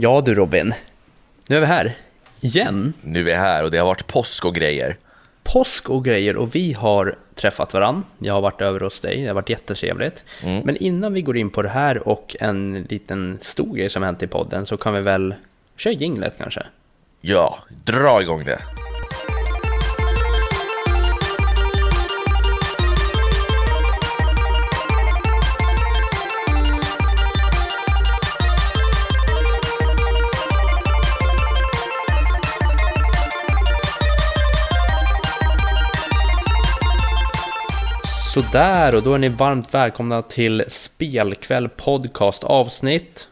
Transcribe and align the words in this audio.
Ja 0.00 0.20
du 0.20 0.34
Robin, 0.34 0.74
nu 1.46 1.56
är 1.56 1.60
vi 1.60 1.66
här. 1.66 1.96
Igen. 2.40 2.92
Nu 3.02 3.20
är 3.20 3.24
vi 3.24 3.34
här 3.34 3.64
och 3.64 3.70
det 3.70 3.78
har 3.78 3.86
varit 3.86 4.06
påsk 4.06 4.44
och 4.44 4.54
grejer. 4.54 4.96
Påsk 5.42 5.90
och 5.90 6.04
grejer 6.04 6.36
och 6.36 6.54
vi 6.54 6.72
har 6.72 7.16
träffat 7.34 7.74
varann. 7.74 8.04
Jag 8.18 8.34
har 8.34 8.40
varit 8.40 8.60
över 8.60 8.80
hos 8.80 9.00
dig, 9.00 9.20
det 9.20 9.26
har 9.26 9.34
varit 9.34 9.48
jättetrevligt. 9.48 10.24
Mm. 10.42 10.62
Men 10.64 10.76
innan 10.76 11.12
vi 11.12 11.22
går 11.22 11.36
in 11.36 11.50
på 11.50 11.62
det 11.62 11.68
här 11.68 12.08
och 12.08 12.36
en 12.40 12.86
liten 12.88 13.38
stor 13.42 13.76
grej 13.76 13.90
som 13.90 14.02
hänt 14.02 14.22
i 14.22 14.26
podden 14.26 14.66
så 14.66 14.76
kan 14.76 14.94
vi 14.94 15.00
väl 15.00 15.34
köra 15.76 15.92
jinglet 15.92 16.34
kanske? 16.38 16.62
Ja, 17.20 17.58
dra 17.84 18.22
igång 18.22 18.44
det. 18.44 18.58
Sådär, 38.42 38.94
och 38.94 39.02
då 39.02 39.14
är 39.14 39.18
ni 39.18 39.28
varmt 39.28 39.74
välkomna 39.74 40.22
till 40.22 40.64
Spelkväll 40.68 41.68
Podcast 41.68 42.44
avsnitt. 42.44 43.28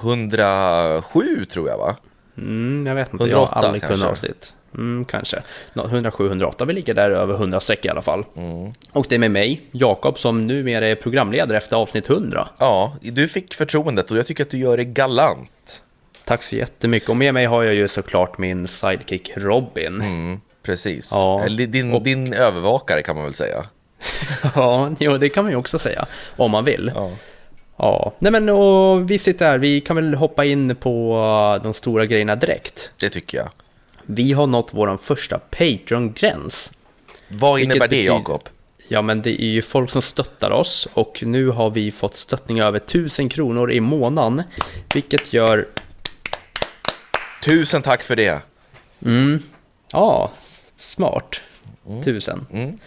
107 0.00 1.44
tror 1.44 1.68
jag 1.68 1.78
va? 1.78 1.96
Mm, 2.38 2.86
jag 2.86 2.94
vet 2.94 3.12
inte, 3.12 3.24
108 3.24 3.30
jag 3.30 3.46
har 3.60 3.66
aldrig 3.66 3.82
kunnat 3.82 4.10
avsnitt. 4.10 4.54
Mm, 4.74 5.04
kanske. 5.04 5.42
Nå, 5.72 5.82
107-108, 5.84 6.66
vi 6.66 6.72
ligger 6.72 6.94
där 6.94 7.10
över 7.10 7.34
100 7.34 7.60
streck 7.60 7.84
i 7.84 7.88
alla 7.88 8.02
fall. 8.02 8.24
Mm. 8.36 8.72
Och 8.92 9.06
det 9.08 9.14
är 9.14 9.18
med 9.18 9.30
mig, 9.30 9.60
Jakob, 9.70 10.18
som 10.18 10.46
numera 10.46 10.86
är 10.86 10.94
programledare 10.94 11.58
efter 11.58 11.76
avsnitt 11.76 12.10
100. 12.10 12.48
Ja, 12.58 12.96
du 13.02 13.28
fick 13.28 13.54
förtroendet 13.54 14.10
och 14.10 14.16
jag 14.16 14.26
tycker 14.26 14.44
att 14.44 14.50
du 14.50 14.58
gör 14.58 14.76
det 14.76 14.84
galant. 14.84 15.82
Tack 16.24 16.42
så 16.42 16.56
jättemycket. 16.56 17.08
Och 17.08 17.16
med 17.16 17.34
mig 17.34 17.46
har 17.46 17.62
jag 17.62 17.74
ju 17.74 17.88
såklart 17.88 18.38
min 18.38 18.68
sidekick 18.68 19.32
Robin. 19.36 20.00
Mm, 20.00 20.40
precis. 20.62 21.10
Ja, 21.12 21.46
din, 21.48 21.94
och- 21.94 22.02
din 22.02 22.34
övervakare 22.34 23.02
kan 23.02 23.16
man 23.16 23.24
väl 23.24 23.34
säga. 23.34 23.64
Ja, 24.54 24.90
jo, 24.98 25.18
det 25.18 25.28
kan 25.28 25.44
man 25.44 25.52
ju 25.52 25.56
också 25.56 25.78
säga, 25.78 26.06
om 26.36 26.50
man 26.50 26.64
vill. 26.64 26.92
Ja. 26.94 27.10
Ja, 27.76 28.14
nej 28.18 28.32
men 28.32 28.48
och 28.48 29.10
vi 29.10 29.18
sitter 29.18 29.46
här, 29.46 29.58
vi 29.58 29.80
kan 29.80 29.96
väl 29.96 30.14
hoppa 30.14 30.44
in 30.44 30.76
på 30.76 31.16
uh, 31.56 31.62
de 31.62 31.74
stora 31.74 32.06
grejerna 32.06 32.36
direkt. 32.36 32.90
Det 33.00 33.10
tycker 33.10 33.38
jag. 33.38 33.48
Vi 34.06 34.32
har 34.32 34.46
nått 34.46 34.68
vår 34.72 34.98
första 35.02 35.38
Patreon-gräns. 35.38 36.72
Vad 37.28 37.60
innebär 37.60 37.88
det 37.88 38.02
Jakob? 38.02 38.42
Ja, 38.88 39.02
men 39.02 39.22
det 39.22 39.42
är 39.42 39.46
ju 39.46 39.62
folk 39.62 39.90
som 39.90 40.02
stöttar 40.02 40.50
oss 40.50 40.88
och 40.94 41.22
nu 41.26 41.48
har 41.48 41.70
vi 41.70 41.92
fått 41.92 42.16
stöttning 42.16 42.60
över 42.60 42.78
1000 42.78 43.28
kronor 43.28 43.72
i 43.72 43.80
månaden, 43.80 44.42
vilket 44.94 45.32
gör, 45.32 45.66
Tusen 47.44 47.82
tack 47.82 48.02
för 48.02 48.16
det. 48.16 48.42
ja, 49.92 50.32
smart, 50.78 51.40
1000. 52.00 52.46
Mm. 52.52 52.78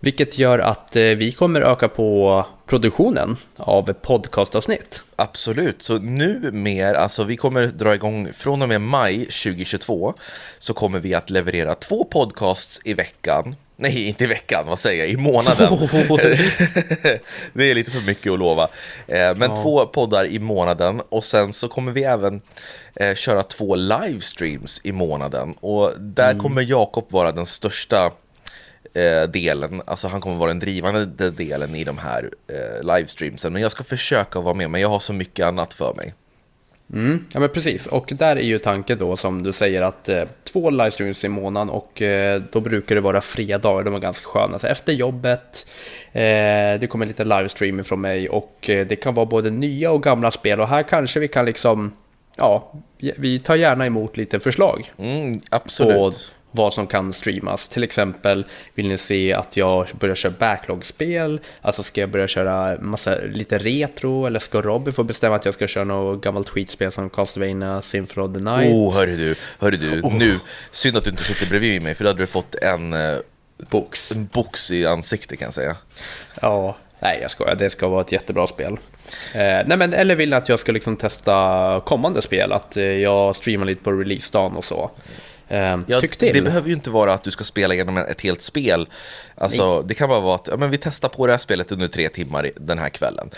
Vilket 0.00 0.38
gör 0.38 0.58
att 0.58 0.96
eh, 0.96 1.02
vi 1.02 1.32
kommer 1.32 1.60
öka 1.60 1.88
på 1.88 2.46
produktionen 2.66 3.36
av 3.56 3.92
podcastavsnitt. 3.92 5.02
Absolut, 5.16 5.82
så 5.82 5.98
nu 5.98 6.50
mer, 6.52 6.94
alltså 6.94 7.24
vi 7.24 7.36
kommer 7.36 7.66
dra 7.66 7.94
igång 7.94 8.32
från 8.32 8.62
och 8.62 8.68
med 8.68 8.80
maj 8.80 9.18
2022 9.18 10.14
så 10.58 10.74
kommer 10.74 10.98
vi 10.98 11.14
att 11.14 11.30
leverera 11.30 11.74
två 11.74 12.04
podcasts 12.04 12.80
i 12.84 12.94
veckan. 12.94 13.56
Nej, 13.76 14.08
inte 14.08 14.24
i 14.24 14.26
veckan, 14.26 14.66
vad 14.66 14.78
säger 14.78 15.04
jag, 15.04 15.12
i 15.12 15.16
månaden. 15.16 15.68
det 17.52 17.70
är 17.70 17.74
lite 17.74 17.90
för 17.90 18.00
mycket 18.00 18.32
att 18.32 18.38
lova. 18.38 18.68
Eh, 19.06 19.36
Men 19.36 19.54
två 19.54 19.86
poddar 19.86 20.26
i 20.26 20.38
månaden 20.38 21.02
och 21.08 21.24
sen 21.24 21.52
så 21.52 21.68
kommer 21.68 21.92
vi 21.92 22.04
även 22.04 22.40
eh, 22.96 23.14
köra 23.14 23.42
två 23.42 23.74
livestreams 23.74 24.80
i 24.84 24.92
månaden. 24.92 25.52
Och 25.60 25.92
där 25.98 26.38
kommer 26.38 26.62
Jakob 26.62 27.06
vara 27.08 27.32
den 27.32 27.46
största 27.46 28.10
eh, 28.94 29.22
delen, 29.30 29.82
alltså 29.84 30.08
han 30.08 30.20
kommer 30.20 30.36
vara 30.36 30.48
den 30.48 30.58
drivande 30.58 31.30
delen 31.30 31.74
i 31.74 31.84
de 31.84 31.98
här 31.98 32.30
eh, 32.48 32.96
livestreamsen. 32.96 33.52
Men 33.52 33.62
jag 33.62 33.72
ska 33.72 33.84
försöka 33.84 34.40
vara 34.40 34.54
med, 34.54 34.70
men 34.70 34.80
jag 34.80 34.88
har 34.88 35.00
så 35.00 35.12
mycket 35.12 35.46
annat 35.46 35.74
för 35.74 35.94
mig. 35.94 36.14
Mm, 36.94 37.24
ja 37.32 37.40
men 37.40 37.48
precis, 37.48 37.86
och 37.86 38.12
där 38.18 38.36
är 38.36 38.40
ju 38.40 38.58
tanken 38.58 38.98
då 38.98 39.16
som 39.16 39.42
du 39.42 39.52
säger 39.52 39.82
att 39.82 40.08
eh, 40.08 40.24
två 40.52 40.70
livestreams 40.70 41.24
i 41.24 41.28
månaden 41.28 41.70
och 41.70 42.02
eh, 42.02 42.42
då 42.52 42.60
brukar 42.60 42.94
det 42.94 43.00
vara 43.00 43.20
fredagar, 43.20 43.84
de 43.84 43.94
är 43.94 43.98
ganska 43.98 44.26
sköna. 44.26 44.58
Så 44.58 44.66
efter 44.66 44.92
jobbet, 44.92 45.66
eh, 46.12 46.20
det 46.80 46.88
kommer 46.90 47.06
lite 47.06 47.24
livestream 47.24 47.84
från 47.84 48.00
mig 48.00 48.28
och 48.28 48.70
eh, 48.70 48.86
det 48.86 48.96
kan 48.96 49.14
vara 49.14 49.26
både 49.26 49.50
nya 49.50 49.90
och 49.90 50.02
gamla 50.02 50.30
spel 50.30 50.60
och 50.60 50.68
här 50.68 50.82
kanske 50.82 51.20
vi 51.20 51.28
kan 51.28 51.44
liksom, 51.44 51.92
ja, 52.36 52.72
vi 52.98 53.38
tar 53.38 53.56
gärna 53.56 53.86
emot 53.86 54.16
lite 54.16 54.40
förslag 54.40 54.92
Mm, 54.98 55.40
på 55.40 55.44
absolut. 55.50 56.32
Vad 56.52 56.72
som 56.72 56.86
kan 56.86 57.12
streamas. 57.12 57.68
Till 57.68 57.84
exempel 57.84 58.44
vill 58.74 58.88
ni 58.88 58.98
se 58.98 59.32
att 59.32 59.56
jag 59.56 59.88
börjar 59.98 60.14
köra 60.14 60.32
backlog-spel? 60.38 61.40
Alltså 61.60 61.82
ska 61.82 62.00
jag 62.00 62.10
börja 62.10 62.28
köra 62.28 62.80
massa, 62.80 63.16
lite 63.24 63.58
retro? 63.58 64.26
Eller 64.26 64.40
ska 64.40 64.62
Robin 64.62 64.94
få 64.94 65.02
bestämma 65.02 65.36
att 65.36 65.44
jag 65.44 65.54
ska 65.54 65.66
köra 65.66 65.84
något 65.84 66.24
gammalt 66.24 66.48
skitspel 66.48 66.92
som 66.92 67.10
Castlevania 67.10 67.82
Symphony 67.82 68.26
of 68.26 68.34
the 68.34 68.40
Night? 68.40 68.74
Oh, 68.74 68.94
hörru 68.94 69.16
du, 69.16 69.34
hörru 69.58 69.76
du, 69.76 70.02
nu, 70.02 70.38
synd 70.70 70.96
att 70.96 71.04
du 71.04 71.10
inte 71.10 71.24
sitter 71.24 71.46
bredvid 71.46 71.82
mig 71.82 71.94
för 71.94 72.04
då 72.04 72.10
hade 72.10 72.22
du 72.22 72.26
fått 72.26 72.54
en, 72.54 72.92
eh, 72.92 73.16
Box. 73.70 74.12
en 74.12 74.26
box 74.32 74.70
i 74.70 74.86
ansiktet 74.86 75.38
kan 75.38 75.46
jag 75.46 75.54
säga. 75.54 75.76
Ja, 76.40 76.76
nej 77.00 77.18
jag 77.22 77.30
skojar, 77.30 77.54
det 77.54 77.70
ska 77.70 77.88
vara 77.88 78.00
ett 78.00 78.12
jättebra 78.12 78.46
spel. 78.46 78.72
Eh, 79.34 79.40
nej 79.66 79.76
men, 79.76 79.94
eller 79.94 80.16
vill 80.16 80.30
ni 80.30 80.36
att 80.36 80.48
jag 80.48 80.60
ska 80.60 80.72
liksom 80.72 80.96
testa 80.96 81.80
kommande 81.84 82.22
spel? 82.22 82.52
Att 82.52 82.76
eh, 82.76 82.84
jag 82.84 83.36
streamar 83.36 83.66
lite 83.66 83.84
på 83.84 83.92
releasedagen 83.92 84.56
och 84.56 84.64
så? 84.64 84.90
Eh, 85.52 85.78
Ja, 85.86 86.00
det 86.18 86.44
behöver 86.44 86.68
ju 86.68 86.74
inte 86.74 86.90
vara 86.90 87.12
att 87.12 87.22
du 87.24 87.30
ska 87.30 87.44
spela 87.44 87.74
igenom 87.74 87.96
ett 87.96 88.20
helt 88.20 88.40
spel. 88.42 88.88
Alltså, 89.34 89.82
det 89.82 89.94
kan 89.94 90.08
bara 90.08 90.20
vara 90.20 90.34
att 90.34 90.48
ja, 90.50 90.56
men 90.56 90.70
vi 90.70 90.78
testar 90.78 91.08
på 91.08 91.26
det 91.26 91.32
här 91.32 91.38
spelet 91.38 91.72
under 91.72 91.88
tre 91.88 92.08
timmar 92.08 92.50
den 92.56 92.78
här 92.78 92.88
kvällen. 92.88 93.30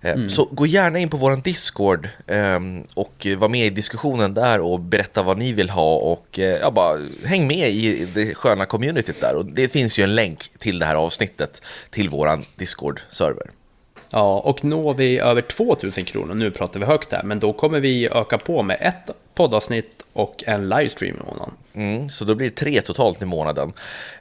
Eh, 0.00 0.12
Mm. 0.12 0.30
Så 0.30 0.44
gå 0.44 0.66
gärna 0.66 0.98
in 0.98 1.08
på 1.08 1.16
vår 1.16 1.36
Discord 1.36 2.08
ehm, 2.26 2.84
och 2.94 3.26
var 3.38 3.48
med 3.48 3.66
i 3.66 3.70
diskussionen 3.70 4.34
där 4.34 4.60
och 4.60 4.80
berätta 4.80 5.22
vad 5.22 5.38
ni 5.38 5.52
vill 5.52 5.70
ha 5.70 5.94
och 5.96 6.38
eh, 6.38 6.56
ja, 6.56 6.70
bara 6.70 6.98
häng 7.24 7.46
med 7.46 7.70
i 7.70 8.04
det 8.14 8.34
sköna 8.34 8.66
communityt 8.66 9.20
där. 9.20 9.34
Och 9.36 9.44
det 9.46 9.68
finns 9.68 9.98
ju 9.98 10.04
en 10.04 10.14
länk 10.14 10.50
till 10.58 10.78
det 10.78 10.86
här 10.86 10.94
avsnittet 10.94 11.62
till 11.90 12.08
våran 12.08 12.42
Discord-server. 12.56 13.50
Ja, 14.10 14.40
och 14.40 14.64
når 14.64 14.94
vi 14.94 15.18
över 15.18 15.40
2000 15.40 16.04
kronor, 16.04 16.34
nu 16.34 16.50
pratar 16.50 16.80
vi 16.80 16.86
högt 16.86 17.12
här, 17.12 17.22
men 17.22 17.40
då 17.40 17.52
kommer 17.52 17.80
vi 17.80 18.08
öka 18.08 18.38
på 18.38 18.62
med 18.62 18.78
ett 18.80 19.16
poddavsnitt 19.34 19.99
och 20.12 20.44
en 20.46 20.68
livestream 20.68 21.16
i 21.16 21.20
månaden. 21.26 21.54
Mm, 21.74 22.08
så 22.08 22.24
då 22.24 22.34
blir 22.34 22.48
det 22.50 22.56
tre 22.56 22.80
totalt 22.80 23.22
i 23.22 23.24
månaden. 23.24 23.72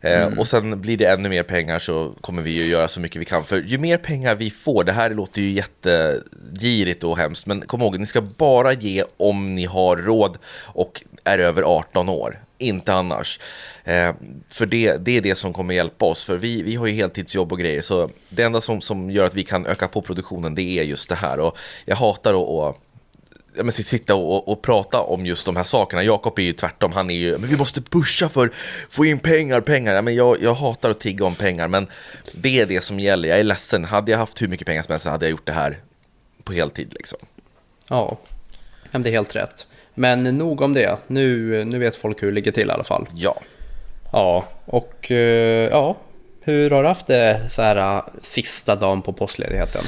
Eh, 0.01 0.25
Och 0.37 0.47
sen 0.47 0.81
blir 0.81 0.97
det 0.97 1.05
ännu 1.05 1.29
mer 1.29 1.43
pengar 1.43 1.79
så 1.79 2.13
kommer 2.21 2.41
vi 2.41 2.63
ju 2.63 2.71
göra 2.71 2.87
så 2.87 2.99
mycket 2.99 3.21
vi 3.21 3.25
kan. 3.25 3.43
För 3.43 3.61
ju 3.61 3.77
mer 3.77 3.97
pengar 3.97 4.35
vi 4.35 4.51
får, 4.51 4.83
det 4.83 4.91
här 4.91 5.09
låter 5.09 5.41
ju 5.41 5.51
jättegirigt 5.51 7.03
och 7.03 7.17
hemskt, 7.17 7.45
men 7.45 7.61
kom 7.61 7.81
ihåg, 7.81 7.99
ni 7.99 8.05
ska 8.05 8.21
bara 8.21 8.73
ge 8.73 9.03
om 9.17 9.55
ni 9.55 9.65
har 9.65 9.97
råd 9.97 10.37
och 10.65 11.03
är 11.23 11.39
över 11.39 11.63
18 11.63 12.09
år. 12.09 12.39
Inte 12.61 12.93
annars. 12.93 13.39
Eh, 13.83 14.13
för 14.49 14.65
det, 14.65 14.97
det 14.97 15.17
är 15.17 15.21
det 15.21 15.35
som 15.35 15.53
kommer 15.53 15.73
hjälpa 15.73 16.05
oss. 16.05 16.25
För 16.25 16.37
vi, 16.37 16.63
vi 16.63 16.75
har 16.75 16.87
ju 16.87 16.93
heltidsjobb 16.93 17.51
och 17.51 17.59
grejer. 17.59 17.81
Så 17.81 18.09
det 18.29 18.43
enda 18.43 18.61
som, 18.61 18.81
som 18.81 19.11
gör 19.11 19.25
att 19.25 19.35
vi 19.35 19.43
kan 19.43 19.65
öka 19.65 19.87
på 19.87 20.01
produktionen, 20.01 20.55
det 20.55 20.79
är 20.79 20.83
just 20.83 21.09
det 21.09 21.15
här. 21.15 21.39
Och 21.39 21.57
jag 21.85 21.95
hatar 21.95 22.33
att 22.69 22.77
ja, 23.55 23.63
men 23.63 23.71
sitta 23.71 24.15
och, 24.15 24.47
och, 24.47 24.61
prata 24.61 25.01
om 25.01 25.25
just 25.25 25.45
de 25.45 25.55
här 25.55 25.63
sakerna. 25.63 26.03
Jakob 26.03 26.39
är 26.39 26.43
ju 26.43 26.53
tvärtom, 26.53 26.91
han 26.91 27.09
är 27.09 27.15
ju, 27.15 27.37
men 27.37 27.49
vi 27.49 27.57
måste 27.57 27.81
pusha 27.81 28.29
för 28.29 28.51
få 28.89 29.05
in 29.05 29.19
pengar, 29.19 29.61
pengar. 29.61 29.95
Ja, 29.95 30.01
men 30.01 30.15
jag, 30.15 30.37
jag 30.41 30.53
hatar 30.53 30.89
att 30.89 30.99
tigga 30.99 31.25
om 31.25 31.35
pengar, 31.35 31.67
men 31.67 31.87
det 32.33 32.59
är 32.59 32.65
det 32.65 32.81
som 32.81 32.99
gäller. 32.99 33.29
Jag 33.29 33.39
är 33.39 33.43
ledsen, 33.43 33.85
hade 33.85 34.11
jag 34.11 34.19
haft 34.19 34.41
hur 34.41 34.47
mycket 34.47 34.67
pengar 34.67 34.83
som 34.83 34.91
helst 34.91 35.03
så 35.03 35.09
hade 35.09 35.25
jag 35.25 35.31
gjort 35.31 35.45
det 35.45 35.51
här 35.51 35.79
på 36.43 36.53
heltid 36.53 36.93
liksom. 36.93 37.19
Ja, 37.87 38.17
det 38.91 39.09
är 39.09 39.13
helt 39.13 39.35
rätt. 39.35 39.67
Men 39.93 40.23
nog 40.23 40.61
om 40.61 40.73
det, 40.73 40.97
nu, 41.07 41.63
nu 41.65 41.79
vet 41.79 41.95
folk 41.95 42.23
hur 42.23 42.27
det 42.27 42.33
ligger 42.33 42.51
till 42.51 42.67
i 42.67 42.71
alla 42.71 42.83
fall. 42.83 43.07
Ja. 43.15 43.41
Ja, 44.11 44.45
och 44.65 45.11
eh, 45.11 45.69
ja, 45.69 45.97
hur 46.49 46.69
har 46.69 46.83
du 46.83 46.87
haft 46.87 47.07
det 47.07 47.41
så 47.51 47.61
här 47.61 47.97
eh, 47.97 48.03
sista 48.23 48.75
dagen 48.75 49.01
på 49.01 49.13
påskledigheten? 49.13 49.81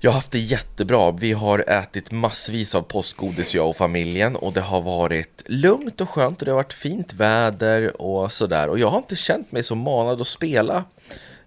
Jag 0.00 0.10
har 0.10 0.14
haft 0.14 0.30
det 0.30 0.38
jättebra. 0.38 1.10
Vi 1.10 1.32
har 1.32 1.64
ätit 1.70 2.10
massvis 2.10 2.74
av 2.74 2.82
påskgodis 2.82 3.54
jag 3.54 3.68
och 3.68 3.76
familjen 3.76 4.36
och 4.36 4.52
det 4.52 4.60
har 4.60 4.80
varit 4.80 5.42
lugnt 5.46 6.00
och 6.00 6.10
skönt 6.10 6.38
och 6.38 6.44
det 6.44 6.50
har 6.50 6.56
varit 6.56 6.72
fint 6.72 7.12
väder 7.12 8.02
och 8.02 8.32
sådär. 8.32 8.68
Och 8.68 8.78
jag 8.78 8.88
har 8.88 8.98
inte 8.98 9.16
känt 9.16 9.52
mig 9.52 9.62
så 9.62 9.74
manad 9.74 10.20
att 10.20 10.26
spela 10.26 10.84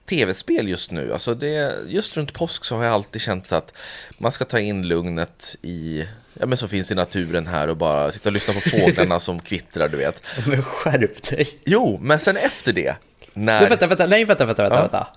tv-spel 0.06 0.70
just 0.70 0.92
nu. 0.92 1.14
Alltså 1.14 1.36
det, 1.36 1.74
just 1.88 2.18
runt 2.18 2.34
påsk 2.34 2.66
så 2.66 2.76
har 2.76 2.84
jag 2.84 2.94
alltid 2.94 3.22
känt 3.22 3.52
att 3.52 3.74
man 4.18 4.32
ska 4.32 4.46
ta 4.46 4.60
in 4.60 4.88
lugnet 4.88 5.56
i, 5.62 6.06
ja 6.34 6.46
men 6.46 6.58
som 6.58 6.70
finns 6.70 6.92
i 6.92 6.96
naturen 6.96 7.48
här 7.48 7.68
och 7.68 7.78
bara 7.78 8.12
sitta 8.12 8.30
och 8.30 8.34
lyssna 8.34 8.54
på 8.54 8.60
fåglarna 8.60 9.20
som 9.20 9.40
kvittrar, 9.40 9.90
du 9.90 9.98
vet. 9.98 10.24
Men 10.48 10.64
skärp 10.64 11.30
dig! 11.30 11.48
Jo, 11.66 12.00
men 12.02 12.20
sen 12.20 12.38
efter 12.38 12.74
det, 12.74 12.96
Nej, 13.34 13.62
när... 13.62 13.70
vänta, 13.70 13.88
vänta, 13.88 14.08
nej, 14.08 14.26
vänta, 14.26 14.46
vänta, 14.46 14.64
vänta, 14.64 14.76
Ja. 14.78 14.82
vänta. 14.82 15.08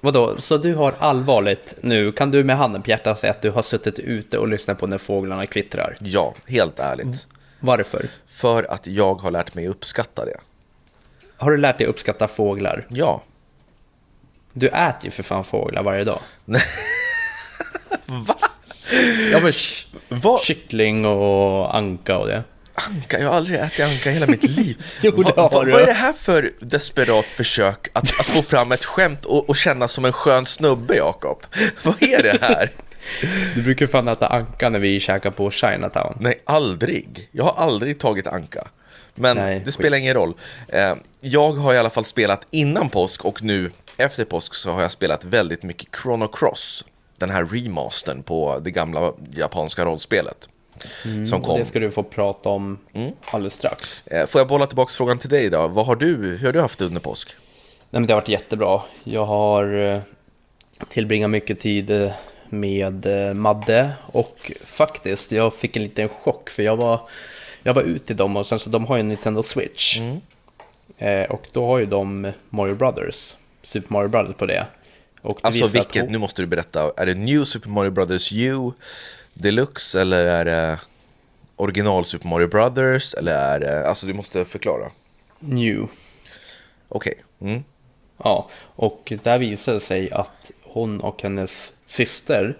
Vadå, 0.00 0.36
så 0.40 0.56
du 0.56 0.74
har 0.74 0.94
allvarligt 0.98 1.74
nu, 1.80 2.12
kan 2.12 2.30
du 2.30 2.44
med 2.44 2.56
handen 2.56 2.82
på 2.82 2.90
hjärtat 2.90 3.18
säga 3.18 3.30
att 3.30 3.42
du 3.42 3.50
har 3.50 3.62
suttit 3.62 3.98
ute 3.98 4.38
och 4.38 4.48
lyssnat 4.48 4.78
på 4.78 4.86
när 4.86 4.98
fåglarna 4.98 5.46
kvittrar? 5.46 5.94
Ja, 6.00 6.34
helt 6.46 6.78
ärligt. 6.78 7.26
Varför? 7.60 8.06
För 8.28 8.72
att 8.72 8.86
jag 8.86 9.14
har 9.14 9.30
lärt 9.30 9.54
mig 9.54 9.68
uppskatta 9.68 10.24
det. 10.24 10.36
Har 11.36 11.50
du 11.50 11.56
lärt 11.56 11.78
dig 11.78 11.86
uppskatta 11.86 12.28
fåglar? 12.28 12.86
Ja. 12.88 13.22
Du 14.52 14.68
äter 14.68 15.04
ju 15.04 15.10
för 15.10 15.22
fan 15.22 15.44
fåglar 15.44 15.82
varje 15.82 16.04
dag. 16.04 16.20
Va? 18.06 18.36
Ja 19.32 19.40
men 19.42 19.52
Vad? 20.08 20.40
kyckling 20.40 21.06
och 21.06 21.76
anka 21.76 22.18
och 22.18 22.26
det. 22.26 22.42
Anka? 22.86 23.18
Jag 23.20 23.28
har 23.28 23.34
aldrig 23.36 23.60
ätit 23.60 23.80
anka 23.84 24.10
i 24.10 24.14
hela 24.14 24.26
mitt 24.26 24.42
liv. 24.42 24.84
Jo, 25.02 25.22
det 25.22 25.36
Va- 25.36 25.42
har 25.42 25.50
va- 25.50 25.64
du. 25.64 25.70
Vad 25.72 25.80
är 25.82 25.86
det 25.86 25.92
här 25.92 26.12
för 26.12 26.50
desperat 26.60 27.24
försök 27.30 27.88
att, 27.92 28.20
att 28.20 28.26
få 28.26 28.42
fram 28.42 28.72
ett 28.72 28.84
skämt 28.84 29.24
och, 29.24 29.48
och 29.48 29.56
känna 29.56 29.88
som 29.88 30.04
en 30.04 30.12
skön 30.12 30.46
snubbe, 30.46 30.96
Jakob? 30.96 31.42
Vad 31.82 32.02
är 32.02 32.22
det 32.22 32.38
här? 32.42 32.70
Du 33.54 33.62
brukar 33.62 33.86
fan 33.86 34.08
äta 34.08 34.26
anka 34.26 34.68
när 34.68 34.78
vi 34.78 35.00
käkar 35.00 35.30
på 35.30 35.50
Chinatown. 35.50 36.16
Nej, 36.20 36.42
aldrig. 36.46 37.28
Jag 37.32 37.44
har 37.44 37.64
aldrig 37.64 37.98
tagit 38.00 38.26
anka. 38.26 38.68
Men 39.14 39.36
Nej, 39.36 39.58
det 39.58 39.64
skit. 39.64 39.74
spelar 39.74 39.98
ingen 39.98 40.14
roll. 40.14 40.34
Eh, 40.68 40.94
Jag 41.20 41.52
har 41.52 41.74
i 41.74 41.78
alla 41.78 41.90
fall 41.90 42.04
spelat 42.04 42.46
innan 42.50 42.88
påsk 42.90 43.24
och 43.24 43.42
nu 43.44 43.70
efter 43.96 44.24
påsk 44.24 44.54
så 44.54 44.72
har 44.72 44.82
jag 44.82 44.92
spelat 44.92 45.24
väldigt 45.24 45.62
mycket 45.62 45.88
Chrono 46.02 46.28
Cross. 46.28 46.84
Den 47.18 47.30
här 47.30 47.44
remastern 47.44 48.22
på 48.22 48.58
det 48.64 48.70
gamla 48.70 49.12
japanska 49.34 49.84
rollspelet. 49.84 50.48
Som 51.30 51.42
kom. 51.42 51.58
Det 51.58 51.64
ska 51.64 51.78
du 51.78 51.90
få 51.90 52.02
prata 52.02 52.48
om 52.48 52.78
alldeles 53.24 53.54
strax. 53.54 54.02
Eh, 54.06 54.26
Får 54.26 54.38
jag 54.40 54.48
bolla 54.48 54.66
tillbaka 54.66 54.90
frågan 54.92 55.18
till 55.18 55.30
dig 55.30 55.50
då? 55.50 55.68
Vad 55.68 55.86
har 55.86 55.96
du, 55.96 56.14
hur 56.16 56.46
har 56.46 56.52
du 56.52 56.60
haft 56.60 56.78
det 56.78 56.84
under 56.84 57.00
påsk? 57.00 57.36
Nej 57.90 58.00
men 58.00 58.06
det 58.06 58.12
har 58.14 58.20
varit 58.20 58.28
jättebra. 58.28 58.82
Jag 59.04 59.24
har 59.26 59.92
eh, 59.94 60.00
tillbringat 60.88 61.30
mycket 61.30 61.60
tid 61.60 61.90
eh, 61.90 62.10
med 62.48 63.06
Madde 63.36 63.90
och 64.06 64.52
faktiskt, 64.64 65.32
jag 65.32 65.54
fick 65.54 65.76
en 65.76 65.82
liten 65.82 66.08
chock 66.08 66.50
för 66.50 66.62
jag 66.62 66.76
var, 66.76 67.00
jag 67.62 67.74
var 67.74 67.82
ute 67.82 68.12
i 68.12 68.16
dem 68.16 68.36
och 68.36 68.46
sen 68.46 68.58
så 68.58 68.70
de 68.70 68.86
har 68.86 68.96
ju 68.96 69.00
en 69.00 69.08
Nintendo 69.08 69.42
Switch. 69.42 70.00
Eh, 70.98 71.22
och 71.22 71.46
då 71.52 71.66
har 71.66 71.78
ju 71.78 71.86
de 71.86 72.32
Mario 72.50 72.74
Brothers, 72.74 73.36
Super 73.62 73.92
Mario 73.92 74.08
Brothers 74.08 74.36
på 74.36 74.46
det. 74.46 74.66
Och 75.22 75.38
det 75.42 75.46
Alltså 75.46 75.66
vilket, 75.66 76.02
hon- 76.02 76.12
nu 76.12 76.18
måste 76.18 76.42
du 76.42 76.46
berätta, 76.46 76.92
är 76.96 77.06
det 77.06 77.14
New 77.14 77.44
Super 77.44 77.68
Mario 77.68 77.90
Brothers 77.90 78.32
U 78.32 78.70
Deluxe 79.38 80.00
eller 80.00 80.24
är 80.24 80.44
det 80.44 80.80
original 81.56 82.04
Super 82.04 82.28
Mario 82.28 82.48
Brothers 82.48 83.14
eller 83.14 83.32
är 83.32 83.60
det, 83.60 83.88
alltså 83.88 84.06
du 84.06 84.14
måste 84.14 84.44
förklara. 84.44 84.90
New. 85.38 85.88
Okej, 86.88 87.24
mm. 87.40 87.64
Ja, 88.24 88.48
och 88.60 89.12
där 89.22 89.38
visar 89.38 89.72
det 89.72 89.80
sig 89.80 90.10
att 90.12 90.50
hon 90.62 91.00
och 91.00 91.22
hennes 91.22 91.72
syster, 91.86 92.56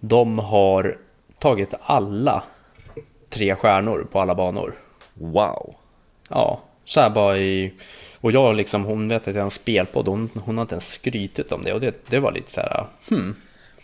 de 0.00 0.38
har 0.38 0.98
tagit 1.38 1.74
alla 1.80 2.42
tre 3.30 3.56
stjärnor 3.56 4.06
på 4.12 4.20
alla 4.20 4.34
banor. 4.34 4.74
wow. 5.14 5.74
Ja, 6.28 6.62
så 6.84 7.00
här 7.00 7.10
bara 7.10 7.38
i... 7.38 7.72
Och 8.20 8.32
jag 8.32 8.56
liksom, 8.56 8.84
hon 8.84 9.08
vet 9.08 9.28
att 9.28 9.34
jag 9.34 9.42
har 9.42 9.44
en 9.44 9.50
spelpodd, 9.50 10.08
hon, 10.08 10.30
hon 10.44 10.56
har 10.58 10.62
inte 10.62 10.74
ens 10.74 10.92
skrytit 10.92 11.52
om 11.52 11.64
det 11.64 11.72
och 11.72 11.80
det, 11.80 11.94
det 12.06 12.20
var 12.20 12.32
lite 12.32 12.52
så 12.52 12.60
här, 12.60 12.86
hmm, 13.10 13.36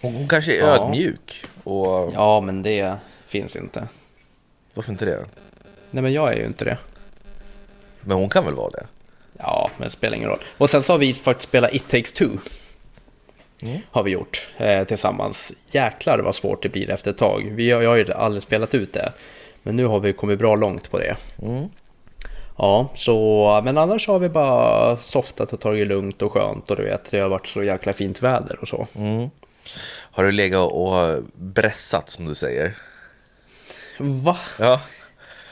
Hon, 0.02 0.14
hon 0.14 0.28
kanske 0.28 0.56
är 0.56 0.60
Ja. 0.60 0.66
ödmjuk 0.84 1.44
och 1.64 2.10
ja 2.14 2.40
men 2.40 2.62
det 2.62 2.96
finns 3.26 3.56
inte. 3.56 3.88
varför 4.74 4.92
inte 4.92 5.04
det? 5.04 5.24
Nej 5.90 6.02
men 6.02 6.12
jag 6.12 6.32
är 6.32 6.36
ju 6.36 6.44
inte 6.46 6.64
det. 6.64 6.78
Men 8.00 8.16
hon 8.16 8.28
kan 8.28 8.44
väl 8.44 8.54
vara 8.54 8.70
det? 8.70 8.86
Ja, 9.38 9.70
men 9.76 9.84
det 9.88 9.90
spelar 9.92 10.16
ingen 10.16 10.28
roll. 10.28 10.38
Och 10.58 10.70
sen 10.70 10.82
så 10.82 10.92
har 10.92 10.98
vi 10.98 11.14
faktiskt 11.14 11.48
spelat 11.48 11.74
It 11.74 11.88
takes 11.88 12.12
two. 12.12 12.28
Mm. 13.62 13.78
Har 13.90 14.02
vi 14.02 14.10
gjort 14.10 14.48
eh, 14.56 14.84
tillsammans. 14.84 15.52
Jäklar 15.70 16.18
vad 16.18 16.34
svårt 16.34 16.62
det 16.62 16.68
blir 16.68 16.90
efter 16.90 17.10
ett 17.10 17.18
tag. 17.18 17.52
Vi 17.54 17.70
har, 17.70 17.82
jag 17.82 17.90
har 17.90 17.96
ju 17.96 18.12
aldrig 18.12 18.42
spelat 18.42 18.74
ut 18.74 18.92
det. 18.92 19.12
Men 19.62 19.76
nu 19.76 19.84
har 19.86 20.00
vi 20.00 20.12
kommit 20.12 20.38
bra 20.38 20.56
långt 20.56 20.90
på 20.90 20.98
det. 20.98 21.16
Mm. 21.42 21.68
Ja, 22.58 22.88
så, 22.94 23.60
men 23.64 23.78
annars 23.78 24.08
har 24.08 24.18
vi 24.18 24.28
bara 24.28 24.96
softat 24.96 25.52
och 25.52 25.60
tagit 25.60 25.88
lugnt 25.88 26.22
och 26.22 26.32
skönt 26.32 26.70
och 26.70 26.76
du 26.76 26.82
vet, 26.84 27.10
det 27.10 27.18
har 27.18 27.28
varit 27.28 27.46
så 27.46 27.62
jäkla 27.62 27.92
fint 27.92 28.22
väder 28.22 28.58
och 28.60 28.68
så. 28.68 28.86
Mm. 28.96 29.30
Har 30.10 30.24
du 30.24 30.30
legat 30.30 30.72
och 30.72 31.22
bressat 31.34 32.10
som 32.10 32.26
du 32.26 32.34
säger? 32.34 32.76
Va? 33.98 34.38
Ja. 34.58 34.80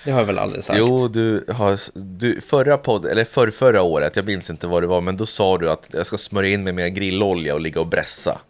Det 0.04 0.10
har 0.10 0.18
jag 0.18 0.26
väl 0.26 0.38
aldrig 0.38 0.64
sagt? 0.64 0.78
Jo, 0.78 1.08
du 1.08 1.44
har, 1.48 1.78
du, 1.94 2.40
förra 2.40 2.78
podd, 2.78 3.06
eller 3.06 3.24
för, 3.24 3.50
förra 3.50 3.82
året, 3.82 4.16
jag 4.16 4.24
minns 4.24 4.50
inte 4.50 4.66
vad 4.66 4.82
det 4.82 4.86
var, 4.86 5.00
men 5.00 5.16
då 5.16 5.26
sa 5.26 5.58
du 5.58 5.70
att 5.70 5.90
jag 5.92 6.06
ska 6.06 6.18
smörja 6.18 6.50
in 6.50 6.64
mig 6.64 6.72
med 6.72 6.94
grillolja 6.94 7.54
och 7.54 7.60
ligga 7.60 7.80
och 7.80 7.86
bressa. 7.86 8.40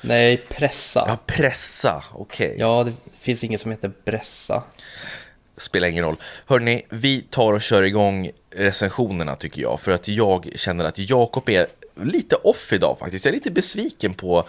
Nej, 0.00 0.36
pressa. 0.48 1.04
Ja, 1.06 1.18
pressa, 1.26 2.04
okej. 2.12 2.56
Ja, 2.58 2.84
det 2.84 2.92
finns 3.18 3.44
inget 3.44 3.60
som 3.60 3.70
heter 3.70 3.92
bressa. 4.04 4.62
Spelar 5.56 5.88
ingen 5.88 6.04
roll. 6.04 6.16
Hörni, 6.46 6.82
vi 6.88 7.22
tar 7.30 7.52
och 7.52 7.62
kör 7.62 7.82
igång 7.82 8.30
recensionerna 8.50 9.36
tycker 9.36 9.62
jag. 9.62 9.80
För 9.80 9.92
att 9.92 10.08
jag 10.08 10.48
känner 10.56 10.84
att 10.84 10.98
Jakob 10.98 11.48
är 11.48 11.66
lite 12.02 12.36
off 12.36 12.72
idag 12.72 12.96
faktiskt. 12.98 13.24
Jag 13.24 13.32
är 13.32 13.36
lite 13.36 13.50
besviken 13.50 14.14
på... 14.14 14.48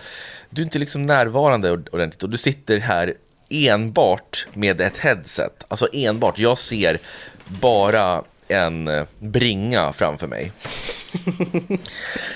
Du 0.49 0.61
är 0.61 0.65
inte 0.65 0.79
liksom 0.79 1.05
närvarande 1.05 1.71
ordentligt 1.71 2.23
och 2.23 2.29
du 2.29 2.37
sitter 2.37 2.79
här 2.79 3.13
enbart 3.49 4.47
med 4.53 4.81
ett 4.81 4.97
headset. 4.97 5.63
Alltså 5.67 5.87
enbart. 5.93 6.39
Jag 6.39 6.57
ser 6.57 6.99
bara 7.47 8.23
en 8.47 8.87
eh, 8.87 9.03
bringa 9.19 9.93
framför 9.93 10.27
mig. 10.27 10.51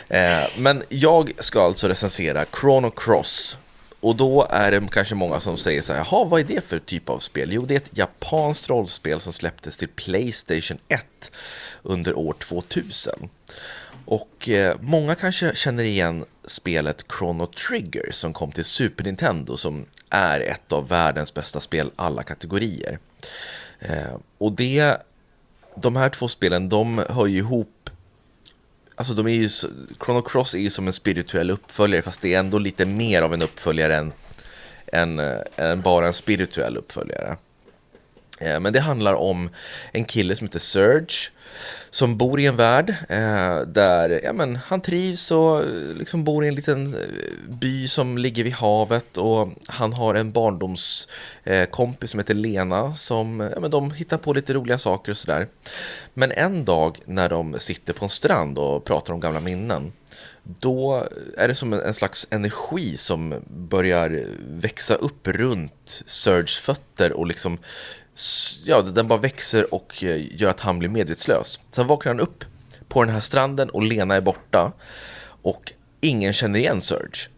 Eh, 0.10 0.44
Men 0.58 0.84
jag 0.90 1.32
ska 1.40 1.62
alltså 1.62 1.88
recensera 1.88 2.46
Chrono 2.62 2.90
Cross. 2.90 3.58
Och 4.08 4.16
då 4.16 4.48
är 4.50 4.72
det 4.72 4.88
kanske 4.92 5.16
många 5.16 5.40
som 5.40 5.58
säger 5.58 5.82
så 5.82 5.94
här, 5.94 6.00
jaha, 6.00 6.26
vad 6.26 6.40
är 6.40 6.44
det 6.44 6.68
för 6.68 6.80
typ 6.80 7.10
av 7.10 7.20
spel? 7.20 7.50
Jo, 7.52 7.66
det 7.66 7.74
är 7.74 7.78
ett 7.78 7.98
japanskt 7.98 8.70
rollspel 8.70 9.20
som 9.20 9.34
släpptes 9.34 9.78
till 9.78 9.88
Playstation 9.88 10.78
1 10.88 11.32
under 11.84 12.18
år 12.18 12.34
2000. 12.40 13.30
Och 14.06 14.50
eh, 14.50 14.76
många 14.82 15.16
kanske 15.16 15.56
känner 15.56 15.84
igen 15.84 16.26
spelet 16.46 17.06
Chrono 17.18 17.46
Trigger 17.46 18.12
som 18.12 18.34
kom 18.34 18.52
till 18.52 18.66
Super 18.66 19.04
Nintendo 19.04 19.58
som 19.58 19.86
är 20.10 20.40
ett 20.40 20.72
av 20.72 20.88
världens 20.88 21.34
bästa 21.34 21.60
spel 21.60 21.92
alla 21.96 22.24
kategorier. 22.24 23.00
Eh, 23.80 24.18
och 24.38 24.52
det, 24.52 24.98
de 25.76 25.96
här 25.96 26.10
två 26.10 26.28
spelen, 26.28 26.70
de 26.70 27.06
hör 27.10 27.26
ju 27.26 27.38
ihop 27.38 27.77
Alltså 29.00 29.14
de 29.14 29.28
är 29.28 29.32
ju, 29.32 29.50
så- 29.50 29.68
Chrono 30.06 30.22
Cross 30.22 30.54
är 30.56 30.60
ju 30.60 30.70
som 30.70 30.88
en 30.88 30.94
spirituell 30.94 31.52
uppföljare 31.52 32.02
fast 32.02 32.22
det 32.22 32.34
är 32.34 32.40
ändå 32.40 32.60
lite 32.60 32.86
mer 32.86 33.22
av 33.22 33.34
en 33.34 33.42
uppföljare 33.42 33.96
än, 33.96 34.14
än, 34.94 35.20
eh, 35.20 35.38
än 35.56 35.82
bara 35.82 36.08
en 36.08 36.14
spirituell 36.14 36.78
uppföljare. 36.78 37.38
Eh, 38.38 38.60
men 38.60 38.74
det 38.74 38.80
handlar 38.80 39.14
om 39.14 39.50
en 39.92 40.06
kille 40.06 40.36
som 40.36 40.48
heter 40.48 40.60
Serge 40.60 41.32
som 41.90 42.18
bor 42.18 42.40
i 42.40 42.46
en 42.46 42.56
värld 42.56 42.96
eh, 43.10 43.60
där 43.60 44.22
ja, 44.24 44.34
men, 44.34 44.56
han 44.56 44.82
trivs 44.82 45.32
och 45.32 45.60
eh, 45.60 45.96
liksom 45.98 46.24
bor 46.24 46.46
i 46.46 46.48
en 46.48 46.56
liten 46.56 46.94
eh, 46.94 47.00
by 47.48 47.88
som 47.88 48.18
ligger 48.18 48.44
vid 48.44 48.54
havet 48.54 49.18
och 49.18 49.50
han 49.68 49.94
har 49.94 50.16
en 50.16 50.32
barndomskompis 50.32 52.04
eh, 52.04 52.12
som 52.12 52.20
heter 52.20 52.34
Lena 52.34 52.96
som 52.96 53.50
ja, 53.54 53.60
men, 53.60 53.72
de 53.72 53.92
hittar 53.92 54.18
på 54.18 54.34
lite 54.34 54.54
roliga 54.54 54.78
saker 54.78 55.12
och 55.12 55.18
sådär. 55.18 55.48
Men 56.14 56.32
en 56.32 56.66
dag 56.66 57.00
när 57.06 57.30
de 57.30 57.60
sitter 57.60 57.94
på 57.94 58.06
en 58.06 58.10
strand 58.10 58.60
och 58.60 58.86
pratar 58.86 59.14
om 59.14 59.20
gamla 59.20 59.40
minnen 59.40 59.92
då 60.44 61.08
är 61.38 61.48
det 61.48 61.56
som 61.56 61.74
en 61.74 61.94
slags 61.94 62.28
energi 62.32 62.98
som 62.98 63.44
börjar 63.48 64.26
växa 64.50 64.96
upp 64.96 65.28
runt 65.28 66.04
Serges 66.06 66.58
fötter 66.58 67.14
och 67.14 67.28
liksom 67.28 67.58
Ja, 68.64 68.82
den 68.82 69.08
bara 69.08 69.20
växer 69.20 69.74
och 69.74 70.04
eh, 70.04 70.42
gör 70.42 70.50
att 70.50 70.60
han 70.60 70.80
blir 70.80 70.90
medvetslös. 70.90 71.60
Sen 71.72 71.88
vaknar 71.88 72.14
han 72.14 72.20
upp 72.20 72.46
på 72.88 73.04
den 73.04 73.14
här 73.14 73.22
stranden 73.22 73.70
och 73.70 73.84
Lena 73.84 74.16
är 74.16 74.22
borta 74.22 74.72
och 75.42 75.74
ingen 76.02 76.34
känner 76.34 76.60
igen 76.60 76.82
Serge. 76.82 77.30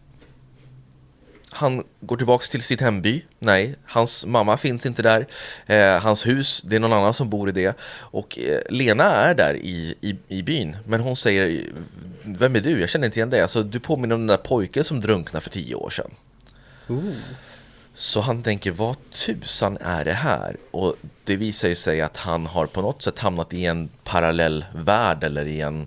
Han 1.52 1.82
går 2.00 2.16
tillbaks 2.16 2.48
till 2.48 2.62
sin 2.62 2.78
hemby. 2.78 3.24
Nej, 3.38 3.76
hans 3.84 4.26
mamma 4.26 4.56
finns 4.56 4.86
inte 4.86 5.02
där. 5.02 5.26
Eh, 5.66 6.02
hans 6.02 6.26
hus, 6.26 6.62
det 6.62 6.76
är 6.76 6.80
någon 6.80 6.92
annan 6.92 7.14
som 7.14 7.30
bor 7.30 7.48
i 7.48 7.52
det. 7.52 7.76
Och 7.92 8.38
eh, 8.38 8.60
Lena 8.70 9.04
är 9.04 9.34
där 9.34 9.54
i, 9.54 9.94
i, 10.00 10.16
i 10.28 10.42
byn. 10.42 10.76
Men 10.86 11.00
hon 11.00 11.16
säger, 11.16 11.66
vem 12.22 12.56
är 12.56 12.60
du? 12.60 12.80
Jag 12.80 12.90
känner 12.90 13.06
inte 13.06 13.18
igen 13.18 13.30
dig. 13.30 13.40
Alltså, 13.40 13.62
du 13.62 13.80
påminner 13.80 14.14
om 14.14 14.20
den 14.20 14.36
där 14.36 14.44
pojken 14.44 14.84
som 14.84 15.00
drunknade 15.00 15.42
för 15.42 15.50
tio 15.50 15.74
år 15.74 15.90
sedan. 15.90 16.10
Så 18.00 18.20
han 18.20 18.42
tänker, 18.42 18.70
vad 18.70 18.96
tusan 19.10 19.78
är 19.80 20.04
det 20.04 20.12
här? 20.12 20.56
Och 20.70 20.96
det 21.24 21.36
visar 21.36 21.68
ju 21.68 21.74
sig 21.74 22.00
att 22.00 22.16
han 22.16 22.46
har 22.46 22.66
på 22.66 22.82
något 22.82 23.02
sätt 23.02 23.18
hamnat 23.18 23.54
i 23.54 23.66
en 23.66 23.88
parallell 24.04 24.64
värld 24.74 25.24
eller 25.24 25.44
i 25.46 25.60
en 25.60 25.86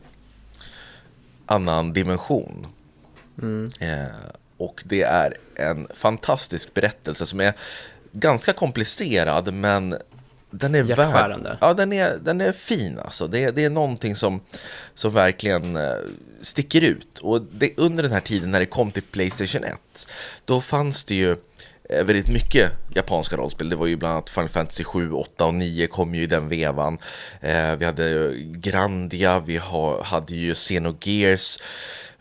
annan 1.46 1.94
dimension. 1.94 2.68
Eh, 3.80 4.16
och 4.58 4.84
det 4.86 5.02
är 5.02 5.38
en 5.56 5.88
fantastisk 5.94 6.74
berättelse 6.74 7.26
som 7.26 7.40
är 7.40 7.54
ganska 8.12 8.54
komplicerad 8.54 9.54
men 9.54 9.96
den 10.52 10.76
är 10.76 10.84
värd, 10.84 11.58
ja, 11.62 11.74
den 11.74 11.94
är, 11.94 12.18
den 12.18 12.42
är 12.42 12.52
fin 12.52 13.00
alltså. 13.00 13.28
Det, 13.28 13.52
det 13.52 13.64
är 13.64 13.70
någonting 13.70 14.16
som, 14.16 14.42
som 14.94 15.14
verkligen 15.14 15.76
uh, 15.76 15.98
sticker 16.42 16.82
ut. 16.82 17.20
Och 17.20 17.42
det, 17.42 17.74
under 17.78 18.04
den 18.04 18.12
här 18.12 18.20
tiden 18.20 18.52
när 18.52 18.60
det 18.60 18.66
kom 18.66 18.92
till 18.92 19.04
Playstation 19.04 19.64
1, 19.64 20.08
då 20.46 20.62
fanns 20.62 21.04
det 21.04 21.16
ju 21.16 21.32
eh, 21.32 21.38
Eh, 21.90 22.04
väldigt 22.04 22.28
mycket 22.28 22.72
japanska 22.96 23.36
rollspel. 23.36 23.70
Det 23.70 23.76
var 23.76 23.88
ju 23.88 23.96
bland 23.96 24.14
annat 24.14 24.30
Final 24.30 24.50
Fantasy 24.50 24.84
7, 24.84 25.12
8 25.12 25.46
och 25.46 25.54
9 25.54 25.88
kom 25.88 26.16
ju 26.16 26.22
i 26.22 26.26
den 26.26 26.48
vevan. 26.48 26.98
Eh, 27.42 27.76
vi 27.76 27.86
hade 27.86 28.34
Grandia, 28.38 29.40
vi 29.40 29.58
ha, 29.58 30.04
hade 30.04 30.36
ju 30.36 30.56
Xenogears, 30.56 31.60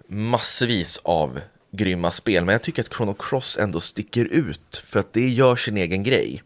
massvis 0.06 1.00
av 1.04 1.40
grymma 1.72 2.10
spel. 2.10 2.44
Men 2.44 2.52
jag 2.52 2.62
tycker 2.62 2.82
att 2.82 2.94
Chrono 2.94 3.14
Cross 3.14 3.58
ändå 3.60 3.80
sticker 3.80 4.24
ut 4.24 4.84
för 4.88 5.00
att 5.00 5.12
det 5.12 5.28
gör 5.28 5.56
sin 5.56 5.76
egen 5.76 6.02
grej. 6.02 6.42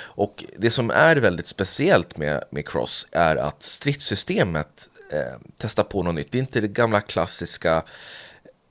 Och 0.00 0.44
det 0.56 0.70
som 0.70 0.90
är 0.90 1.16
väldigt 1.16 1.46
speciellt 1.46 2.16
med, 2.16 2.44
med 2.50 2.68
Cross 2.68 3.08
är 3.12 3.36
att 3.36 3.62
stridssystemet 3.62 4.88
eh, 5.12 5.40
testar 5.58 5.84
på 5.84 6.02
något 6.02 6.14
nytt. 6.14 6.32
Det 6.32 6.38
är 6.38 6.40
inte 6.40 6.60
det 6.60 6.68
gamla 6.68 7.00
klassiska 7.00 7.84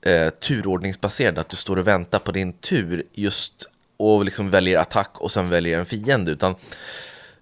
eh, 0.02 0.28
turordningsbaserade, 0.28 1.40
att 1.40 1.48
du 1.48 1.56
står 1.56 1.76
och 1.76 1.86
väntar 1.86 2.18
på 2.18 2.32
din 2.32 2.52
tur 2.52 3.04
just 3.12 3.68
och 3.98 4.24
liksom 4.24 4.50
väljer 4.50 4.78
attack 4.78 5.20
och 5.20 5.32
sen 5.32 5.48
väljer 5.48 5.78
en 5.78 5.86
fiende, 5.86 6.30
utan 6.30 6.54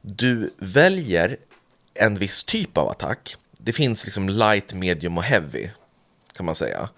du 0.00 0.54
väljer 0.58 1.36
en 1.94 2.14
viss 2.14 2.44
typ 2.44 2.78
av 2.78 2.88
attack. 2.88 3.36
Det 3.58 3.72
finns 3.72 4.04
liksom 4.04 4.28
light, 4.28 4.74
medium 4.74 5.18
och 5.18 5.24
heavy 5.24 5.68
kan 6.36 6.46
man 6.46 6.54
säga. 6.54 6.88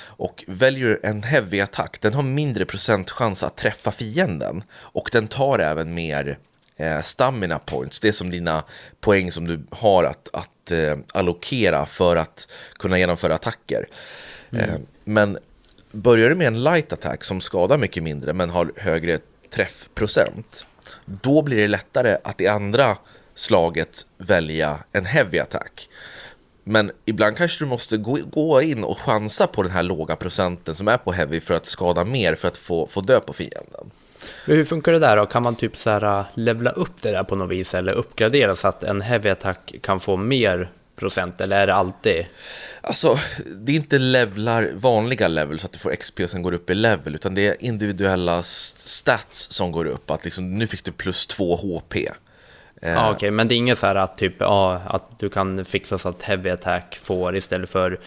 Och 0.00 0.44
väljer 0.46 1.00
en 1.02 1.22
heavy 1.22 1.60
attack, 1.60 2.00
den 2.00 2.14
har 2.14 2.22
mindre 2.22 2.64
procentchans 2.64 3.42
att 3.42 3.56
träffa 3.56 3.92
fienden 3.92 4.62
och 4.72 5.08
den 5.12 5.28
tar 5.28 5.58
även 5.58 5.94
mer 5.94 6.38
eh, 6.76 7.02
stamina 7.02 7.58
points. 7.58 8.00
Det 8.00 8.08
är 8.08 8.12
som 8.12 8.30
dina 8.30 8.64
poäng 9.00 9.32
som 9.32 9.46
du 9.46 9.60
har 9.70 10.04
att, 10.04 10.28
att 10.32 10.70
eh, 10.70 10.96
allokera 11.12 11.86
för 11.86 12.16
att 12.16 12.48
kunna 12.78 12.98
genomföra 12.98 13.34
attacker. 13.34 13.88
Mm. 14.50 14.70
Eh, 14.70 14.80
men 15.04 15.38
börjar 15.92 16.28
du 16.28 16.34
med 16.34 16.46
en 16.46 16.62
light 16.62 16.92
attack 16.92 17.24
som 17.24 17.40
skadar 17.40 17.78
mycket 17.78 18.02
mindre 18.02 18.32
men 18.32 18.50
har 18.50 18.72
högre 18.76 19.18
träffprocent, 19.50 20.66
då 21.04 21.42
blir 21.42 21.56
det 21.56 21.68
lättare 21.68 22.16
att 22.24 22.40
i 22.40 22.46
andra 22.46 22.96
slaget 23.34 24.06
välja 24.18 24.78
en 24.92 25.04
heavy 25.04 25.38
attack. 25.38 25.88
Men 26.64 26.90
ibland 27.04 27.36
kanske 27.36 27.64
du 27.64 27.68
måste 27.68 27.96
gå, 27.96 28.62
in 28.62 28.84
och 28.84 28.98
chansa 28.98 29.46
på 29.46 29.62
den 29.62 29.72
här 29.72 29.82
låga 29.82 30.16
procenten 30.16 30.74
som 30.74 30.88
är 30.88 30.96
på 30.96 31.12
heavy 31.12 31.40
för 31.40 31.54
att 31.54 31.66
skada 31.66 32.04
mer 32.04 32.34
för 32.34 32.48
att 32.48 32.56
få, 32.56 32.86
få 32.86 33.00
dö 33.00 33.20
på 33.20 33.32
fienden. 33.32 33.90
Hur 34.44 34.64
funkar 34.64 34.92
det 34.92 34.98
där 34.98 35.16
då? 35.16 35.26
Kan 35.26 35.42
man 35.42 35.56
typ 35.56 35.76
så 35.76 35.90
här 35.90 36.18
äh, 36.18 36.26
levla 36.34 36.70
upp 36.70 37.02
det 37.02 37.10
där 37.10 37.24
på 37.24 37.36
något 37.36 37.50
vis 37.50 37.74
eller 37.74 37.92
uppgradera 37.92 38.56
så 38.56 38.68
att 38.68 38.82
en 38.84 39.00
heavy 39.00 39.28
attack 39.28 39.74
kan 39.82 40.00
få 40.00 40.16
mer 40.16 40.70
procent 40.98 41.40
eller 41.40 41.60
är 41.60 41.66
det 41.66 41.74
alltid? 41.74 42.26
Alltså, 42.80 43.18
det 43.46 43.72
är 43.72 43.76
inte 43.76 43.98
levlar, 43.98 44.70
vanliga 44.74 45.28
level 45.28 45.58
så 45.58 45.66
att 45.66 45.72
du 45.72 45.78
får 45.78 45.94
XP 45.94 46.20
och 46.20 46.30
sen 46.30 46.42
går 46.42 46.54
upp 46.54 46.70
i 46.70 46.74
level 46.74 47.14
utan 47.14 47.34
det 47.34 47.46
är 47.46 47.56
individuella 47.60 48.42
stats 48.42 49.50
som 49.50 49.72
går 49.72 49.84
upp. 49.84 50.10
Att 50.10 50.24
liksom, 50.24 50.58
nu 50.58 50.66
fick 50.66 50.84
du 50.84 50.92
plus 50.92 51.26
2 51.26 51.56
HP. 51.56 51.96
Ja, 52.80 52.96
ah, 52.96 53.04
Okej, 53.04 53.16
okay. 53.16 53.30
men 53.30 53.48
det 53.48 53.54
är 53.54 53.56
inget 53.56 53.78
så 53.78 53.86
här 53.86 53.94
att, 53.94 54.18
typ, 54.18 54.34
ja, 54.38 54.82
att 54.86 55.18
du 55.18 55.30
kan 55.30 55.64
fixa 55.64 55.98
så 55.98 56.08
att 56.08 56.22
heavy 56.22 56.50
attack 56.50 56.98
får 57.02 57.36
istället 57.36 57.70
för 57.70 58.00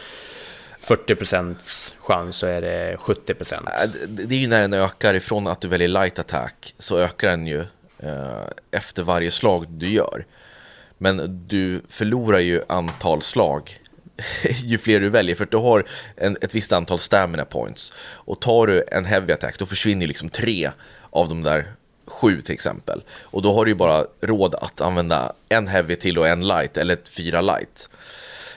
40% 0.82 1.94
chans 2.00 2.36
så 2.36 2.48
är 2.48 2.62
det 2.62 2.96
70%. 2.96 3.88
Det 4.08 4.36
är 4.36 4.40
ju 4.40 4.48
när 4.48 4.62
den 4.62 4.74
ökar 4.74 5.14
ifrån 5.14 5.48
att 5.48 5.62
du 5.62 5.68
väljer 5.68 5.88
light 5.88 6.20
attack 6.20 6.74
så 6.78 6.98
ökar 6.98 7.30
den 7.30 7.48
ju 7.48 7.60
eh, 8.00 8.48
efter 8.72 9.04
varje 9.04 9.32
slag 9.32 9.68
du 9.70 9.90
gör. 9.90 10.26
Men 11.02 11.48
du 11.48 11.82
förlorar 11.90 12.40
ju 12.40 12.62
antal 12.68 13.22
slag 13.22 13.80
ju 14.64 14.78
fler 14.78 15.00
du 15.00 15.10
väljer 15.10 15.36
för 15.36 15.44
att 15.44 15.52
du 15.52 15.58
har 15.58 15.86
en, 16.16 16.38
ett 16.42 16.56
visst 16.56 16.74
antal 16.74 17.00
stamina 17.00 17.46
points. 17.46 17.94
Och 18.00 18.40
tar 18.40 18.68
du 18.68 18.84
en 18.92 19.06
heavy 19.06 19.34
attack 19.34 19.60
då 19.60 19.66
försvinner 19.66 20.08
liksom 20.08 20.30
tre 20.30 20.72
av 21.10 21.30
de 21.30 21.44
där 21.44 21.74
sju 22.06 22.42
till 22.42 22.54
exempel. 22.54 23.04
Och 23.22 23.42
då 23.42 23.54
har 23.54 23.66
du 23.66 23.72
ju 23.72 23.76
bara 23.76 24.06
råd 24.22 24.56
att 24.56 24.82
använda 24.82 25.34
en 25.50 25.68
heavy 25.68 25.96
till 25.96 26.18
och 26.18 26.28
en 26.28 26.48
light 26.48 26.78
eller 26.78 26.94
ett 26.94 27.10
fyra 27.10 27.42
light. 27.42 27.90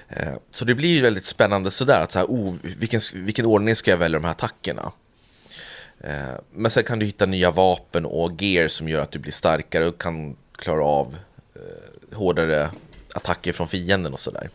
Eh, 0.09 0.35
så 0.51 0.65
det 0.65 0.75
blir 0.75 0.89
ju 0.89 1.03
väldigt 1.03 1.25
spännande 1.25 1.71
sådär, 1.71 2.01
att 2.01 2.13
så 2.13 2.19
här, 2.19 2.27
oh, 2.27 2.55
vilken, 2.63 3.01
vilken 3.15 3.47
ordning 3.47 3.77
ska 3.77 3.91
jag 3.91 3.99
välja 3.99 4.19
de 4.19 4.25
här 4.25 4.33
attackerna? 4.33 4.93
Eh, 6.01 6.35
men 6.53 6.71
sen 6.71 6.85
kan 6.85 6.99
du 6.99 7.07
hitta 7.07 7.27
nya 7.27 7.51
vapen 7.51 8.07
och 8.07 8.43
gear 8.43 8.69
som 8.69 8.89
gör 8.89 9.01
att 9.01 9.11
du 9.11 9.19
blir 9.19 9.33
starkare 9.33 9.87
och 9.87 10.01
kan 10.01 10.37
klara 10.57 10.85
av 10.85 11.17
eh, 11.55 11.94
hårdare 12.15 12.71
attacker 13.15 13.53
från 13.53 13.69
fienden 13.69 14.13
och 14.13 14.21
sådär. 14.21 14.51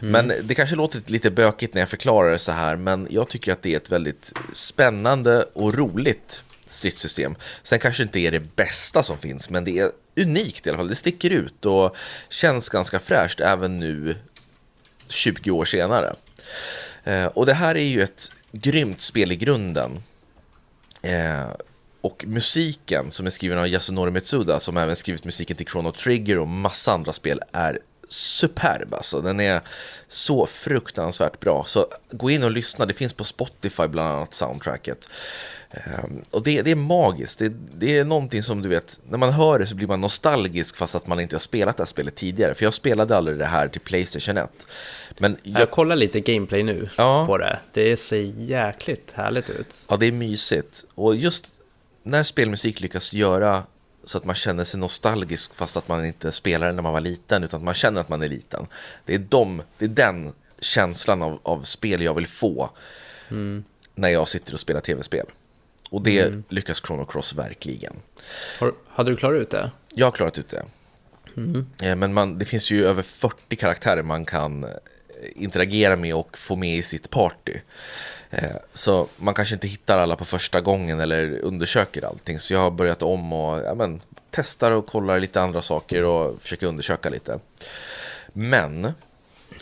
Mm. 0.00 0.26
Men 0.26 0.46
det 0.46 0.54
kanske 0.54 0.76
låter 0.76 1.02
lite 1.06 1.30
bökigt 1.30 1.74
när 1.74 1.82
jag 1.82 1.88
förklarar 1.88 2.30
det 2.30 2.38
så 2.38 2.52
här, 2.52 2.76
men 2.76 3.06
jag 3.10 3.28
tycker 3.28 3.52
att 3.52 3.62
det 3.62 3.72
är 3.72 3.76
ett 3.76 3.92
väldigt 3.92 4.32
spännande 4.52 5.42
och 5.52 5.74
roligt 5.74 6.42
stridssystem. 6.66 7.34
Sen 7.62 7.78
kanske 7.78 8.02
inte 8.02 8.18
är 8.18 8.30
det 8.30 8.56
bästa 8.56 9.02
som 9.02 9.18
finns, 9.18 9.50
men 9.50 9.64
det 9.64 9.78
är 9.78 9.90
unikt 10.16 10.66
i 10.66 10.70
alla 10.70 10.78
fall. 10.78 10.88
Det 10.88 10.94
sticker 10.94 11.30
ut 11.30 11.66
och 11.66 11.96
känns 12.28 12.68
ganska 12.68 12.98
fräscht 12.98 13.40
även 13.40 13.76
nu 13.76 14.16
20 15.08 15.50
år 15.50 15.64
senare. 15.64 16.14
Eh, 17.04 17.26
och 17.26 17.46
det 17.46 17.54
här 17.54 17.74
är 17.74 17.84
ju 17.84 18.02
ett 18.02 18.32
grymt 18.52 19.00
spel 19.00 19.32
i 19.32 19.36
grunden. 19.36 20.02
Och 22.00 22.24
musiken 22.28 23.10
som 23.10 23.26
är 23.26 23.30
skriven 23.30 23.58
av 23.58 23.68
Yasunori 23.68 24.10
Mitsuda 24.10 24.60
som 24.60 24.76
även 24.76 24.96
skrivit 24.96 25.24
musiken 25.24 25.56
till 25.56 25.66
Chrono 25.66 25.92
Trigger 25.92 26.38
och 26.38 26.48
massa 26.48 26.92
andra 26.92 27.12
spel 27.12 27.40
är 27.52 27.78
superb 28.08 28.94
alltså. 28.94 29.20
Den 29.20 29.40
är 29.40 29.60
så 30.08 30.46
fruktansvärt 30.46 31.40
bra. 31.40 31.64
Så 31.66 31.86
gå 32.10 32.30
in 32.30 32.42
och 32.42 32.50
lyssna, 32.50 32.86
det 32.86 32.94
finns 32.94 33.14
på 33.14 33.24
Spotify 33.24 33.86
bland 33.88 34.08
annat 34.16 34.34
soundtracket. 34.34 35.08
Um, 36.04 36.22
och 36.30 36.42
det, 36.42 36.62
det, 36.62 36.70
är 36.70 36.76
magiskt, 36.76 37.38
det, 37.38 37.52
det, 37.74 37.98
är 37.98 38.04
någonting 38.04 38.42
som 38.42 38.62
du 38.62 38.68
vet, 38.68 39.00
när 39.08 39.18
man 39.18 39.32
hör 39.32 39.58
det 39.58 39.66
så 39.66 39.74
blir 39.74 39.88
man 39.88 40.00
nostalgisk 40.00 40.76
fast 40.76 40.94
att 40.94 41.06
man 41.06 41.20
inte 41.20 41.36
har 41.36 41.40
spelat 41.40 41.76
det 41.76 41.82
här 41.82 41.86
spelet 41.86 42.16
tidigare. 42.16 42.54
För 42.54 42.64
jag 42.64 42.74
spelade 42.74 43.16
aldrig 43.16 43.38
det 43.38 43.44
här 43.44 43.68
till 43.68 43.80
Playstation 43.80 44.36
1. 44.36 44.50
Men 45.18 45.36
jag, 45.42 45.60
jag 45.60 45.70
kollar 45.70 45.96
lite 45.96 46.20
gameplay 46.20 46.62
nu 46.62 46.88
ja. 46.96 47.26
på 47.26 47.38
det, 47.38 47.58
det 47.72 47.96
ser 47.96 48.20
jäkligt 48.38 49.12
härligt 49.14 49.50
ut. 49.50 49.74
Ja, 49.88 49.96
det 49.96 50.06
är 50.06 50.12
mysigt. 50.12 50.84
Och 50.94 51.16
just 51.16 51.59
när 52.02 52.22
spelmusik 52.22 52.80
lyckas 52.80 53.12
göra 53.12 53.62
så 54.04 54.18
att 54.18 54.24
man 54.24 54.34
känner 54.34 54.64
sig 54.64 54.80
nostalgisk 54.80 55.54
fast 55.54 55.76
att 55.76 55.88
man 55.88 56.06
inte 56.06 56.32
spelade 56.32 56.72
när 56.72 56.82
man 56.82 56.92
var 56.92 57.00
liten 57.00 57.44
utan 57.44 57.60
att 57.60 57.64
man 57.64 57.74
känner 57.74 58.00
att 58.00 58.08
man 58.08 58.22
är 58.22 58.28
liten. 58.28 58.66
Det 59.04 59.14
är, 59.14 59.18
de, 59.18 59.62
det 59.78 59.84
är 59.84 59.88
den 59.88 60.32
känslan 60.60 61.22
av, 61.22 61.38
av 61.42 61.62
spel 61.62 62.02
jag 62.02 62.14
vill 62.14 62.26
få 62.26 62.70
mm. 63.28 63.64
när 63.94 64.08
jag 64.08 64.28
sitter 64.28 64.54
och 64.54 64.60
spelar 64.60 64.80
tv-spel. 64.80 65.26
Och 65.90 66.02
det 66.02 66.20
mm. 66.20 66.44
lyckas 66.48 66.82
Chrono 66.86 67.04
Cross 67.04 67.34
verkligen. 67.34 67.96
Har, 68.58 68.72
hade 68.88 69.10
du 69.10 69.16
klarat 69.16 69.42
ut 69.42 69.50
det? 69.50 69.70
Jag 69.94 70.06
har 70.06 70.12
klarat 70.12 70.38
ut 70.38 70.48
det. 70.48 70.64
Mm. 71.36 71.66
Eh, 71.82 71.96
men 71.96 72.14
man, 72.14 72.38
det 72.38 72.44
finns 72.44 72.70
ju 72.70 72.84
över 72.84 73.02
40 73.02 73.56
karaktärer 73.56 74.02
man 74.02 74.24
kan 74.24 74.64
eh, 74.64 74.70
interagera 75.34 75.96
med 75.96 76.14
och 76.14 76.38
få 76.38 76.56
med 76.56 76.76
i 76.76 76.82
sitt 76.82 77.10
party. 77.10 77.52
Eh, 78.30 78.56
så 78.72 79.08
man 79.16 79.34
kanske 79.34 79.54
inte 79.54 79.68
hittar 79.68 79.98
alla 79.98 80.16
på 80.16 80.24
första 80.24 80.60
gången 80.60 81.00
eller 81.00 81.38
undersöker 81.38 82.04
allting. 82.04 82.38
Så 82.38 82.52
jag 82.52 82.60
har 82.60 82.70
börjat 82.70 83.02
om 83.02 83.32
och 83.32 83.58
ja, 83.58 83.74
men, 83.74 84.00
testar 84.30 84.70
och 84.70 84.86
kollar 84.86 85.20
lite 85.20 85.40
andra 85.40 85.62
saker 85.62 86.04
och 86.04 86.42
försöker 86.42 86.66
undersöka 86.66 87.10
lite. 87.10 87.38
Men, 88.32 88.84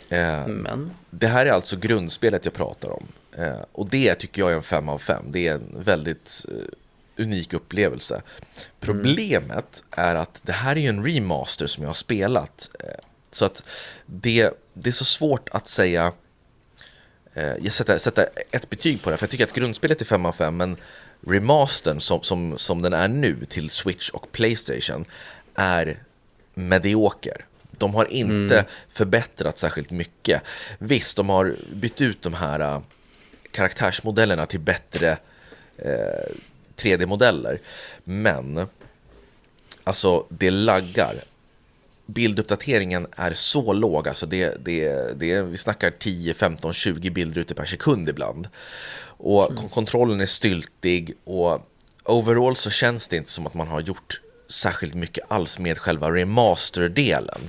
eh, 0.09 0.47
Men, 0.47 0.91
det 1.09 1.27
här 1.27 1.45
är 1.45 1.51
alltså 1.51 1.77
grundspelet 1.77 2.45
jag 2.45 2.53
pratar 2.53 2.89
om. 2.89 3.07
Eh, 3.37 3.59
och 3.71 3.89
det 3.89 4.15
tycker 4.15 4.41
jag 4.41 4.51
är 4.51 4.55
en 4.55 4.63
5 4.63 4.89
av 4.89 4.97
5. 4.97 5.25
Det 5.27 5.47
är 5.47 5.53
en 5.53 5.75
väldigt 5.83 6.45
eh, 6.47 7.23
unik 7.23 7.53
upplevelse. 7.53 8.21
Problemet 8.79 9.83
mm. 9.97 10.09
är 10.09 10.15
att 10.15 10.39
det 10.43 10.51
här 10.51 10.77
är 10.77 10.89
en 10.89 11.05
remaster 11.05 11.67
som 11.67 11.83
jag 11.83 11.89
har 11.89 11.95
spelat. 11.95 12.69
Eh, 12.79 13.05
så 13.31 13.45
att 13.45 13.63
det, 14.05 14.51
det 14.73 14.89
är 14.89 14.93
så 14.93 15.05
svårt 15.05 15.49
att 15.49 15.67
säga 15.67 16.13
jag 17.33 17.73
sätter, 17.73 17.97
sätter 17.97 18.29
ett 18.51 18.69
betyg 18.69 19.01
på 19.01 19.09
det, 19.09 19.17
för 19.17 19.23
jag 19.23 19.31
tycker 19.31 19.43
att 19.43 19.53
grundspelet 19.53 20.01
är 20.01 20.05
5 20.05 20.25
av 20.25 20.31
5, 20.31 20.57
men 20.57 20.77
remastern 21.27 22.01
som, 22.01 22.23
som, 22.23 22.57
som 22.57 22.81
den 22.81 22.93
är 22.93 23.07
nu 23.07 23.45
till 23.45 23.69
Switch 23.69 24.09
och 24.09 24.31
Playstation 24.31 25.05
är 25.55 26.03
medioker. 26.53 27.45
De 27.71 27.95
har 27.95 28.11
inte 28.11 28.55
mm. 28.55 28.65
förbättrat 28.89 29.57
särskilt 29.57 29.91
mycket. 29.91 30.41
Visst, 30.79 31.17
de 31.17 31.29
har 31.29 31.55
bytt 31.73 32.01
ut 32.01 32.21
de 32.21 32.33
här 32.33 32.81
karaktärsmodellerna 33.51 34.45
till 34.45 34.59
bättre 34.59 35.17
eh, 35.77 36.35
3D-modeller. 36.77 37.59
Men 38.03 38.67
alltså 39.83 40.25
det 40.29 40.51
laggar. 40.51 41.15
Bilduppdateringen 42.13 43.07
är 43.15 43.33
så 43.33 43.73
låg, 43.73 44.07
alltså 44.07 44.25
det, 44.25 44.65
det, 44.65 45.19
det, 45.19 45.41
vi 45.41 45.57
snackar 45.57 45.91
10, 45.91 46.33
15, 46.33 46.73
20 46.73 47.09
bilder 47.09 47.41
ute 47.41 47.55
per 47.55 47.65
sekund 47.65 48.09
ibland. 48.09 48.47
Och 49.01 49.51
mm. 49.51 49.69
kontrollen 49.69 50.21
är 50.21 50.25
styltig 50.25 51.13
och 51.23 51.69
overall 52.03 52.55
så 52.55 52.69
känns 52.69 53.07
det 53.07 53.17
inte 53.17 53.31
som 53.31 53.47
att 53.47 53.53
man 53.53 53.67
har 53.67 53.81
gjort 53.81 54.21
särskilt 54.47 54.93
mycket 54.93 55.31
alls 55.31 55.59
med 55.59 55.77
själva 55.77 56.11
remaster-delen. 56.11 57.41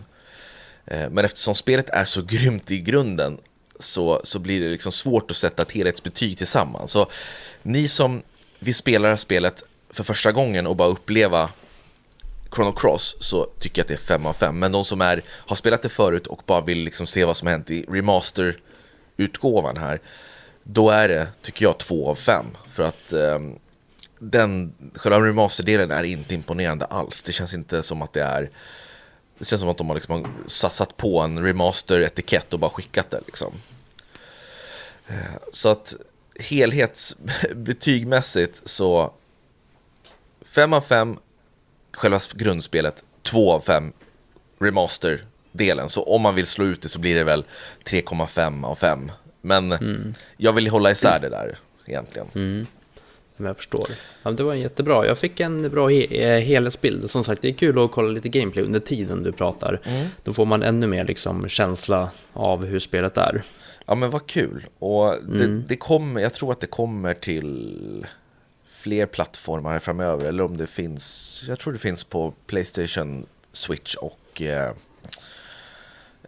Eh, 0.87 1.11
men 1.11 1.25
eftersom 1.25 1.55
spelet 1.55 1.91
är 1.91 2.05
så 2.05 2.23
grymt 2.29 2.71
i 2.71 2.81
grunden 2.81 3.39
så, 3.79 4.21
så 4.25 4.39
blir 4.39 4.61
det 4.61 4.69
liksom 4.69 4.93
svårt 4.93 5.31
att 5.31 5.37
sätta 5.37 5.63
ett 5.63 5.73
helhetsbetyg 5.73 6.39
tillsammans. 6.39 6.91
Så 6.91 7.11
ni 7.63 7.89
som 7.89 8.23
vill 8.59 8.75
spela 8.75 9.09
det 9.09 9.13
här 9.15 9.19
spelet 9.19 9.63
för 9.91 10.05
första 10.05 10.33
gången 10.33 10.67
och 10.67 10.77
bara 10.77 10.89
uppleva 10.89 11.51
Chrono 12.55 12.73
Cross 12.73 13.17
så 13.21 13.45
tycker 13.45 13.81
jag 13.81 13.85
att 13.85 13.89
det 13.89 13.95
är 13.95 13.99
5 13.99 14.27
av 14.27 14.33
5. 14.33 14.59
Men 14.59 14.73
de 14.73 14.85
som 14.85 15.01
är, 15.01 15.23
har 15.29 15.57
spelat 15.57 15.83
det 15.83 15.89
förut 15.89 16.27
och 16.27 16.43
bara 16.47 16.61
vill 16.61 16.79
liksom 16.79 17.07
se 17.07 17.25
vad 17.25 17.37
som 17.37 17.47
har 17.47 17.53
hänt 17.53 17.71
i 17.71 17.85
remaster-utgåvan 17.89 19.77
här, 19.77 20.01
då 20.63 20.91
är 20.91 21.09
det, 21.09 21.29
tycker 21.43 21.65
jag, 21.65 21.79
2 21.79 22.11
av 22.11 22.15
5. 22.15 22.47
För 22.69 22.83
att 22.83 23.13
eh, 23.13 23.39
den, 24.19 24.73
själva 24.95 25.21
remaster-delen 25.21 25.91
är 25.91 26.05
inte 26.05 26.35
imponerande 26.35 26.85
alls. 26.85 27.23
Det 27.23 27.33
känns 27.33 27.55
inte 27.55 27.83
som 27.83 28.03
att 28.03 28.13
det 28.13 28.23
är 28.23 28.51
det 29.41 29.47
känns 29.47 29.61
som 29.61 29.71
att 29.71 29.79
de 29.79 29.89
har 29.89 29.95
liksom 29.95 30.27
satsat 30.47 30.97
på 30.97 31.21
en 31.21 31.45
remaster-etikett 31.45 32.53
och 32.53 32.59
bara 32.59 32.71
skickat 32.71 33.11
det 33.11 33.21
liksom. 33.27 33.53
Eh, 35.07 35.37
så 35.53 35.69
att 35.69 35.95
helhetsbetygmässigt 36.39 38.61
så 38.65 39.13
5 40.43 40.73
av 40.73 40.81
5 40.81 41.19
själva 41.93 42.21
grundspelet, 42.35 43.05
2 43.23 43.53
av 43.53 43.61
5 43.61 43.93
remaster-delen. 44.61 45.89
Så 45.89 46.03
om 46.03 46.23
man 46.23 46.35
vill 46.35 46.47
slå 46.47 46.65
ut 46.65 46.83
det 46.83 46.89
så 46.89 46.99
blir 46.99 47.15
det 47.15 47.25
väl 47.25 47.45
3,5 47.85 48.67
av 48.67 48.75
5. 48.75 49.13
Men 49.41 49.73
mm. 49.73 50.15
jag 50.37 50.53
vill 50.53 50.69
hålla 50.69 50.91
isär 50.91 51.21
det 51.21 51.29
där 51.29 51.59
egentligen. 51.87 52.27
Mm. 52.35 52.67
Jag 53.47 53.57
förstår. 53.57 53.91
Ja, 54.23 54.31
det 54.31 54.43
var 54.43 54.55
jättebra. 54.55 55.07
Jag 55.07 55.19
fick 55.19 55.41
en 55.41 55.71
bra 55.71 55.89
he 55.89 56.05
eh, 56.05 56.41
helhetsbild. 56.41 57.11
Som 57.11 57.25
sagt, 57.25 57.43
det 57.43 57.49
är 57.49 57.53
kul 57.53 57.85
att 57.85 57.93
kolla 57.93 58.09
lite 58.09 58.29
gameplay 58.29 58.65
under 58.65 58.81
tiden 58.81 59.23
du 59.23 59.33
pratar. 59.33 59.81
Mm. 59.85 60.07
Då 60.25 60.33
får 60.33 60.45
man 60.45 60.63
ännu 60.63 60.87
mer 60.87 61.05
liksom, 61.05 61.49
känsla 61.49 62.11
av 62.33 62.65
hur 62.65 62.79
spelet 62.79 63.17
är. 63.17 63.43
Ja, 63.87 63.95
men 63.95 64.11
vad 64.11 64.27
kul. 64.27 64.67
Och 64.79 65.15
det, 65.29 65.45
mm. 65.45 65.65
det 65.69 65.77
kommer, 65.77 66.21
jag 66.21 66.35
tror 66.35 66.53
att 66.53 66.61
det 66.61 66.67
kommer 66.67 67.15
till 67.15 68.07
fler 68.81 69.07
plattformar 69.07 69.79
framöver. 69.79 70.27
Eller 70.29 70.45
om 70.45 70.57
det 70.57 70.67
finns, 70.67 71.45
jag 71.49 71.59
tror 71.59 71.73
det 71.73 71.79
finns 71.79 72.05
på 72.05 72.35
Playstation, 72.47 73.27
Switch 73.53 73.95
och 73.95 74.43
eh, 74.43 74.73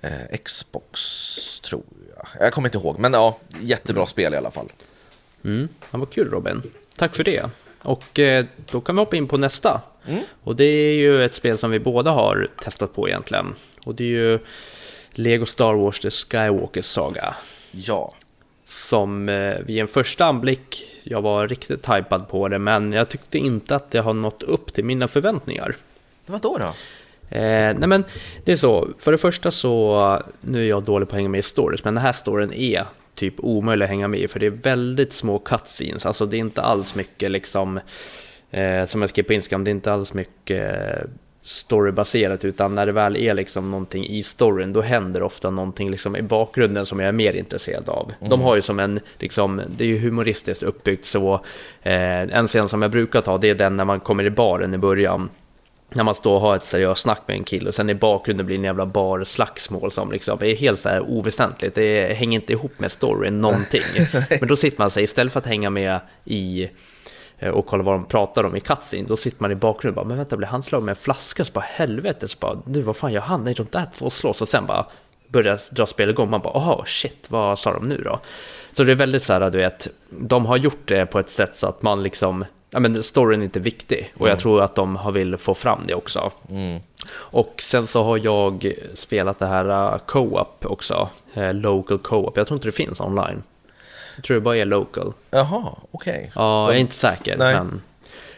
eh, 0.02 0.38
Xbox, 0.44 1.00
tror 1.61 1.82
jag. 2.16 2.47
Jag 2.47 2.52
kommer 2.52 2.68
inte 2.68 2.78
ihåg, 2.78 2.99
men 2.99 3.12
ja, 3.12 3.38
jättebra 3.61 4.00
mm. 4.00 4.06
spel 4.06 4.35
i 4.35 4.37
alla 4.37 4.50
fall. 4.50 4.73
Mm. 5.44 5.68
Ja, 5.90 5.99
vad 5.99 6.11
kul 6.11 6.30
Robin. 6.30 6.62
Tack 6.97 7.14
för 7.14 7.25
det. 7.25 7.50
Och 7.82 8.18
eh, 8.18 8.44
då 8.71 8.80
kan 8.80 8.94
vi 8.94 9.00
hoppa 9.00 9.16
in 9.16 9.28
på 9.28 9.37
nästa. 9.37 9.80
Mm. 10.06 10.23
Och 10.42 10.56
det 10.56 10.64
är 10.64 10.94
ju 10.94 11.25
ett 11.25 11.35
spel 11.35 11.59
som 11.59 11.71
vi 11.71 11.78
båda 11.78 12.11
har 12.11 12.49
testat 12.62 12.94
på 12.94 13.09
egentligen. 13.09 13.54
Och 13.87 13.94
det 13.94 14.04
är 14.04 14.09
ju 14.09 14.38
Lego 15.11 15.47
Star 15.47 15.75
Wars 15.75 16.00
The 16.00 16.11
Skywalker 16.11 16.82
Saga. 16.82 17.35
Ja. 17.71 18.14
Som 18.73 19.29
eh, 19.29 19.59
vid 19.67 19.79
en 19.79 19.88
första 19.88 20.25
anblick, 20.25 20.85
jag 21.02 21.23
var 21.23 21.49
riktigt 21.49 21.88
hypad 21.88 22.29
på 22.29 22.49
det, 22.49 22.59
men 22.59 22.93
jag 22.93 23.09
tyckte 23.09 23.38
inte 23.38 23.76
att 23.76 23.91
det 23.91 23.99
har 23.99 24.14
nått 24.14 24.43
upp 24.43 24.73
till 24.73 24.85
mina 24.85 25.09
förväntningar. 25.09 25.76
Vad 26.26 26.41
då 26.41 26.59
då? 26.59 26.67
Eh, 27.37 27.75
nej 27.79 27.88
men 27.88 28.05
det 28.45 28.52
är 28.52 28.57
så, 28.57 28.88
för 28.99 29.12
det 29.12 29.19
första 29.19 29.50
så, 29.50 30.23
nu 30.41 30.64
är 30.64 30.69
jag 30.69 30.83
dålig 30.83 31.09
på 31.09 31.12
att 31.12 31.17
hänga 31.17 31.29
med 31.29 31.38
i 31.38 31.43
stories, 31.43 31.85
men 31.85 31.95
den 31.95 32.02
här 32.02 32.12
storyn 32.12 32.52
är 32.52 32.85
typ 33.14 33.35
omöjlig 33.38 33.85
att 33.85 33.91
hänga 33.91 34.09
med 34.09 34.21
i 34.21 34.29
för 34.29 34.41
det 34.41 34.47
är 34.47 34.50
väldigt 34.50 35.12
små 35.12 35.38
cutscenes, 35.38 36.07
alltså 36.07 36.26
det 36.26 36.37
är 36.37 36.38
inte 36.38 36.62
alls 36.62 36.95
mycket 36.95 37.31
liksom 37.31 37.81
eh, 38.50 38.87
som 38.87 39.00
jag 39.00 39.11
skrev 39.11 39.23
på 39.23 39.33
Instagram, 39.33 39.64
det 39.64 39.71
är 39.71 39.73
inte 39.73 39.93
alls 39.93 40.14
mycket 40.14 40.67
storybaserat 41.42 42.44
utan 42.44 42.75
när 42.75 42.87
det 42.87 42.92
väl 42.92 43.16
är 43.16 43.34
liksom 43.34 43.70
någonting 43.70 44.06
i 44.06 44.22
storyn 44.22 44.72
då 44.72 44.80
händer 44.80 45.22
ofta 45.22 45.50
någonting 45.50 45.90
liksom 45.90 46.16
i 46.16 46.22
bakgrunden 46.22 46.87
som 46.87 47.00
jag 47.00 47.08
är 47.08 47.12
mer 47.12 47.32
intresserad 47.32 47.88
av. 47.88 48.12
Mm. 48.18 48.30
De 48.30 48.40
har 48.40 48.56
ju 48.56 48.62
som 48.62 48.80
en, 48.80 49.00
liksom, 49.18 49.62
det 49.76 49.84
är 49.84 49.88
ju 49.88 49.99
humoristiskt 49.99 50.62
uppbyggt 50.62 51.04
så 51.04 51.34
eh, 51.82 52.37
en 52.37 52.49
scen 52.49 52.68
som 52.68 52.82
jag 52.82 52.90
brukar 52.90 53.20
ta 53.20 53.38
det 53.38 53.50
är 53.50 53.54
den 53.54 53.76
när 53.76 53.84
man 53.84 54.00
kommer 54.00 54.25
i 54.25 54.30
baren 54.30 54.75
i 54.75 54.78
början 54.78 55.28
när 55.94 56.04
man 56.04 56.14
står 56.14 56.34
och 56.34 56.40
har 56.40 56.56
ett 56.56 56.64
seriöst 56.64 57.02
snack 57.02 57.22
med 57.26 57.37
en 57.37 57.44
kille 57.44 57.68
och 57.68 57.75
sen 57.75 57.90
i 57.90 57.94
bakgrunden 57.94 58.46
blir 58.46 58.56
det 58.56 58.61
en 58.61 58.64
jävla 58.64 58.87
bar-slagsmål 58.87 59.92
som 59.92 60.12
liksom 60.12 60.38
är 60.42 60.54
helt 60.54 60.81
så 60.81 60.88
här 60.88 61.00
oväsentligt. 61.00 61.74
Det 61.74 62.14
hänger 62.14 62.40
inte 62.40 62.52
ihop 62.52 62.72
med 62.78 62.92
storyn 62.92 63.40
någonting. 63.40 63.83
Men 64.40 64.48
då 64.48 64.57
sitter 64.57 64.78
man 64.78 64.90
sig, 64.90 65.05
istället 65.05 65.33
för 65.33 65.40
att 65.40 65.46
hänga 65.46 65.70
med 65.70 66.00
i 66.24 66.68
och 67.50 67.66
kolla 67.66 67.83
vad 67.83 67.94
de 67.94 68.05
pratar 68.05 68.44
om 68.44 68.57
i 68.57 68.61
cutscene, 68.61 69.09
då 69.09 69.16
sitter 69.16 69.42
man 69.42 69.52
i 69.52 69.55
bakgrunden 69.55 69.98
och 69.98 70.05
bara, 70.05 70.09
men 70.09 70.16
vänta, 70.16 70.37
blir 70.37 70.48
han 70.48 70.62
slagen 70.62 70.85
med 70.85 70.92
en 70.92 70.96
flaska? 70.96 71.44
Så 71.44 71.52
bara 71.52 71.64
helvete, 71.68 72.28
så 72.28 72.37
bara, 72.40 72.59
nu 72.64 72.83
vad 72.83 72.96
fan 72.96 73.12
gör 73.12 73.20
han? 73.20 73.44
Nej, 73.44 73.55
de 73.55 73.66
där 73.70 73.87
två 73.98 74.11
slåss 74.11 74.42
och 74.42 74.48
sen 74.48 74.66
bara 74.66 74.87
börjar 75.28 75.61
dra 75.70 75.87
spel 75.87 76.11
igång. 76.11 76.31
Man 76.31 76.40
bara, 76.40 76.55
aha, 76.55 76.85
shit, 76.87 77.26
vad 77.28 77.59
sa 77.59 77.72
de 77.72 77.88
nu 77.88 77.96
då? 77.96 78.20
Så 78.72 78.85
det 78.85 78.92
är 78.92 78.96
väldigt 78.96 79.22
så 79.22 79.33
här, 79.33 79.50
du 79.50 79.59
vet, 79.59 79.88
de 80.11 80.46
har 80.46 80.57
gjort 80.57 80.88
det 80.88 81.07
på 81.07 81.20
ett 81.20 81.31
sätt 81.31 81.57
så 81.57 81.66
att 81.66 81.83
man 81.83 82.02
liksom 82.02 82.44
ja, 82.72 82.81
men 82.81 83.02
storyn 83.02 83.40
är 83.40 83.44
inte 83.44 83.61
viktig 83.61 84.12
och 84.14 84.26
jag 84.26 84.33
mm. 84.33 84.40
tror 84.40 84.62
att 84.62 84.74
de 84.74 84.96
har 84.96 85.12
vill 85.12 85.37
få 85.37 85.55
fram 85.55 85.81
det 85.87 85.94
också. 85.94 86.33
Mm. 86.50 86.81
Och 87.14 87.55
sen 87.59 87.87
så 87.87 88.02
har 88.02 88.18
jag 88.18 88.72
spelat 88.94 89.38
det 89.38 89.46
här 89.46 89.92
uh, 89.94 89.98
co-op 90.07 90.66
också, 90.66 91.09
uh, 91.37 91.55
local 91.55 91.98
co-op. 91.98 92.37
Jag 92.37 92.46
tror 92.46 92.57
inte 92.57 92.68
det 92.68 92.72
finns 92.72 93.00
online. 93.00 93.42
Jag 94.16 94.25
tror 94.25 94.35
det 94.35 94.40
bara 94.40 94.57
är 94.57 94.64
local. 94.64 95.12
Jaha, 95.31 95.79
okej. 95.90 96.14
Okay. 96.14 96.31
Ja, 96.35 96.66
jag 96.66 96.77
är 96.77 96.81
inte 96.81 96.94
säker. 96.94 97.37
Nej. 97.38 97.55
Men, 97.55 97.83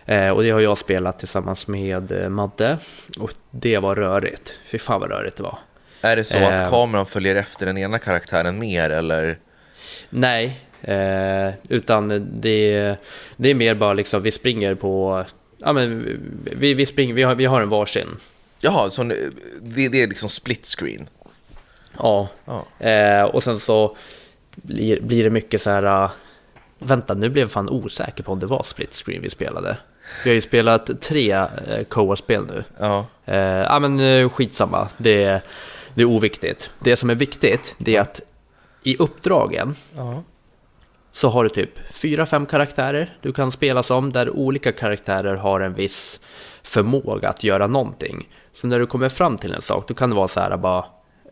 eh, 0.06 0.30
och 0.30 0.42
det 0.42 0.50
har 0.50 0.60
jag 0.60 0.78
spelat 0.78 1.18
tillsammans 1.18 1.66
med 1.66 2.12
eh, 2.12 2.28
Madde 2.28 2.78
och 3.18 3.32
det 3.50 3.78
var 3.78 3.94
rörigt. 3.94 4.58
Fy 4.66 4.78
fan 4.78 5.00
vad 5.00 5.10
rörigt 5.10 5.36
det 5.36 5.42
var. 5.42 5.58
Är 6.00 6.16
det 6.16 6.24
så 6.24 6.36
att 6.36 6.60
eh, 6.60 6.70
kameran 6.70 7.06
följer 7.06 7.34
efter 7.34 7.66
den 7.66 7.78
ena 7.78 7.98
karaktären 7.98 8.58
mer 8.58 8.90
eller? 8.90 9.38
Nej, 10.10 10.60
Eh, 10.86 11.54
utan 11.68 12.08
det, 12.40 12.96
det 13.36 13.50
är 13.50 13.54
mer 13.54 13.74
bara 13.74 13.92
liksom, 13.92 14.22
vi 14.22 14.32
springer 14.32 14.74
på, 14.74 15.24
ja 15.58 15.72
men 15.72 16.18
vi, 16.44 16.74
vi 16.74 16.86
springer, 16.86 17.14
vi 17.14 17.22
har, 17.22 17.34
vi 17.34 17.44
har 17.44 17.60
en 17.62 17.68
varsin. 17.68 18.08
Jaha, 18.60 18.90
så 18.90 19.02
det, 19.02 19.88
det 19.88 20.02
är 20.02 20.08
liksom 20.08 20.28
split 20.28 20.66
screen? 20.78 21.06
Ja, 21.98 22.28
ja. 22.44 22.86
Eh, 22.86 23.22
och 23.22 23.44
sen 23.44 23.58
så 23.58 23.96
blir, 24.54 25.00
blir 25.00 25.24
det 25.24 25.30
mycket 25.30 25.62
så 25.62 25.70
här, 25.70 26.10
vänta 26.78 27.14
nu 27.14 27.28
blev 27.28 27.42
jag 27.42 27.50
fan 27.50 27.68
osäker 27.68 28.22
på 28.22 28.32
om 28.32 28.38
det 28.38 28.46
var 28.46 28.62
split 28.62 28.94
screen 28.94 29.22
vi 29.22 29.30
spelade. 29.30 29.76
Vi 30.24 30.30
har 30.30 30.34
ju 30.34 30.40
spelat 30.40 31.00
tre 31.00 31.32
eh, 31.32 31.84
co-spel 31.88 32.46
nu. 32.46 32.64
Ja. 32.78 33.06
Eh, 33.24 33.36
ja 33.38 33.78
men 33.78 34.30
skitsamma, 34.30 34.88
det, 34.96 35.42
det 35.94 36.02
är 36.02 36.06
oviktigt. 36.06 36.70
Det 36.80 36.96
som 36.96 37.10
är 37.10 37.14
viktigt, 37.14 37.74
det 37.78 37.96
är 37.96 38.00
att 38.00 38.20
i 38.82 38.96
uppdragen 38.96 39.74
ja 39.96 40.22
så 41.14 41.28
har 41.28 41.44
du 41.44 41.50
typ 41.50 41.70
fyra, 41.92 42.26
fem 42.26 42.46
karaktärer 42.46 43.16
du 43.20 43.32
kan 43.32 43.52
spela 43.52 43.82
som, 43.82 44.12
där 44.12 44.30
olika 44.30 44.72
karaktärer 44.72 45.34
har 45.34 45.60
en 45.60 45.74
viss 45.74 46.20
förmåga 46.62 47.28
att 47.28 47.44
göra 47.44 47.66
någonting. 47.66 48.28
Så 48.54 48.66
när 48.66 48.78
du 48.78 48.86
kommer 48.86 49.08
fram 49.08 49.38
till 49.38 49.54
en 49.54 49.62
sak, 49.62 49.88
då 49.88 49.94
kan 49.94 50.10
det 50.10 50.16
vara 50.16 50.28
så 50.28 50.40
här 50.40 50.56
bara, 50.56 50.84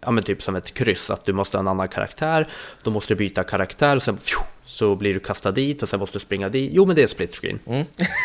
ja 0.02 0.10
men 0.10 0.24
typ 0.24 0.42
som 0.42 0.56
ett 0.56 0.74
kryss, 0.74 1.10
att 1.10 1.24
du 1.24 1.32
måste 1.32 1.56
ha 1.56 1.60
en 1.60 1.68
annan 1.68 1.88
karaktär, 1.88 2.48
då 2.82 2.90
måste 2.90 3.14
du 3.14 3.18
byta 3.18 3.44
karaktär 3.44 3.96
och 3.96 4.02
sen 4.02 4.16
pju, 4.16 4.36
så 4.64 4.94
blir 4.94 5.14
du 5.14 5.20
kastad 5.20 5.52
dit 5.52 5.82
och 5.82 5.88
sen 5.88 6.00
måste 6.00 6.18
du 6.18 6.20
springa 6.20 6.48
dit. 6.48 6.70
Jo 6.72 6.86
men 6.86 6.96
det 6.96 7.02
är 7.02 7.06
split 7.06 7.36
screen. 7.36 7.58
Mm. 7.66 7.84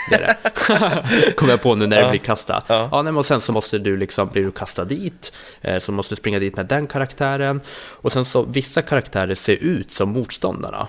Det 0.09 0.15
är 0.15 0.19
det. 0.19 1.31
Kommer 1.35 1.53
jag 1.53 1.61
på 1.61 1.75
nu 1.75 1.87
när 1.87 1.97
ja. 1.97 2.03
det 2.03 2.09
blir 2.09 2.19
kasta. 2.19 2.63
Ja. 2.67 2.89
ja 2.91 3.01
nej, 3.01 3.13
och 3.13 3.25
sen 3.25 3.41
så 3.41 3.51
måste 3.51 3.77
du 3.77 3.97
liksom, 3.97 4.27
blir 4.27 4.43
du 4.43 4.51
kastad 4.51 4.85
dit, 4.85 5.33
eh, 5.61 5.79
så 5.79 5.91
måste 5.91 6.15
du 6.15 6.17
springa 6.17 6.39
dit 6.39 6.55
med 6.55 6.65
den 6.65 6.87
karaktären. 6.87 7.61
Och 7.77 8.11
sen 8.11 8.25
så 8.25 8.43
vissa 8.43 8.81
karaktärer 8.81 9.35
ser 9.35 9.55
ut 9.55 9.91
som 9.91 10.09
motståndarna. 10.09 10.87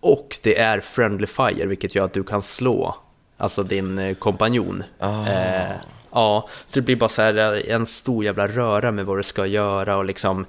Och 0.00 0.38
det 0.42 0.58
är 0.58 0.80
Friendly 0.80 1.26
Fire, 1.26 1.66
vilket 1.66 1.94
gör 1.94 2.04
att 2.04 2.12
du 2.12 2.24
kan 2.24 2.42
slå 2.42 2.96
alltså 3.36 3.62
din 3.62 3.98
eh, 3.98 4.14
kompanjon. 4.14 4.84
Oh. 5.00 5.30
Eh, 5.30 5.76
ja, 6.12 6.48
så 6.66 6.74
det 6.74 6.80
blir 6.80 6.96
bara 6.96 7.08
så 7.08 7.22
här 7.22 7.54
eh, 7.54 7.74
en 7.74 7.86
stor 7.86 8.24
jävla 8.24 8.48
röra 8.48 8.92
med 8.92 9.06
vad 9.06 9.18
du 9.18 9.22
ska 9.22 9.46
göra 9.46 9.96
och 9.96 10.04
liksom 10.04 10.46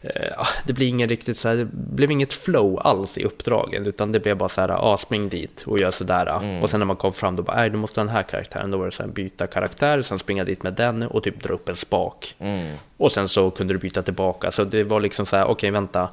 eh, 0.00 0.32
ah, 0.36 0.46
det 0.66 0.72
blir 0.72 0.88
ingen 0.88 1.08
riktigt 1.08 1.38
så 1.38 1.48
här, 1.48 1.56
det 1.56 1.68
blev 1.72 2.10
inget 2.10 2.32
flow 2.32 2.80
alls 2.84 3.18
i 3.18 3.24
uppdragen 3.24 3.86
utan 3.86 4.12
det 4.12 4.20
blev 4.20 4.36
bara 4.36 4.48
så 4.48 4.60
här, 4.60 4.68
ah, 4.68 4.96
spring 4.96 5.28
dit 5.28 5.64
och 5.66 5.78
gör 5.78 5.90
sådär. 5.90 6.26
Mm. 6.26 6.62
Och 6.62 6.70
sen 6.70 6.80
när 6.80 6.86
man 6.86 6.96
kom 6.96 7.12
fram 7.12 7.36
då 7.36 7.42
bara, 7.42 7.56
nej 7.56 7.70
du 7.70 7.78
måste 7.78 8.00
ha 8.00 8.04
den 8.04 8.14
här 8.14 8.22
karaktären. 8.22 8.70
Då 8.70 8.78
var 8.78 8.86
det 8.86 8.92
så 8.92 9.02
här, 9.02 9.10
byta 9.10 9.46
karaktär, 9.46 10.02
sen 10.02 10.18
springa 10.18 10.44
dit 10.44 10.62
med 10.62 10.72
den 10.72 11.02
och 11.02 11.22
typ 11.22 11.42
dra 11.42 11.54
upp 11.54 11.68
en 11.68 11.76
spak. 11.76 12.34
Mm. 12.38 12.76
Och 12.96 13.12
sen 13.12 13.28
så 13.28 13.50
kunde 13.50 13.74
du 13.74 13.78
byta 13.78 14.02
tillbaka. 14.02 14.50
Så 14.50 14.64
det 14.64 14.84
var 14.84 15.00
liksom 15.00 15.26
så 15.26 15.36
här, 15.36 15.44
okej 15.44 15.52
okay, 15.52 15.70
vänta, 15.70 16.08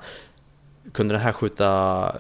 kunde 0.94 1.14
den 1.14 1.22
här 1.22 1.32
skjuta 1.32 2.16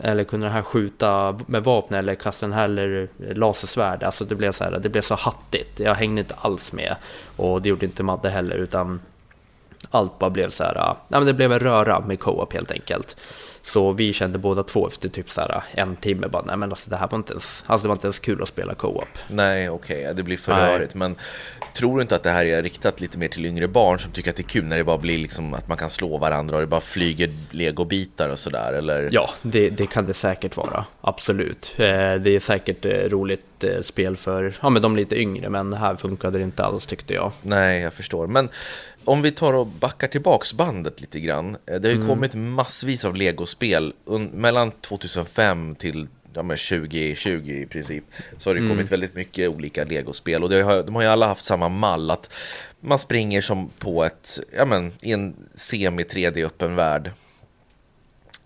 eller 0.00 0.24
kunde 0.24 0.46
den 0.46 0.52
här 0.52 0.62
skjuta 0.62 1.38
med 1.46 1.64
vapen 1.64 1.98
eller 1.98 2.14
kasta 2.14 2.46
den 2.46 2.52
här 2.52 2.64
eller 2.64 3.08
lasersvärd. 3.34 4.02
Alltså 4.02 4.24
det 4.24 4.34
blev 4.34 4.52
så 4.52 4.64
här, 4.64 4.78
det 4.78 4.88
blev 4.88 5.02
så 5.02 5.14
hattigt. 5.14 5.80
Jag 5.80 5.94
hängde 5.94 6.20
inte 6.20 6.34
alls 6.38 6.72
med 6.72 6.96
och 7.36 7.62
det 7.62 7.68
gjorde 7.68 7.86
inte 7.86 8.02
Madde 8.02 8.30
heller 8.30 8.56
utan 8.56 9.00
allt 9.90 10.18
bara 10.18 10.30
blev 10.30 10.50
så 10.50 10.64
här. 10.64 10.74
Ja, 10.74 10.96
men 11.08 11.26
det 11.26 11.34
blev 11.34 11.52
en 11.52 11.58
röra 11.58 12.00
med 12.00 12.20
co-op 12.20 12.52
helt 12.52 12.70
enkelt. 12.70 13.16
Så 13.66 13.92
vi 13.92 14.12
kände 14.12 14.38
båda 14.38 14.62
två 14.62 14.86
efter 14.86 15.08
typ 15.08 15.30
så 15.30 15.40
här 15.40 15.62
en 15.70 15.96
timme 15.96 16.28
bara, 16.28 16.42
nej 16.42 16.56
men 16.56 16.70
alltså 16.70 16.90
det 16.90 16.96
här 16.96 17.08
var 17.08 17.18
inte 17.18 17.32
ens, 17.32 17.64
alltså 17.66 17.84
det 17.84 17.88
var 17.88 17.94
inte 17.94 18.06
ens 18.06 18.18
kul 18.18 18.42
att 18.42 18.48
spela 18.48 18.74
co-op. 18.74 19.08
Nej, 19.28 19.70
okej, 19.70 20.00
okay, 20.02 20.12
det 20.12 20.22
blir 20.22 20.36
för 20.36 20.52
rörigt. 20.52 20.94
Men 20.94 21.16
tror 21.74 21.96
du 21.96 22.02
inte 22.02 22.16
att 22.16 22.22
det 22.22 22.30
här 22.30 22.46
är 22.46 22.62
riktat 22.62 23.00
lite 23.00 23.18
mer 23.18 23.28
till 23.28 23.46
yngre 23.46 23.68
barn 23.68 23.98
som 23.98 24.12
tycker 24.12 24.30
att 24.30 24.36
det 24.36 24.40
är 24.40 24.48
kul 24.48 24.64
när 24.64 24.76
det 24.76 24.84
bara 24.84 24.98
blir 24.98 25.18
liksom 25.18 25.54
att 25.54 25.68
man 25.68 25.76
kan 25.76 25.90
slå 25.90 26.18
varandra 26.18 26.56
och 26.56 26.60
det 26.60 26.66
bara 26.66 26.80
flyger 26.80 27.30
legobitar 27.50 28.28
och 28.28 28.38
sådär, 28.38 28.72
eller? 28.72 29.08
Ja, 29.12 29.30
det, 29.42 29.70
det 29.70 29.86
kan 29.86 30.06
det 30.06 30.14
säkert 30.14 30.56
vara, 30.56 30.84
absolut. 31.00 31.74
Eh, 31.76 32.14
det 32.14 32.30
är 32.30 32.40
säkert 32.40 32.84
eh, 32.84 32.90
roligt 32.90 33.64
eh, 33.64 33.82
spel 33.82 34.16
för 34.16 34.54
ja, 34.62 34.70
men 34.70 34.82
de 34.82 34.96
lite 34.96 35.20
yngre, 35.20 35.48
men 35.48 35.72
här 35.72 35.96
funkade 35.96 36.38
det 36.38 36.44
inte 36.44 36.64
alls 36.64 36.86
tyckte 36.86 37.14
jag. 37.14 37.32
Nej, 37.42 37.82
jag 37.82 37.92
förstår. 37.92 38.26
Men 38.26 38.48
om 39.06 39.22
vi 39.22 39.30
tar 39.30 39.52
och 39.52 39.66
backar 39.66 40.08
tillbaks 40.08 40.54
bandet 40.54 41.00
lite 41.00 41.20
grann. 41.20 41.56
Det 41.64 41.72
har 41.72 41.88
ju 41.88 41.94
mm. 41.94 42.08
kommit 42.08 42.34
massvis 42.34 43.04
av 43.04 43.16
legospel 43.16 43.92
mellan 44.32 44.70
2005 44.70 45.74
till 45.74 46.06
ja, 46.34 46.42
2020 46.42 47.50
i 47.50 47.66
princip. 47.66 48.04
Så 48.38 48.50
har 48.50 48.54
det 48.54 48.60
mm. 48.60 48.70
kommit 48.72 48.92
väldigt 48.92 49.14
mycket 49.14 49.48
olika 49.48 49.84
legospel 49.84 50.44
och 50.44 50.52
har, 50.52 50.82
de 50.82 50.94
har 50.94 51.02
ju 51.02 51.08
alla 51.08 51.26
haft 51.26 51.44
samma 51.44 51.68
mall 51.68 52.10
att 52.10 52.32
man 52.80 52.98
springer 52.98 53.40
som 53.40 53.68
på 53.78 54.04
ett, 54.04 54.40
ja 54.56 54.64
men 54.64 54.92
i 55.02 55.12
en 55.12 55.34
semi 55.54 56.02
3D 56.02 56.46
öppen 56.46 56.76
värld. 56.76 57.10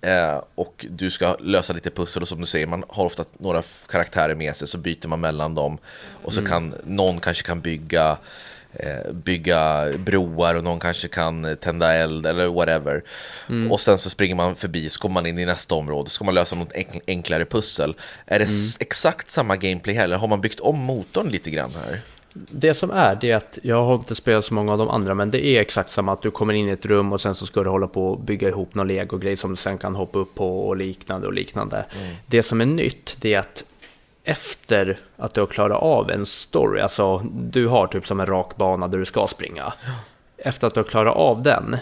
Eh, 0.01 0.42
och 0.55 0.87
du 0.90 1.11
ska 1.11 1.37
lösa 1.40 1.73
lite 1.73 1.90
pussel 1.90 2.23
och 2.23 2.29
som 2.29 2.40
du 2.40 2.46
säger, 2.46 2.66
man 2.66 2.85
har 2.88 3.05
ofta 3.05 3.25
några 3.38 3.62
karaktärer 3.88 4.35
med 4.35 4.57
sig 4.57 4.68
så 4.68 4.79
byter 4.79 5.09
man 5.09 5.20
mellan 5.20 5.55
dem. 5.55 5.79
Och 6.23 6.33
så 6.33 6.40
mm. 6.40 6.51
kan 6.53 6.75
någon 6.85 7.20
kanske 7.20 7.46
kan 7.46 7.61
bygga 7.61 8.11
Eh, 8.12 8.60
bygga 9.12 9.92
broar 9.98 10.54
och 10.54 10.64
någon 10.64 10.80
kanske 10.80 11.09
kan 11.09 11.56
tända 11.61 11.94
eld 11.94 12.26
eller 12.26 12.48
whatever. 12.48 13.02
Mm. 13.48 13.72
Och 13.72 13.80
sen 13.80 13.98
så 13.98 14.11
springer 14.11 14.35
man 14.35 14.56
förbi, 14.56 14.90
så 14.90 15.00
kommer 15.00 15.14
man 15.14 15.26
in 15.26 15.38
i 15.38 15.46
nästa 15.46 15.74
område, 15.74 16.11
så 16.11 16.14
ska 16.14 16.24
man 16.24 16.35
lösa 16.35 16.56
något 16.56 16.72
enklare 17.06 17.44
pussel. 17.44 17.94
Är 18.26 18.38
det 18.38 18.44
mm. 18.44 18.56
exakt 18.80 19.30
samma 19.30 19.56
gameplay 19.56 19.94
här, 19.94 20.04
eller 20.04 20.16
har 20.16 20.28
man 20.28 20.40
byggt 20.40 20.61
om 20.61 20.78
motorn 20.78 21.28
lite 21.28 21.50
grann 21.50 21.70
här? 21.85 22.00
Det 22.35 22.74
som 22.74 22.90
är, 22.90 23.18
det 23.20 23.30
är 23.30 23.37
att 23.37 23.59
jag 23.62 23.85
har 23.85 23.94
inte 23.94 24.14
spelat 24.14 24.44
så 24.44 24.54
många 24.54 24.72
av 24.72 24.78
de 24.78 24.88
andra, 24.88 25.14
men 25.14 25.30
det 25.30 25.46
är 25.46 25.61
exakt 25.61 25.90
samma 25.90 26.12
att 26.12 26.22
du 26.22 26.30
kommer 26.30 26.54
in 26.54 26.68
i 26.68 26.70
ett 26.70 26.87
rum 26.87 27.12
och 27.12 27.20
sen 27.20 27.35
så 27.35 27.46
ska 27.46 27.62
du 27.62 27.70
hålla 27.70 27.87
på 27.87 28.06
och 28.06 28.20
bygga 28.20 28.48
ihop 28.48 28.74
någon 28.74 28.88
legogrej 28.88 29.37
som 29.37 29.50
du 29.50 29.56
sen 29.56 29.78
kan 29.78 29.94
hoppa 29.94 30.18
upp 30.18 30.35
på 30.35 30.68
och 30.68 30.76
liknande 30.76 31.26
och 31.26 31.33
liknande. 31.33 31.87
Mm. 32.00 32.16
Det 32.26 32.42
som 32.42 32.61
är 32.61 32.66
nytt, 32.66 33.16
det 33.20 33.35
är 33.35 33.38
att 33.38 33.64
efter 34.24 34.98
att 35.16 35.35
du 35.35 35.40
har 35.40 35.48
klarat 35.48 35.83
av 35.83 36.11
en 36.11 36.26
story, 36.26 36.80
alltså 36.80 37.18
du 37.33 37.66
har 37.66 37.87
typ 37.87 38.06
som 38.06 38.20
en 38.20 38.26
rak 38.26 38.56
bana 38.56 38.88
där 38.88 38.98
du 38.98 39.06
ska 39.06 39.26
springa. 39.26 39.72
Efter 40.37 40.66
att 40.66 40.74
du 40.74 40.80
har 40.80 40.85
klarat 40.85 41.16
av 41.16 41.42
den, 41.42 41.76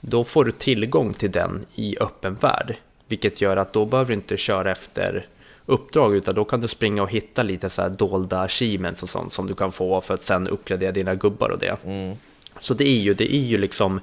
då 0.00 0.24
får 0.24 0.44
du 0.44 0.52
tillgång 0.52 1.14
till 1.14 1.30
den 1.30 1.66
i 1.74 1.96
öppen 2.00 2.34
värld. 2.34 2.76
Vilket 3.08 3.40
gör 3.40 3.56
att 3.56 3.72
då 3.72 3.84
behöver 3.84 4.08
du 4.08 4.14
inte 4.14 4.36
köra 4.36 4.72
efter 4.72 5.26
uppdrag, 5.66 6.14
utan 6.14 6.34
då 6.34 6.44
kan 6.44 6.60
du 6.60 6.68
springa 6.68 7.02
och 7.02 7.10
hitta 7.10 7.42
lite 7.42 7.70
så 7.70 7.82
här 7.82 7.88
dolda 7.88 8.40
achievements 8.40 9.02
och 9.02 9.10
sånt 9.10 9.32
som 9.32 9.46
du 9.46 9.54
kan 9.54 9.72
få 9.72 10.00
för 10.00 10.14
att 10.14 10.24
sen 10.24 10.48
uppgradera 10.48 10.92
dina 10.92 11.14
gubbar 11.14 11.48
och 11.48 11.58
det. 11.58 11.84
Mm. 11.84 12.16
Så 12.58 12.74
det 12.74 12.88
är 12.88 13.00
ju, 13.00 13.14
det 13.14 13.34
är 13.34 13.44
ju 13.44 13.58
liksom 13.58 14.00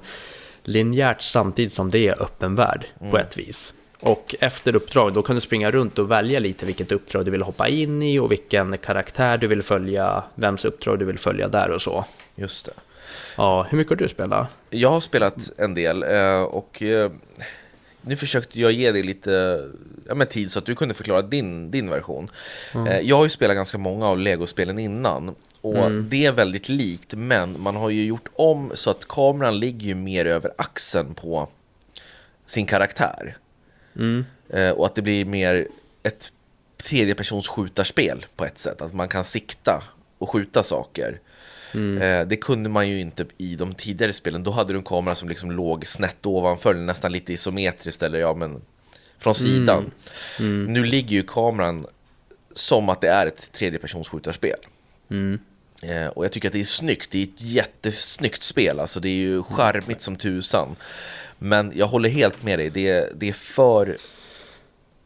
linjärt 0.62 1.22
samtidigt 1.22 1.72
som 1.72 1.90
det 1.90 2.08
är 2.08 2.22
öppen 2.22 2.54
värld 2.54 2.86
mm. 3.00 3.10
på 3.10 3.18
ett 3.18 3.38
vis. 3.38 3.74
Och 4.04 4.34
efter 4.40 4.76
uppdrag, 4.76 5.12
då 5.12 5.22
kan 5.22 5.34
du 5.34 5.40
springa 5.40 5.70
runt 5.70 5.98
och 5.98 6.10
välja 6.10 6.40
lite 6.40 6.66
vilket 6.66 6.92
uppdrag 6.92 7.24
du 7.24 7.30
vill 7.30 7.42
hoppa 7.42 7.68
in 7.68 8.02
i 8.02 8.18
och 8.18 8.32
vilken 8.32 8.78
karaktär 8.78 9.38
du 9.38 9.46
vill 9.46 9.62
följa, 9.62 10.24
vems 10.34 10.64
uppdrag 10.64 10.98
du 10.98 11.04
vill 11.04 11.18
följa 11.18 11.48
där 11.48 11.70
och 11.70 11.82
så. 11.82 12.04
Just 12.34 12.66
det. 12.66 12.72
Ja, 13.36 13.66
hur 13.70 13.78
mycket 13.78 13.90
har 13.90 13.96
du 13.96 14.08
spelat? 14.08 14.48
Jag 14.70 14.90
har 14.90 15.00
spelat 15.00 15.50
en 15.58 15.74
del 15.74 16.02
eh, 16.02 16.42
och 16.42 16.82
eh, 16.82 17.10
nu 18.00 18.16
försökte 18.16 18.60
jag 18.60 18.72
ge 18.72 18.92
dig 18.92 19.02
lite 19.02 19.64
ja, 20.08 20.14
men 20.14 20.26
tid 20.26 20.50
så 20.50 20.58
att 20.58 20.66
du 20.66 20.74
kunde 20.74 20.94
förklara 20.94 21.22
din, 21.22 21.70
din 21.70 21.90
version. 21.90 22.28
Mm. 22.74 23.06
Jag 23.06 23.16
har 23.16 23.24
ju 23.24 23.30
spelat 23.30 23.56
ganska 23.56 23.78
många 23.78 24.08
av 24.08 24.18
Lego-spelen 24.18 24.78
innan 24.78 25.34
och 25.60 25.76
mm. 25.76 26.06
det 26.08 26.26
är 26.26 26.32
väldigt 26.32 26.68
likt 26.68 27.14
men 27.14 27.62
man 27.62 27.76
har 27.76 27.90
ju 27.90 28.04
gjort 28.04 28.28
om 28.34 28.72
så 28.74 28.90
att 28.90 29.08
kameran 29.08 29.60
ligger 29.60 29.94
mer 29.94 30.26
över 30.26 30.52
axeln 30.56 31.14
på 31.14 31.48
sin 32.46 32.66
karaktär. 32.66 33.36
Mm. 33.96 34.24
Eh, 34.48 34.70
och 34.70 34.86
att 34.86 34.94
det 34.94 35.02
blir 35.02 35.24
mer 35.24 35.68
ett 36.02 36.32
tredjepersons 36.76 37.48
skjutarspel 37.48 38.26
på 38.36 38.44
ett 38.44 38.58
sätt. 38.58 38.82
Att 38.82 38.92
man 38.92 39.08
kan 39.08 39.24
sikta 39.24 39.82
och 40.18 40.30
skjuta 40.30 40.62
saker. 40.62 41.20
Mm. 41.74 42.02
Eh, 42.02 42.26
det 42.26 42.36
kunde 42.36 42.68
man 42.68 42.88
ju 42.88 43.00
inte 43.00 43.26
i 43.38 43.56
de 43.56 43.74
tidigare 43.74 44.12
spelen. 44.12 44.42
Då 44.44 44.50
hade 44.50 44.72
du 44.72 44.76
en 44.76 44.84
kamera 44.84 45.14
som 45.14 45.28
liksom 45.28 45.50
låg 45.50 45.86
snett 45.86 46.26
ovanför, 46.26 46.74
nästan 46.74 47.12
lite 47.12 47.32
isometriskt 47.32 48.02
eller 48.02 48.18
ja 48.18 48.34
men 48.34 48.62
från 49.18 49.34
sidan. 49.34 49.92
Mm. 50.38 50.52
Mm. 50.52 50.72
Nu 50.72 50.84
ligger 50.84 51.16
ju 51.16 51.22
kameran 51.22 51.86
som 52.54 52.88
att 52.88 53.00
det 53.00 53.08
är 53.08 53.26
ett 53.26 53.52
tredjepersons 53.52 54.08
skjutarspel. 54.08 54.58
Mm. 55.10 55.38
Eh, 55.82 56.06
och 56.06 56.24
jag 56.24 56.32
tycker 56.32 56.48
att 56.48 56.52
det 56.52 56.60
är 56.60 56.64
snyggt, 56.64 57.10
det 57.10 57.18
är 57.18 57.22
ett 57.22 57.40
jättesnyggt 57.40 58.42
spel, 58.42 58.80
alltså 58.80 59.00
det 59.00 59.08
är 59.08 59.12
ju 59.12 59.42
charmigt 59.42 60.02
som 60.02 60.16
tusan. 60.16 60.76
Men 61.44 61.72
jag 61.74 61.86
håller 61.86 62.08
helt 62.08 62.42
med 62.42 62.58
dig, 62.58 62.70
det, 62.70 63.20
det 63.20 63.28
är 63.28 63.32
för 63.32 63.96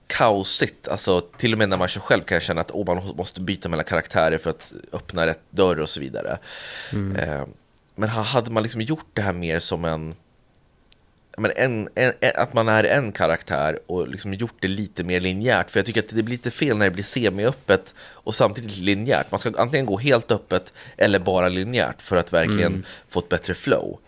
kaosigt. 0.06 0.88
Alltså, 0.88 1.20
till 1.20 1.52
och 1.52 1.58
med 1.58 1.68
när 1.68 1.76
man 1.76 1.88
kör 1.88 2.00
själv 2.00 2.22
kan 2.22 2.36
jag 2.36 2.42
känna 2.42 2.60
att 2.60 2.70
oh, 2.70 2.86
man 2.86 3.16
måste 3.16 3.40
byta 3.40 3.68
mellan 3.68 3.84
karaktärer 3.84 4.38
för 4.38 4.50
att 4.50 4.72
öppna 4.92 5.26
rätt 5.26 5.40
dörr 5.50 5.80
och 5.80 5.88
så 5.88 6.00
vidare. 6.00 6.38
Mm. 6.92 7.16
Eh, 7.16 7.46
men 7.94 8.08
hade 8.08 8.50
man 8.50 8.62
liksom 8.62 8.80
gjort 8.80 9.06
det 9.12 9.22
här 9.22 9.32
mer 9.32 9.58
som 9.58 9.84
en, 9.84 10.14
men 11.38 11.52
en, 11.56 11.88
en, 11.94 12.12
att 12.34 12.54
man 12.54 12.68
är 12.68 12.84
en 12.84 13.12
karaktär 13.12 13.78
och 13.86 14.08
liksom 14.08 14.34
gjort 14.34 14.56
det 14.60 14.68
lite 14.68 15.04
mer 15.04 15.20
linjärt. 15.20 15.70
För 15.70 15.78
jag 15.78 15.86
tycker 15.86 16.00
att 16.00 16.08
det 16.08 16.22
blir 16.22 16.36
lite 16.36 16.50
fel 16.50 16.78
när 16.78 16.84
det 16.84 16.90
blir 16.90 17.04
semi-öppet 17.04 17.94
och 18.00 18.34
samtidigt 18.34 18.76
linjärt. 18.76 19.30
Man 19.30 19.40
ska 19.40 19.52
antingen 19.56 19.86
gå 19.86 19.98
helt 19.98 20.32
öppet 20.32 20.72
eller 20.96 21.18
bara 21.18 21.48
linjärt 21.48 22.02
för 22.02 22.16
att 22.16 22.32
verkligen 22.32 22.72
mm. 22.72 22.84
få 23.08 23.18
ett 23.18 23.28
bättre 23.28 23.54
flow. 23.54 23.98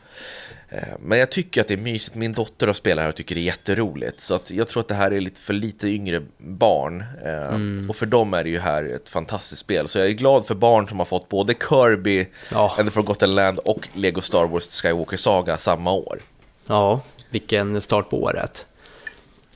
Eh, 0.73 0.95
men 1.01 1.19
jag 1.19 1.31
tycker 1.31 1.61
att 1.61 1.69
det 1.69 1.75
är 1.75 1.79
mysigt. 1.79 2.17
Min 2.17 2.33
dotter 2.33 2.67
har 2.67 2.75
spelat 2.75 3.03
här 3.03 3.09
och 3.09 3.15
tycker 3.15 3.35
det 3.35 3.41
är 3.41 3.43
jätteroligt. 3.43 4.21
Så 4.21 4.35
att 4.35 4.51
jag 4.51 4.69
tror 4.69 4.81
att 4.81 4.89
det 4.89 4.95
här 4.95 5.11
är 5.11 5.21
lite 5.21 5.41
för 5.41 5.55
lite 5.55 5.89
yngre 5.89 6.23
barn. 6.39 7.05
Eh, 7.25 7.55
mm. 7.55 7.91
Och 7.91 7.97
för 7.97 8.07
dem 8.07 8.35
är 8.35 8.45
det 8.45 8.51
ju 8.51 8.59
här 8.59 8.85
ett 8.85 9.09
fantastiskt 9.09 9.61
spel. 9.61 9.89
Så 9.89 9.99
jag 9.99 10.07
är 10.09 10.13
glad 10.13 10.47
för 10.47 10.55
barn 10.55 10.89
som 10.89 10.99
har 10.99 11.07
fått 11.07 11.29
både 11.29 11.55
Kirby, 11.69 12.27
ja. 12.51 12.75
and 12.79 12.89
the 12.89 12.93
Forgotten 12.93 13.35
Land 13.35 13.59
och 13.59 13.89
Lego 13.95 14.21
Star 14.21 14.47
Wars 14.47 14.83
Skywalker 14.83 15.17
Saga 15.17 15.57
samma 15.57 15.93
år. 15.93 16.21
Ja, 16.67 17.01
vilken 17.31 17.83
start 17.83 18.11
på 18.11 18.23
året. 18.23 18.67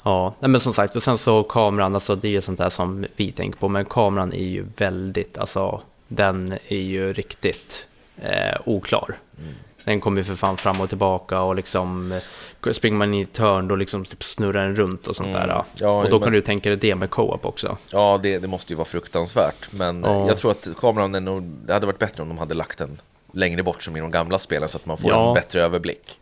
Ja, 0.03 0.35
men 0.40 0.61
som 0.61 0.72
sagt, 0.72 0.96
och 0.96 1.03
sen 1.03 1.18
så 1.18 1.42
kameran, 1.42 1.94
alltså 1.94 2.16
det 2.16 2.29
är 2.29 2.33
ju 2.33 2.42
sånt 2.42 2.59
där 2.59 2.70
som 2.70 3.07
vi 3.16 3.31
tänker 3.31 3.59
på, 3.59 3.68
men 3.68 3.85
kameran 3.85 4.33
är 4.33 4.44
ju 4.44 4.64
väldigt, 4.77 5.38
alltså 5.38 5.83
den 6.09 6.53
är 6.68 6.77
ju 6.77 7.12
riktigt 7.12 7.87
eh, 8.22 8.61
oklar. 8.64 9.14
Mm. 9.38 9.55
Den 9.85 10.01
kommer 10.01 10.18
ju 10.18 10.25
för 10.25 10.35
fan 10.35 10.57
fram 10.57 10.81
och 10.81 10.88
tillbaka 10.88 11.40
och 11.40 11.55
liksom 11.55 12.12
eh, 12.12 12.73
springer 12.73 12.97
man 12.97 13.14
i 13.14 13.23
ett 13.23 13.38
hörn 13.38 13.68
då 13.68 13.77
liksom 13.77 14.05
typ 14.05 14.25
snurrar 14.25 14.66
den 14.66 14.77
runt 14.77 15.07
och 15.07 15.16
sånt 15.16 15.29
mm. 15.29 15.49
där. 15.49 15.64
Ja, 15.79 16.03
och 16.03 16.11
då 16.11 16.18
men... 16.18 16.20
kan 16.20 16.33
du 16.33 16.40
tänka 16.40 16.68
dig 16.68 16.79
det 16.79 16.94
med 16.94 17.11
co-op 17.11 17.47
också. 17.47 17.77
Ja, 17.90 18.20
det, 18.23 18.38
det, 18.38 18.49
måste 18.49 18.73
ju 18.73 18.77
vara 18.77 18.88
fruktansvärt. 18.88 19.68
Men 19.73 20.03
ja. 20.03 20.27
jag 20.29 20.38
tror 20.38 20.51
att 20.51 20.68
kameran, 20.81 21.14
är 21.14 21.20
nog, 21.20 21.42
det 21.42 21.73
hade 21.73 21.87
varit 21.87 21.99
bättre 21.99 22.23
om 22.23 22.29
de 22.29 22.38
hade 22.38 22.55
lagt 22.55 22.79
den 22.79 23.01
längre 23.33 23.62
bort 23.62 23.83
som 23.83 23.97
i 23.97 24.01
de 24.01 24.11
gamla 24.11 24.38
spelen 24.38 24.68
så 24.68 24.77
att 24.77 24.87
man 24.87 24.97
får 24.97 25.11
ja. 25.11 25.29
en 25.29 25.35
bättre 25.35 25.61
överblick. 25.62 26.18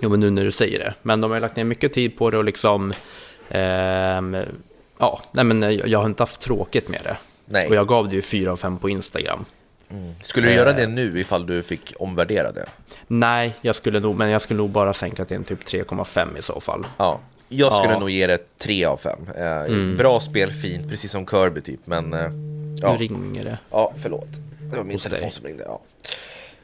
Jo, 0.00 0.08
men 0.08 0.20
nu 0.20 0.30
när 0.30 0.44
du 0.44 0.52
säger 0.52 0.78
det. 0.78 0.94
Men 1.02 1.20
de 1.20 1.30
har 1.30 1.40
lagt 1.40 1.56
ner 1.56 1.64
mycket 1.64 1.92
tid 1.92 2.18
på 2.18 2.30
det 2.30 2.38
och 2.38 2.44
liksom... 2.44 2.92
Eh, 3.48 3.60
ja, 4.98 5.22
nej 5.32 5.44
men 5.44 5.80
jag 5.84 5.98
har 5.98 6.06
inte 6.06 6.22
haft 6.22 6.40
tråkigt 6.40 6.88
med 6.88 7.00
det. 7.04 7.16
Nej. 7.44 7.68
Och 7.68 7.74
jag 7.74 7.88
gav 7.88 8.08
det 8.08 8.16
ju 8.16 8.22
4 8.22 8.52
av 8.52 8.56
5 8.56 8.78
på 8.78 8.88
Instagram. 8.88 9.44
Mm. 9.90 10.14
Skulle 10.20 10.48
du 10.48 10.54
göra 10.54 10.72
det 10.72 10.82
eh. 10.82 10.88
nu 10.88 11.20
ifall 11.20 11.46
du 11.46 11.62
fick 11.62 11.94
omvärdera 11.98 12.52
det? 12.52 12.66
Nej, 13.06 13.54
jag 13.60 13.76
skulle 13.76 14.00
nog, 14.00 14.16
men 14.16 14.30
jag 14.30 14.42
skulle 14.42 14.58
nog 14.58 14.70
bara 14.70 14.94
sänka 14.94 15.24
till 15.24 15.36
en 15.36 15.44
typ 15.44 15.64
3,5 15.64 16.38
i 16.38 16.42
så 16.42 16.60
fall. 16.60 16.86
Ja, 16.98 17.20
jag 17.48 17.72
skulle 17.72 17.92
ja. 17.92 17.98
nog 17.98 18.10
ge 18.10 18.26
det 18.26 18.58
3 18.58 18.84
av 18.84 18.96
5. 18.96 19.18
Eh, 19.36 19.46
mm. 19.46 19.96
Bra 19.96 20.20
spel, 20.20 20.52
fint, 20.52 20.88
precis 20.88 21.12
som 21.12 21.26
Kirby 21.26 21.60
typ, 21.60 21.80
men... 21.84 22.12
Eh, 22.12 22.20
ja. 22.82 22.92
Nu 22.92 22.98
ringer 22.98 23.44
det. 23.44 23.58
Ja, 23.70 23.92
förlåt. 24.02 24.28
Det 24.70 24.76
var 24.76 24.84
min 24.84 24.96
Hos 24.96 25.02
telefon 25.02 25.22
dig. 25.22 25.30
som 25.30 25.46
ringde. 25.46 25.64
Ja. 25.66 25.80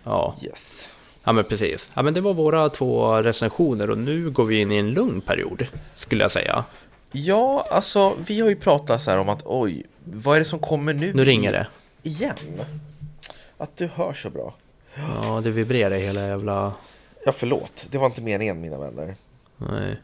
ja. 0.05 0.37
Yes. 0.43 0.89
Ja, 1.25 1.33
men 1.33 1.45
precis. 1.45 1.91
Ja, 1.95 2.03
men 2.03 2.15
det 2.15 2.21
var 2.21 2.35
våra 2.35 2.69
två 2.69 3.23
recensioner 3.23 3.91
och 3.91 3.99
nu 3.99 4.31
går 4.31 4.45
vi 4.45 4.61
in 4.61 4.73
i 4.73 4.77
en 4.77 4.91
lugn 4.91 5.21
period, 5.21 5.67
skulle 5.97 6.25
jag 6.25 6.33
säga. 6.33 6.65
Ja, 7.13 7.67
alltså 7.71 8.17
vi 8.27 8.41
har 8.41 8.49
ju 8.49 8.57
pratat 8.57 9.03
så 9.03 9.11
här 9.11 9.19
om 9.19 9.29
att 9.29 9.43
oj, 9.45 9.87
vad 10.05 10.37
är 10.37 10.39
det 10.39 10.45
som 10.45 10.59
kommer 10.59 10.95
nu? 10.95 11.13
Nu 11.15 11.25
ringer 11.25 11.53
det. 11.53 11.67
Igen? 12.03 12.37
Att 13.65 13.77
du 13.77 13.87
hör 13.87 14.13
så 14.13 14.31
bra. 14.31 14.55
Ja, 14.95 15.41
det 15.45 15.51
vibrerar 15.51 15.97
hela 15.97 16.21
jävla... 16.27 16.73
Ja, 17.25 17.33
förlåt. 17.33 17.87
Det 17.91 17.99
var 17.99 18.07
inte 18.07 18.21
meningen, 18.21 18.61
mina 18.61 18.79
vänner. 18.79 19.15
Nej. 19.57 19.97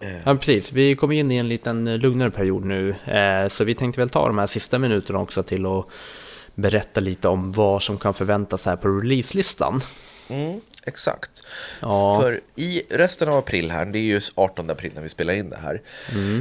Eh. 0.00 0.22
Ja, 0.24 0.36
precis. 0.36 0.72
Vi 0.72 0.96
kommer 0.96 1.14
in 1.14 1.30
i 1.30 1.36
en 1.36 1.48
liten 1.48 1.88
eh, 1.88 1.98
lugnare 1.98 2.30
period 2.30 2.64
nu. 2.64 2.94
Eh, 3.04 3.48
så 3.48 3.64
vi 3.64 3.74
tänkte 3.74 4.00
väl 4.00 4.10
ta 4.10 4.26
de 4.26 4.38
här 4.38 4.46
sista 4.46 4.78
minuterna 4.78 5.18
också 5.18 5.42
till 5.42 5.66
att 5.66 5.86
berätta 6.54 7.00
lite 7.00 7.28
om 7.28 7.52
vad 7.52 7.82
som 7.82 7.98
kan 7.98 8.14
förväntas 8.14 8.64
här 8.64 8.76
på 8.76 8.88
releaselistan. 8.88 9.80
Mm. 10.28 10.60
Exakt. 10.86 11.42
Ja. 11.80 12.20
För 12.20 12.40
i 12.54 12.82
resten 12.90 13.28
av 13.28 13.36
april 13.36 13.70
här, 13.70 13.84
det 13.84 13.98
är 13.98 14.00
ju 14.00 14.20
18 14.34 14.70
april 14.70 14.92
när 14.94 15.02
vi 15.02 15.08
spelar 15.08 15.34
in 15.34 15.50
det 15.50 15.56
här, 15.56 15.82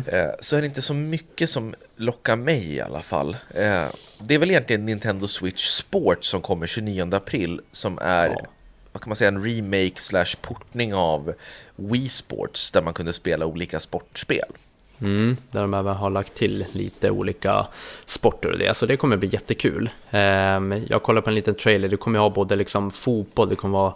eh, 0.08 0.29
så 0.39 0.55
är 0.55 0.62
det 0.62 0.67
inte 0.67 0.81
så 0.81 0.93
mycket 0.93 1.49
som 1.49 1.75
lockar 1.95 2.36
mig 2.36 2.73
i 2.75 2.81
alla 2.81 3.01
fall. 3.01 3.38
Eh, 3.55 3.86
det 4.19 4.36
är 4.36 4.39
väl 4.39 4.51
egentligen 4.51 4.86
Nintendo 4.86 5.27
Switch 5.27 5.67
Sport 5.67 6.23
som 6.23 6.41
kommer 6.41 6.67
29 6.67 7.10
april 7.15 7.62
som 7.71 7.99
är, 8.01 8.27
Ja. 8.29 8.41
vad 8.91 9.01
kan 9.01 9.10
man 9.10 9.15
säga, 9.15 9.27
en 9.27 9.43
remake 9.43 10.01
slash 10.01 10.36
portning 10.41 10.93
av 10.93 11.34
Wii 11.75 12.10
Sports 12.10 12.71
där 12.71 12.81
man 12.81 12.93
kunde 12.93 13.13
spela 13.13 13.45
olika 13.45 13.79
sportspel. 13.79 14.45
Mm, 15.01 15.38
där 15.51 15.62
de 15.62 15.73
även 15.73 15.95
har 15.95 16.10
lagt 16.10 16.36
till 16.36 16.65
lite 16.71 17.10
olika 17.10 17.67
sporter 18.05 18.51
och 18.51 18.58
det, 18.58 18.77
så 18.77 18.86
det 18.86 18.97
kommer 18.97 19.17
bli 19.17 19.29
jättekul. 19.34 19.89
Ehm, 20.12 20.84
jag 20.89 21.03
kollar 21.03 21.21
på 21.21 21.29
en 21.29 21.36
liten 21.36 21.55
trailer, 21.55 21.88
det 21.88 21.97
kommer 21.97 22.19
ha 22.19 22.29
både 22.29 22.55
liksom 22.55 22.91
fotboll, 22.91 23.49
det 23.49 23.55
kommer 23.55 23.77
vara 23.79 23.93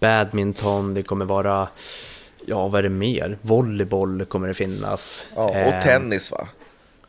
badminton, 0.00 0.94
det 0.94 1.02
kommer 1.02 1.24
vara, 1.24 1.68
ja 2.46 2.68
vad 2.68 2.78
är 2.78 2.82
det 2.82 2.88
mer? 2.88 3.38
Volleyboll 3.42 4.24
kommer 4.24 4.48
det 4.48 4.54
finnas. 4.54 5.26
Ja, 5.34 5.44
och 5.44 5.56
Ehm, 5.56 5.82
tennis 5.82 6.30
va? 6.32 6.48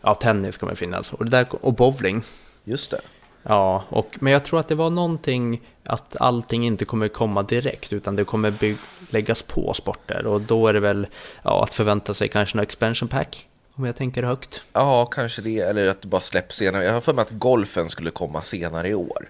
Ja, 0.01 0.13
tennis 0.13 0.57
kommer 0.57 0.73
det 0.73 0.77
finnas. 0.79 1.13
Och, 1.13 1.25
det 1.25 1.31
där, 1.31 1.47
och 1.61 1.73
bowling. 1.73 2.23
Just 2.63 2.91
det. 2.91 3.01
Ja, 3.43 3.83
och, 3.89 4.07
men 4.19 4.33
jag 4.33 4.45
tror 4.45 4.59
att 4.59 4.67
det 4.67 4.75
var 4.75 4.89
någonting 4.89 5.61
att 5.83 6.15
allting 6.19 6.65
inte 6.67 6.85
kommer 6.85 7.07
komma 7.07 7.43
direkt 7.43 7.93
utan 7.93 8.15
det 8.15 8.23
kommer 8.23 8.51
by- 8.51 8.75
läggas 9.09 9.41
på 9.41 9.73
sporter 9.73 10.25
och 10.25 10.41
då 10.41 10.67
är 10.67 10.73
det 10.73 10.79
väl 10.79 11.07
ja, 11.43 11.63
att 11.63 11.73
förvänta 11.73 12.13
sig 12.13 12.27
kanske 12.29 12.57
något 12.57 12.63
expansion 12.63 13.07
pack 13.09 13.47
om 13.73 13.85
jag 13.85 13.95
tänker 13.95 14.23
högt. 14.23 14.61
Ja, 14.73 15.05
kanske 15.05 15.41
det, 15.41 15.59
eller 15.59 15.87
att 15.87 16.01
det 16.01 16.07
bara 16.07 16.21
släpps 16.21 16.55
senare. 16.55 16.83
Jag 16.83 16.93
har 16.93 17.01
för 17.01 17.13
mig 17.13 17.21
att 17.21 17.31
golfen 17.31 17.89
skulle 17.89 18.09
komma 18.09 18.41
senare 18.41 18.87
i 18.89 18.93
år. 18.95 19.29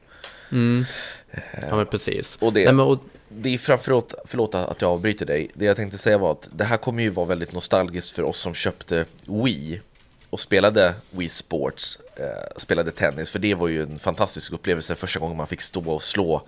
Ja 1.69 1.75
men 1.75 1.85
precis. 1.85 2.37
Och 2.41 2.53
det- 2.53 2.63
Nej, 2.65 2.73
men, 2.73 2.85
och, 2.85 2.99
det 3.29 3.53
är 3.53 3.57
framförallt, 3.57 4.13
förlåt 4.25 4.55
att 4.55 4.81
jag 4.81 4.91
avbryter 4.91 5.25
dig, 5.25 5.49
det 5.53 5.65
jag 5.65 5.75
tänkte 5.75 5.97
säga 5.97 6.17
var 6.17 6.31
att 6.31 6.49
det 6.51 6.63
här 6.63 6.77
kommer 6.77 7.03
ju 7.03 7.09
vara 7.09 7.25
väldigt 7.25 7.53
nostalgiskt 7.53 8.11
för 8.11 8.23
oss 8.23 8.37
som 8.39 8.53
köpte 8.53 9.05
Wii 9.25 9.81
och 10.29 10.39
spelade 10.39 10.93
Wii 11.11 11.29
Sports, 11.29 11.99
eh, 12.15 12.57
spelade 12.57 12.91
tennis, 12.91 13.31
för 13.31 13.39
det 13.39 13.55
var 13.55 13.67
ju 13.67 13.83
en 13.83 13.99
fantastisk 13.99 14.51
upplevelse 14.51 14.95
första 14.95 15.19
gången 15.19 15.37
man 15.37 15.47
fick 15.47 15.61
stå 15.61 15.91
och 15.91 16.03
slå 16.03 16.41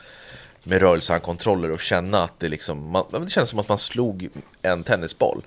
med 0.63 0.81
rörelsehandkontroller 0.81 1.71
och 1.71 1.81
känna 1.81 2.23
att 2.23 2.39
det 2.39 2.47
liksom, 2.47 2.91
man, 2.91 3.05
det 3.11 3.29
känns 3.29 3.49
som 3.49 3.59
att 3.59 3.69
man 3.69 3.77
slog 3.77 4.29
en 4.61 4.83
tennisboll. 4.83 5.43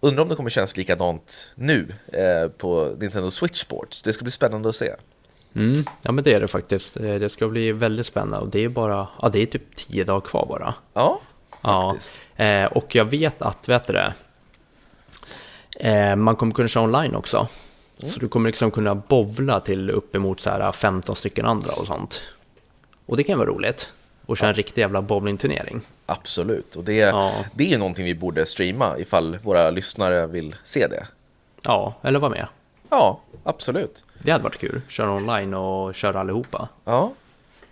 Undrar 0.00 0.22
om 0.22 0.28
det 0.28 0.36
kommer 0.36 0.50
kännas 0.50 0.76
likadant 0.76 1.50
nu 1.54 1.94
eh, 2.12 2.48
på 2.48 2.96
Nintendo 3.00 3.30
Switch 3.30 3.60
Sports, 3.60 4.02
det 4.02 4.12
ska 4.12 4.22
bli 4.22 4.32
spännande 4.32 4.68
att 4.68 4.76
se 4.76 4.94
mm, 5.54 5.84
ja 6.02 6.12
men 6.12 6.24
det 6.24 6.32
är 6.34 6.40
det 6.40 6.48
faktiskt. 6.48 6.96
Eh, 6.96 7.14
Det 7.14 7.28
ska 7.28 7.48
bli 7.48 7.72
väldigt 7.72 8.06
spännande 8.06 8.38
och 8.38 8.48
det 8.48 8.64
är 8.64 8.68
bara, 8.68 9.08
ja 9.22 9.28
det 9.28 9.38
är 9.42 9.46
typ 9.46 9.76
tio 9.76 10.04
dagar 10.04 10.20
kvar 10.20 10.46
bara. 10.46 10.74
Ja, 10.94 11.20
Ja, 11.62 11.90
faktiskt. 11.90 12.12
eh, 12.36 12.64
och 12.64 12.94
jag 12.94 13.04
vet 13.04 13.42
att, 13.42 13.68
vet 13.68 13.86
du 13.86 13.92
det, 13.92 14.12
eh, 15.80 16.16
man 16.16 16.36
kommer 16.36 16.52
kunna 16.52 16.68
köra 16.68 16.84
online 16.84 17.14
också. 17.14 17.48
Så 18.06 18.20
du 18.20 18.28
kommer 18.28 18.48
liksom 18.48 18.70
kunna 18.70 18.94
bovla 18.94 19.60
till 19.60 19.90
uppemot 19.90 20.40
så 20.40 20.50
här 20.50 20.72
15 20.72 21.16
stycken 21.16 21.46
andra 21.46 21.72
och 21.72 21.86
sånt. 21.86 22.20
Och 23.06 23.16
det 23.16 23.22
kan 23.22 23.38
vara 23.38 23.48
roligt. 23.48 23.92
Och 24.26 24.36
köra 24.36 24.48
en 24.48 24.54
riktig 24.54 24.80
jävla 24.82 25.02
bowlingturnering. 25.02 25.80
Absolut, 26.06 26.76
och 26.76 26.84
det, 26.84 26.94
Ja. 26.94 27.32
det 27.54 27.72
är 27.74 27.78
någonting 27.78 28.04
vi 28.04 28.14
borde 28.14 28.46
streama 28.46 28.98
ifall 28.98 29.38
våra 29.42 29.70
lyssnare 29.70 30.26
vill 30.26 30.56
se 30.64 30.86
det. 30.86 31.06
Ja, 31.62 31.94
eller 32.02 32.18
vara 32.18 32.30
med. 32.30 32.46
Ja, 32.90 33.20
absolut. 33.44 34.04
Det 34.22 34.30
hade 34.32 34.44
varit 34.44 34.58
kul. 34.58 34.80
Köra 34.88 35.10
online 35.14 35.54
och 35.54 35.94
köra 35.94 36.20
allihopa. 36.20 36.68
Ja, 36.84 37.12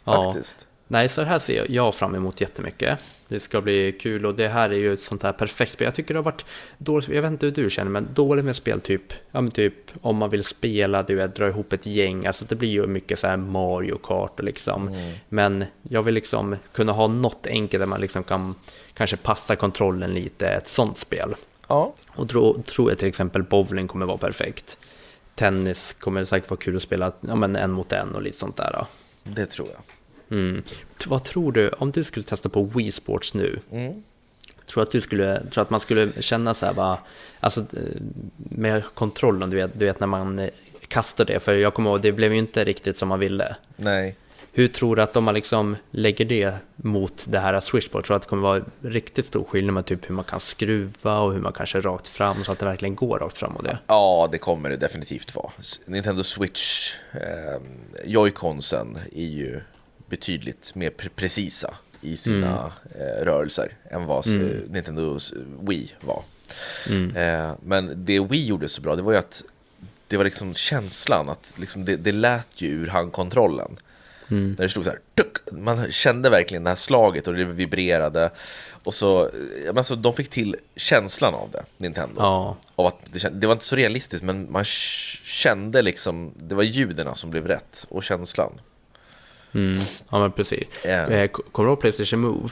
Ja. 0.05 0.25
faktiskt. 0.25 0.67
Nej, 0.91 1.09
så 1.09 1.21
det 1.21 1.27
här 1.27 1.39
ser 1.39 1.67
jag 1.71 1.95
fram 1.95 2.15
emot 2.15 2.41
jättemycket. 2.41 2.99
Det 3.29 3.41
ska 3.41 3.61
bli 3.61 3.93
kul 3.93 4.27
och 4.27 4.35
det 4.35 4.49
här 4.49 4.71
är 4.71 4.75
ju 4.75 4.93
ett 4.93 5.03
sånt 5.03 5.23
här 5.23 5.33
perfekt 5.33 5.73
spel. 5.73 5.85
Jag 5.85 5.95
tycker 5.95 6.15
det 6.15 6.19
har 6.21 6.25
varit 6.25 6.45
dåligt, 6.79 7.09
jag 7.09 7.23
vet 7.23 7.31
inte 7.31 7.47
hur 7.47 7.53
du 7.53 7.71
känner, 7.71 7.91
men 7.91 8.09
dåligt 8.15 8.45
med 8.45 8.57
spel 8.57 8.81
typ, 8.81 9.13
ja 9.31 9.41
men 9.41 9.51
typ 9.51 9.75
om 10.01 10.17
man 10.17 10.31
vill 10.31 10.45
spela, 10.45 11.03
du 11.03 11.15
vet, 11.15 11.35
dra 11.35 11.49
ihop 11.49 11.73
ett 11.73 11.87
gäng, 11.87 12.27
alltså 12.27 12.45
det 12.49 12.55
blir 12.55 12.69
ju 12.69 12.87
mycket 12.87 13.19
så 13.19 13.27
här 13.27 13.37
Mario 13.37 13.99
Kart 13.99 14.39
och 14.39 14.45
liksom. 14.45 14.97
Men 15.29 15.65
jag 15.83 16.03
vill 16.03 16.15
liksom 16.15 16.57
kunna 16.73 16.93
ha 16.93 17.07
något 17.07 17.47
enkelt 17.47 17.81
där 17.83 17.87
man 17.87 18.01
liksom 18.01 18.23
kan 18.25 18.55
kanske 18.95 19.17
passa 19.17 19.57
kontrollen 19.57 20.15
lite, 20.15 20.49
ett 20.49 20.69
sånt 20.69 20.97
spel. 20.97 21.35
Ja, 21.69 21.93
Och 22.09 22.27
då 22.27 22.55
tror 22.63 22.91
jag 22.91 22.99
till 22.99 23.09
exempel 23.09 23.43
bowling 23.43 23.89
kommer 23.89 24.07
vara 24.07 24.19
perfekt. 24.19 24.79
Tennis 25.38 25.92
kommer 26.01 26.24
säkert 26.24 26.51
vara 26.51 26.61
kul 26.61 26.77
att 26.77 26.83
spela, 26.83 27.12
ja 27.20 27.35
men 27.35 27.57
en 27.57 27.70
mot 27.72 27.92
en 27.92 28.14
och 28.14 28.22
lite 28.22 28.38
sånt 28.38 28.57
där. 28.57 28.72
Då. 28.72 28.87
det 29.31 29.46
tror 29.46 29.68
jag. 29.68 29.83
Mm. 30.38 30.62
Vad 31.07 31.24
tror 31.24 31.53
du, 31.53 31.68
om 31.68 31.90
du 31.92 32.05
skulle 32.05 32.24
testa 32.24 32.48
på 32.48 32.62
Wii 32.62 32.92
Sports 32.92 33.35
nu, 33.35 33.61
Mm. 33.72 34.03
tror 34.66 34.83
att, 34.83 34.90
du 34.90 35.01
skulle, 35.01 35.42
tror 35.51 35.62
att 35.62 35.70
man 35.70 35.81
skulle 35.81 36.22
känna 36.22 36.55
så 36.55 36.66
här 36.66 36.72
bara, 36.74 36.98
alltså 37.40 37.61
eh, 37.61 38.01
med 38.37 38.83
kontrollen, 38.94 39.51
du 39.51 39.57
vet, 39.57 39.79
du 39.79 39.85
vet 39.87 40.01
när 40.01 40.07
man 40.07 40.38
eh, 40.38 40.48
kastar 40.88 41.24
det, 41.24 41.40
för 41.40 41.55
jag 41.55 41.74
kommer 41.74 41.90
ihåg, 41.90 42.01
det 42.01 42.12
blev 42.12 42.33
ju 42.33 42.38
inte 42.38 42.64
riktigt 42.64 42.98
som 42.98 43.09
man 43.09 43.18
ville. 43.20 43.57
Nej. 43.77 44.16
Hur 44.59 44.68
tror 44.68 44.97
du 44.97 45.03
att 45.03 45.16
om 45.16 45.25
man 45.25 45.35
liksom 45.35 45.77
lägger 45.90 46.25
det 46.25 46.55
mot 46.77 47.25
det 47.29 47.38
här 47.40 47.61
swishboard, 47.61 48.05
tror 48.05 48.14
du 48.14 48.16
att 48.16 48.23
det 48.23 48.29
kommer 48.29 48.42
vara 48.42 48.64
riktigt 48.83 49.27
stor 49.27 49.44
skillnad 49.44 49.75
med 49.75 49.87
typ 49.87 50.11
hur 50.11 50.14
man 50.14 50.25
kan 50.25 50.40
skruva 50.40 51.18
och 51.18 51.33
hur 51.33 51.40
man 51.40 51.53
kanske 51.53 51.81
rakt 51.81 52.09
fram 52.09 52.44
så 52.44 52.53
att 52.53 52.59
det 52.59 52.64
verkligen 52.66 52.94
går 52.94 53.18
rakt 53.18 53.38
fram 53.38 53.57
och 53.57 53.62
det? 53.62 53.79
Ja, 53.87 54.29
det 54.33 54.38
kommer 54.38 54.71
det 54.71 54.77
definitivt 54.77 55.35
vara. 55.35 55.51
Nintendo 55.87 56.23
Switch, 56.23 56.92
eh, 57.12 57.61
Joy-Consen 58.05 58.99
är 59.12 59.25
ju 59.25 59.61
betydligt 60.09 60.75
mer 60.75 60.90
pre- 60.90 61.11
precisa 61.16 61.75
i 62.01 62.16
sina 62.16 62.73
eh, 62.99 63.25
rörelser 63.25 63.73
än 63.90 64.07
vad 64.07 64.27
s- 64.27 64.35
Nintendo 64.68 65.18
Wii 65.61 65.92
var. 66.01 66.23
Eh, 67.16 67.53
men 67.62 68.05
det 68.05 68.21
Wii 68.21 68.47
gjorde 68.47 68.68
så 68.68 68.81
bra, 68.81 68.97
det 68.97 69.03
var 69.03 69.12
ju 69.12 69.18
att 69.18 69.42
det 70.07 70.16
var 70.16 70.25
liksom 70.25 70.55
känslan, 70.55 71.29
att 71.29 71.53
liksom 71.57 71.85
det, 71.85 71.97
det 71.97 72.12
lät 72.12 72.61
ju 72.61 72.68
ur 72.68 72.87
handkontrollen. 72.87 73.77
När 74.29 74.57
det 74.57 74.69
stod 74.69 74.85
så 74.85 74.91
här, 74.91 74.99
tuck, 75.14 75.37
man 75.53 75.93
kände 75.93 76.31
verkligen 76.31 76.64
det 76.64 76.71
här 76.71 76.77
slaget 76.77 77.29
och 77.29 77.35
det 77.35 77.45
vibrerade. 77.45 78.31
Och 78.85 78.95
så, 78.95 79.31
ja, 79.67 79.73
men 79.73 79.85
så 79.85 79.95
de 79.95 80.14
fick 80.14 80.31
till 80.31 80.57
känslan 80.77 81.35
av 81.35 81.51
det, 81.53 81.64
Nintendo. 81.77 82.14
Ja, 82.19 82.57
Av 82.77 82.87
att 82.87 82.97
det, 83.12 83.29
det 83.41 83.47
var 83.47 83.53
inte 83.55 83.64
så 83.64 83.77
realistiskt, 83.77 84.25
men 84.25 84.53
man 84.53 84.64
kände 84.64 85.83
liksom, 85.83 86.33
det 86.37 86.55
var 86.55 86.62
ljuden 86.62 87.14
som 87.14 87.31
blev 87.31 87.47
rätt 87.47 87.87
och 87.88 88.05
känslan. 88.05 88.53
mm, 89.53 89.81
ja 90.11 90.19
men 90.19 90.33
precis. 90.33 90.69
Ja. 90.85 90.91
Eh, 90.91 91.29
Kommer 91.29 91.67
du 91.67 91.73
ihåg 91.73 91.81
Playstation 91.81 92.21
Move? 92.21 92.49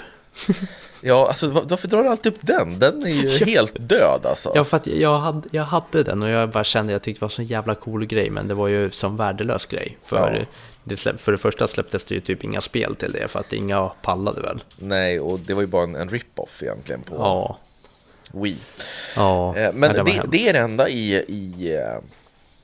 Ja, 1.00 1.28
alltså 1.28 1.48
var- 1.50 1.62
varför 1.68 1.88
drar 1.88 2.02
du 2.02 2.08
alltid 2.08 2.32
upp 2.32 2.38
den? 2.42 2.78
Den 2.78 3.02
är 3.06 3.10
ju 3.10 3.28
helt 3.46 3.72
död 3.88 4.20
alltså. 4.26 4.52
Ja, 4.54 4.64
för 4.64 4.76
att 4.76 4.86
jag 4.86 5.18
hade, 5.18 5.48
jag 5.52 5.64
hade 5.64 6.02
den 6.02 6.22
och 6.22 6.28
jag 6.28 6.50
bara 6.50 6.64
kände, 6.64 6.92
jag 6.92 7.02
tyckte 7.02 7.18
det 7.20 7.24
var 7.24 7.28
så 7.30 7.42
jävla 7.42 7.74
cool 7.74 8.06
grej, 8.06 8.30
men 8.30 8.48
det 8.48 8.54
var 8.54 8.68
ju 8.68 8.90
som 8.90 9.16
värdelös 9.16 9.66
grej. 9.66 9.98
För, 10.04 10.34
Ja. 10.34 10.44
Det 10.88 10.96
släpp, 10.96 11.20
för 11.20 11.32
det 11.32 11.38
första 11.38 11.68
släpptes 11.68 12.04
det 12.04 12.14
ju 12.14 12.20
typ 12.20 12.44
inga 12.44 12.60
spel 12.60 12.96
till 12.96 13.12
det, 13.12 13.28
för 13.28 13.40
att 13.40 13.52
inga 13.52 13.88
pallade 13.88 14.40
väl. 14.40 14.62
Nej, 14.76 15.20
och 15.20 15.40
det 15.40 15.54
var 15.54 15.60
ju 15.62 15.66
bara 15.66 15.82
en, 15.82 15.94
en 15.94 16.08
rip-off 16.08 16.62
egentligen 16.62 17.02
på 17.02 17.14
Ja, 17.14 17.58
Wii. 18.32 18.56
ja. 19.16 19.56
Eh, 19.56 19.72
Men 19.72 19.96
var 19.96 20.04
det, 20.04 20.10
hemskt. 20.10 20.32
det 20.32 20.48
är 20.48 20.52
det 20.52 20.58
enda 20.58 20.88
i, 20.88 21.14
i 21.28 21.74
eh, 21.76 21.98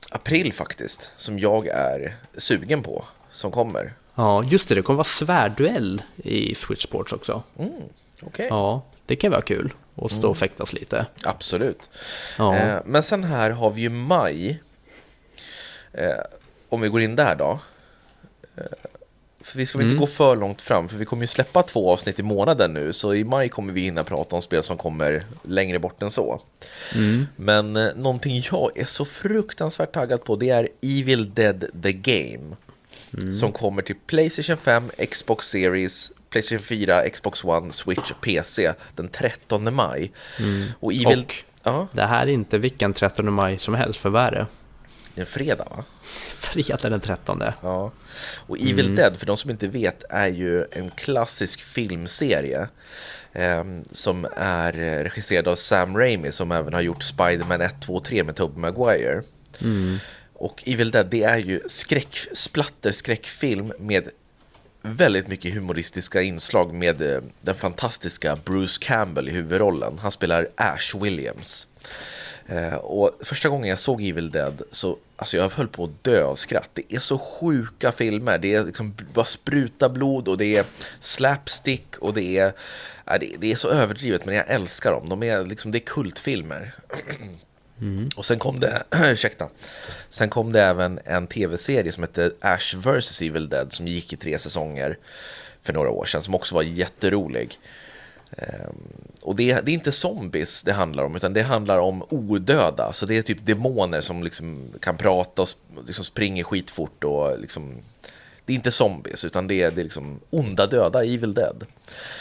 april 0.09 0.53
faktiskt, 0.53 1.11
som 1.17 1.39
jag 1.39 1.67
är 1.67 2.15
sugen 2.37 2.83
på, 2.83 3.05
som 3.31 3.51
kommer. 3.51 3.93
Ja, 4.15 4.43
just 4.43 4.69
det, 4.69 4.75
det 4.75 4.81
kommer 4.81 4.97
vara 4.97 5.03
svärduell 5.03 6.01
i 6.15 6.55
Switch 6.55 6.83
Sports 6.83 7.13
också. 7.13 7.43
Mm, 7.59 7.71
Okej, 8.21 8.47
Ja, 8.49 8.81
det 9.05 9.15
kan 9.15 9.31
vara 9.31 9.41
kul 9.41 9.73
att 9.95 10.11
stå 10.11 10.29
och 10.29 10.37
fäktas 10.37 10.73
lite. 10.73 11.05
absolut. 11.25 11.89
Ja, 12.37 12.55
Eh, 12.55 12.79
men 12.85 13.03
sen 13.03 13.23
här 13.23 13.49
har 13.51 13.71
vi 13.71 13.81
ju 13.81 13.89
maj. 13.89 14.61
Eh, 15.93 16.09
om 16.69 16.81
vi 16.81 16.89
går 16.89 17.01
in 17.01 17.15
där 17.15 17.35
då. 17.35 17.59
Eh, 18.57 18.63
för 19.41 19.57
vi 19.57 19.65
ska 19.65 19.77
väl 19.77 19.87
inte 19.87 19.99
gå 19.99 20.07
för 20.07 20.35
långt 20.35 20.61
fram, 20.61 20.89
för 20.89 20.97
vi 20.97 21.05
kommer 21.05 21.23
ju 21.23 21.27
släppa 21.27 21.63
två 21.63 21.91
avsnitt 21.91 22.19
i 22.19 22.23
månaden 22.23 22.73
nu, 22.73 22.93
så 22.93 23.13
i 23.15 23.23
maj 23.23 23.49
kommer 23.49 23.73
vi 23.73 23.81
hinna 23.81 24.03
prata 24.03 24.35
om 24.35 24.41
spel 24.41 24.63
som 24.63 24.77
kommer 24.77 25.23
längre 25.43 25.79
bort 25.79 26.01
än 26.01 26.11
så. 26.11 26.41
Men 27.35 27.75
eh, 27.77 27.87
någonting 27.95 28.43
jag 28.51 28.77
är 28.77 28.85
så 28.85 29.05
fruktansvärt 29.05 29.93
taggad 29.93 30.23
på, 30.23 30.35
det 30.35 30.49
är 30.49 30.67
Evil 30.81 31.33
Dead 31.33 31.65
The 31.83 31.91
Game. 31.93 32.55
Som 33.39 33.51
kommer 33.51 33.81
till 33.81 33.95
Playstation 34.07 34.57
5, 34.57 34.91
Xbox 35.11 35.47
Series, 35.47 36.11
Playstation 36.29 36.59
4, 36.65 37.09
Xbox 37.09 37.43
One, 37.43 37.71
Switch 37.71 38.11
och 38.11 38.21
PC 38.21 38.73
den 38.95 39.07
13 39.07 39.73
maj. 39.73 40.11
Och 40.79 40.93
Evil... 40.93 41.19
Och- 41.19 41.35
Ja, 41.65 41.87
det 41.93 42.05
här 42.05 42.21
är 42.21 42.31
inte 42.31 42.57
vilken 42.57 42.93
13 42.93 43.33
maj 43.33 43.59
som 43.59 43.73
helst, 43.73 43.99
för 43.99 44.09
vad 44.09 44.23
är 44.23 44.31
det? 44.31 44.45
det 45.15 45.21
är 45.21 45.25
en 45.25 45.31
fredag 45.31 45.67
va? 45.69 45.83
Fredag 46.35 46.89
den 46.89 47.01
13. 47.01 47.43
Ja. 47.61 47.91
Och 48.47 48.57
Evil 48.59 48.95
Dead, 48.95 49.17
för 49.17 49.25
de 49.25 49.37
som 49.37 49.51
inte 49.51 49.67
vet, 49.67 50.03
är 50.09 50.27
ju 50.27 50.65
en 50.71 50.91
klassisk 50.91 51.61
filmserie 51.61 52.67
eh, 53.33 53.63
som 53.91 54.27
är 54.37 54.73
regisserad 55.03 55.47
av 55.47 55.55
Sam 55.55 55.97
Raimi 55.97 56.31
som 56.31 56.51
även 56.51 56.73
har 56.73 56.81
gjort 56.81 57.03
Spider-Man 57.03 57.61
1, 57.61 57.81
2 57.81 57.95
och 57.95 58.03
3 58.03 58.23
med 58.23 58.35
Tobey 58.35 58.59
Maguire. 58.61 59.21
Och 60.33 60.63
Evil 60.65 60.91
Dead, 60.91 61.07
det 61.09 61.23
är 61.23 61.37
ju 61.37 61.61
skräck, 61.67 62.17
splatter 62.33 62.91
skräckfilm 62.91 63.73
med 63.79 64.09
väldigt 64.81 65.27
mycket 65.27 65.53
humoristiska 65.53 66.21
inslag 66.21 66.73
med 66.73 67.01
eh, 67.01 67.21
den 67.41 67.55
fantastiska 67.55 68.35
Bruce 68.35 68.77
Campbell 68.81 69.29
i 69.29 69.31
huvudrollen. 69.31 69.99
Han 70.01 70.11
spelar 70.11 70.47
Ash 70.55 70.95
Williams. 71.01 71.67
Eh, 72.47 72.73
och 72.73 73.11
första 73.21 73.49
gången 73.49 73.69
jag 73.69 73.79
såg 73.79 74.01
Evil 74.01 74.31
Dead 74.31 74.61
så 74.71 74.97
alltså 75.15 75.37
jag 75.37 75.49
höll 75.49 75.67
på 75.67 75.83
att 75.83 76.03
dö 76.03 76.23
av 76.23 76.35
skratt. 76.35 76.69
Det 76.73 76.93
är 76.93 76.99
så 76.99 77.17
sjuka 77.17 77.91
filmer. 77.91 78.37
Det 78.37 78.55
är 78.55 78.63
liksom 78.63 78.95
bara 79.13 79.25
spruta 79.25 79.89
blod 79.89 80.27
och 80.27 80.37
det 80.37 80.55
är 80.57 80.65
slapstick 80.99 81.97
och 81.97 82.13
det 82.13 82.37
är, 82.37 82.53
det 83.37 83.51
är 83.51 83.55
så 83.55 83.69
överdrivet 83.69 84.25
men 84.25 84.35
jag 84.35 84.49
älskar 84.49 84.91
dem. 84.91 85.09
De 85.09 85.23
är 85.23 85.45
liksom, 85.45 85.71
det 85.71 85.77
är 85.77 85.85
kultfilmer. 85.85 86.73
Mm. 87.81 88.09
Och 88.15 88.25
sen 88.25 88.39
kom 88.39 88.59
det, 88.59 88.83
ursäkta, 89.11 89.49
sen 90.09 90.29
kom 90.29 90.51
det 90.51 90.63
även 90.63 90.99
en 91.05 91.27
tv-serie 91.27 91.91
som 91.91 92.03
hette 92.03 92.31
Ash 92.39 92.75
vs 92.77 93.21
Evil 93.21 93.49
Dead 93.49 93.73
som 93.73 93.87
gick 93.87 94.13
i 94.13 94.15
tre 94.15 94.39
säsonger 94.39 94.97
för 95.63 95.73
några 95.73 95.89
år 95.89 96.05
sedan 96.05 96.23
som 96.23 96.35
också 96.35 96.55
var 96.55 96.63
jätterolig. 96.63 97.59
Ehm, 98.37 98.75
och 99.21 99.35
det, 99.35 99.65
det, 99.65 99.71
är 99.71 99.73
inte 99.73 99.91
zombies 99.91 100.63
det 100.63 100.73
handlar 100.73 101.03
om, 101.03 101.15
utan 101.15 101.33
det 101.33 101.41
handlar 101.41 101.79
om 101.79 102.03
odöda. 102.09 102.93
Så 102.93 103.05
det 103.05 103.17
är 103.17 103.21
typ 103.21 103.45
demoner 103.45 104.01
som 104.01 104.23
liksom 104.23 104.73
kan 104.79 104.97
prata 104.97 105.41
och 105.41 105.49
liksom 105.87 106.05
springer 106.05 106.43
skitfort 106.43 107.03
och 107.03 107.39
liksom 107.39 107.81
det 108.45 108.53
är 108.53 108.55
inte 108.55 108.71
zombies, 108.71 109.25
utan 109.25 109.47
det 109.47 109.61
är, 109.61 109.71
det 109.71 109.81
är 109.81 109.83
liksom 109.83 110.19
onda 110.29 110.67
döda, 110.67 111.03
Evil 111.03 111.33
Dead. 111.33 111.65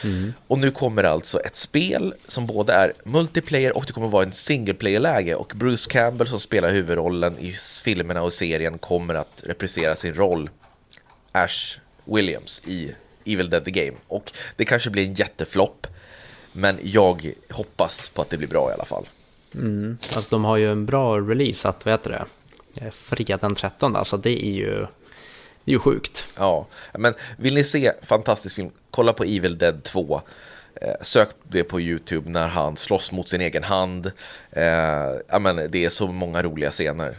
Mm. 0.05 0.33
Och 0.47 0.59
nu 0.59 0.71
kommer 0.71 1.05
alltså 1.05 1.41
ett 1.41 1.57
spel 1.57 2.15
som 2.27 2.47
både 2.47 2.73
är 2.73 2.93
multiplayer 3.05 3.77
och 3.77 3.85
det 3.87 3.93
kommer 3.93 4.09
vara 4.09 4.25
en 4.25 4.33
single 4.33 4.75
player-läge. 4.75 5.35
Och 5.35 5.53
Bruce 5.57 5.91
Campbell 5.91 6.29
som 6.29 6.41
spelar 6.41 6.71
huvudrollen 6.71 7.39
i 7.39 7.53
filmerna 7.85 8.23
och 8.23 8.33
serien 8.33 8.79
kommer 8.79 9.15
att 9.15 9.43
reprisera 9.47 9.97
sin 9.97 10.15
roll, 10.15 10.51
Ash 11.33 11.79
Williams, 12.05 12.63
i 12.67 12.93
Evil 13.25 13.51
Dead 13.51 13.65
the 13.65 13.71
Game. 13.71 13.99
Och 14.09 14.33
det 14.57 14.65
kanske 14.65 14.91
blir 14.91 15.07
en 15.07 15.15
jätteflopp, 15.15 15.87
men 16.53 16.79
jag 16.83 17.33
hoppas 17.51 18.09
på 18.09 18.23
att 18.23 18.31
det 18.31 18.39
blir 18.39 18.49
bra 18.49 18.71
i 18.71 18.75
alla 18.75 18.85
fall. 18.85 19.09
Mm. 19.55 19.99
Alltså 20.15 20.31
de 20.31 20.45
har 20.45 20.57
ju 20.57 20.73
en 20.73 20.87
bra 20.87 21.21
release 21.21 21.69
att, 21.69 21.85
vad 21.85 21.93
heter 21.93 22.11
det, 22.11 22.25
eh, 22.85 22.91
fredag 22.91 23.37
den 23.37 23.55
13, 23.55 23.97
alltså 23.97 24.17
det 24.17 24.47
är 24.47 24.53
ju 24.53 24.87
det 25.65 25.71
är 25.71 25.73
ju 25.73 25.79
sjukt. 25.79 26.27
Ja, 26.37 26.67
men 26.93 27.15
vill 27.37 27.55
ni 27.55 27.65
se 27.65 27.93
fantastisk 28.03 28.57
film, 28.57 28.71
kolla 28.91 29.13
på 29.13 29.25
Evil 29.25 29.59
Dead 29.59 29.83
2. 29.83 30.23
Eh, 30.75 30.95
sök 31.01 31.29
det 31.43 31.65
på 31.65 31.81
YouTube 31.81 32.31
när 32.31 32.49
han 32.49 32.77
slåss 32.77 33.13
mot 33.13 33.29
sin 33.29 33.41
egen 33.41 33.63
hand. 33.63 34.13
Eh, 34.51 34.65
ja, 35.29 35.39
men 35.41 35.71
det 35.71 35.85
är 35.85 35.89
så 35.89 36.07
många 36.07 36.43
roliga 36.43 36.71
scener. 36.71 37.17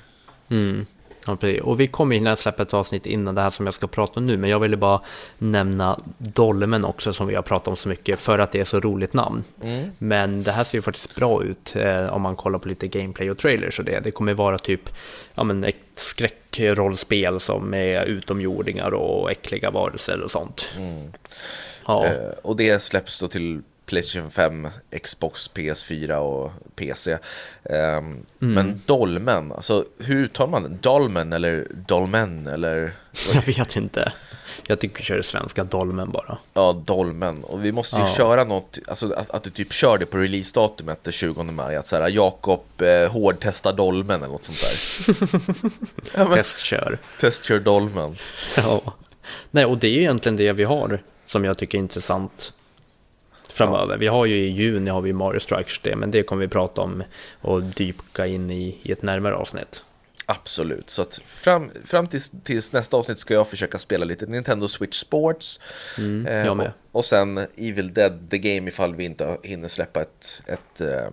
Mm. 0.50 0.86
Ja, 1.28 1.38
och 1.64 1.80
vi 1.80 1.88
kommer 1.88 2.16
hinna 2.16 2.36
släppa 2.36 2.64
ett 2.64 2.74
avsnitt 2.74 3.06
innan 3.06 3.36
det 3.36 3.42
här 3.42 3.50
som 3.50 3.66
jag 3.66 3.76
ska 3.76 3.88
prata 3.88 4.20
om 4.20 4.28
nu, 4.28 4.38
men 4.38 4.50
jag 4.50 4.60
ville 4.60 4.78
bara 4.78 5.02
nämna 5.38 6.00
Dolmen 6.18 6.86
också 6.86 7.14
som 7.14 7.28
vi 7.28 7.36
har 7.36 7.42
pratat 7.42 7.68
om 7.68 7.78
så 7.78 7.90
mycket 7.90 8.20
för 8.20 8.40
att 8.40 8.52
det 8.52 8.60
är 8.60 8.66
så 8.66 8.80
roligt 8.80 9.14
namn. 9.14 9.44
Mm. 9.64 9.90
Men 9.98 10.44
det 10.44 10.52
här 10.52 10.64
ser 10.64 10.78
ju 10.78 10.82
faktiskt 10.82 11.16
bra 11.16 11.44
ut 11.44 11.76
eh, 11.76 12.14
om 12.14 12.22
man 12.22 12.36
kollar 12.36 12.60
på 12.60 12.68
lite 12.68 12.88
gameplay 12.88 13.32
och 13.32 13.38
trailers 13.38 13.80
och 13.80 13.86
det. 13.86 14.00
Det 14.00 14.12
kommer 14.12 14.34
vara 14.34 14.58
typ 14.58 14.90
ja, 15.36 15.44
men 15.44 15.64
ett 15.64 15.76
skräckrollspel 15.96 17.40
som 17.40 17.74
är 17.74 18.06
utomjordingar 18.06 18.94
och 18.94 19.32
äckliga 19.32 19.72
varelser 19.72 20.22
och 20.22 20.32
sånt. 20.32 20.70
Mm. 20.78 21.12
Ja. 21.88 22.06
Eh, 22.06 22.30
och 22.42 22.56
det 22.56 22.84
släpps 22.84 23.20
då 23.20 23.28
till 23.28 23.62
Playstation 23.86 24.32
5, 24.32 24.68
Xbox, 25.04 25.52
PS4 25.54 26.16
och 26.16 26.52
PC. 26.76 27.14
Um, 27.14 27.20
mm. 27.70 28.26
Men 28.40 28.82
Dolmen, 28.86 29.52
alltså 29.52 29.86
hur 29.98 30.28
tar 30.28 30.48
man 30.48 30.78
Dolmen 30.82 31.34
eller 31.34 31.68
Dolmen 31.88 32.48
eller? 32.48 32.94
Jag 33.34 33.42
vet 33.42 33.76
inte. 33.76 34.14
Jag 34.68 34.80
tycker 34.80 35.04
kör 35.04 35.18
det 35.18 35.24
svenska 35.24 35.64
Dolmen 35.64 36.12
bara. 36.12 36.38
Ja, 36.54 36.84
Dolmen. 36.86 37.44
Och 37.44 37.66
vi 37.66 37.72
måste 37.72 37.96
ju 37.96 38.02
ja. 38.02 38.16
köra 38.18 38.44
något, 38.44 38.80
alltså 38.88 39.14
att, 39.14 39.30
att, 39.30 39.44
du 39.44 39.50
typ 39.50 39.74
kör 39.74 39.98
det 39.98 40.06
på 40.06 40.18
releasedatumet 40.18 41.04
den 41.04 41.14
20 41.14 41.44
maj. 41.44 41.76
Att 41.76 41.88
såhär, 41.88 42.10
Jakob 42.10 42.64
eh, 42.82 43.12
hårdtesta 43.12 43.72
Dolmen 43.72 44.22
eller 44.22 44.32
något 44.32 44.46
sånt 44.46 44.60
där. 44.62 45.16
ja, 46.18 46.36
testkör. 46.36 46.98
Testkör 47.20 47.60
Dolmen. 47.60 48.16
Ja. 48.58 48.82
Nej, 49.52 49.66
och 49.66 49.78
det 49.78 49.88
är 49.88 50.00
egentligen 50.00 50.38
det 50.38 50.54
vi 50.54 50.64
har 50.64 51.00
som 51.28 51.46
jag 51.46 51.58
tycker 51.58 51.78
är 51.78 51.80
intressant 51.80 52.54
framöver. 53.54 53.94
Ja. 53.94 53.98
Vi 53.98 54.08
har 54.08 54.26
ju 54.26 54.36
i 54.36 54.50
juni 54.50 54.92
har 54.92 55.02
vi 55.02 55.14
Mario 55.14 55.40
Strikers 55.40 55.80
det, 55.80 55.96
men 55.96 56.12
det 56.12 56.24
kommer 56.24 56.42
vi 56.42 56.48
prata 56.48 56.82
om 56.82 57.04
och 57.42 57.64
dyka 57.64 58.28
in 58.28 58.52
i, 58.52 58.78
i 58.84 58.92
ett 58.92 59.02
närmare 59.02 59.36
avsnitt. 59.36 59.84
Absolut, 60.26 60.90
så 60.90 61.02
att 61.02 61.22
fram, 61.26 61.72
fram 61.86 62.08
tills, 62.08 62.32
tills, 62.44 62.74
nästa 62.74 62.98
avsnitt 62.98 63.20
ska 63.20 63.34
jag 63.34 63.48
försöka 63.48 63.80
spela 63.80 64.06
lite 64.06 64.26
Nintendo 64.26 64.68
Switch 64.68 65.00
Sports. 65.00 65.60
Mm, 65.98 66.26
eh, 66.26 66.52
och, 66.52 66.68
och, 66.92 67.06
sen 67.06 67.38
Evil 67.38 67.94
Dead 67.94 68.30
The 68.30 68.38
Game 68.38 68.70
ifall 68.70 68.96
vi 68.96 69.06
inte 69.06 69.38
hinner 69.44 69.68
släppa 69.68 70.02
ett, 70.02 70.42
ett 70.46 70.82
eh, 70.82 71.08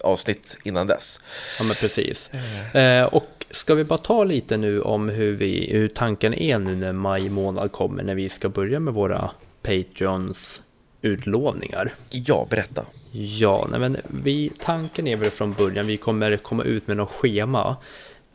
avsnitt 0.00 0.58
innan 0.64 0.86
dess. 0.86 1.20
Ja 1.58 1.64
men 1.64 1.76
precis. 1.76 2.30
Eh, 2.74 3.04
och 3.04 3.46
ska 3.50 3.74
vi 3.74 3.84
bara 3.84 3.98
ta 3.98 4.24
lite 4.24 4.56
nu 4.56 4.80
om 4.80 5.08
hur, 5.08 5.36
vi, 5.36 5.68
hur 5.72 5.88
tanken 5.88 6.34
är 6.34 6.58
nu 6.58 6.76
när 6.76 6.92
maj 6.92 7.28
månad 7.28 7.72
kommer 7.72 8.02
när 8.02 8.14
vi 8.14 8.28
ska 8.28 8.48
börja 8.48 8.80
med 8.80 8.94
våra 8.94 9.30
Patreons 9.62 10.62
utlovningar. 11.06 11.94
Ja, 12.10 12.46
berätta. 12.50 12.86
Ja, 13.12 13.68
nej 13.70 13.80
men 13.80 13.96
vi, 14.08 14.52
tanken 14.60 15.06
är 15.06 15.16
väl 15.16 15.30
från 15.30 15.52
början, 15.52 15.86
vi 15.86 15.96
kommer 15.96 16.36
komma 16.36 16.64
ut 16.64 16.86
med 16.86 16.96
något 16.96 17.10
schema. 17.10 17.76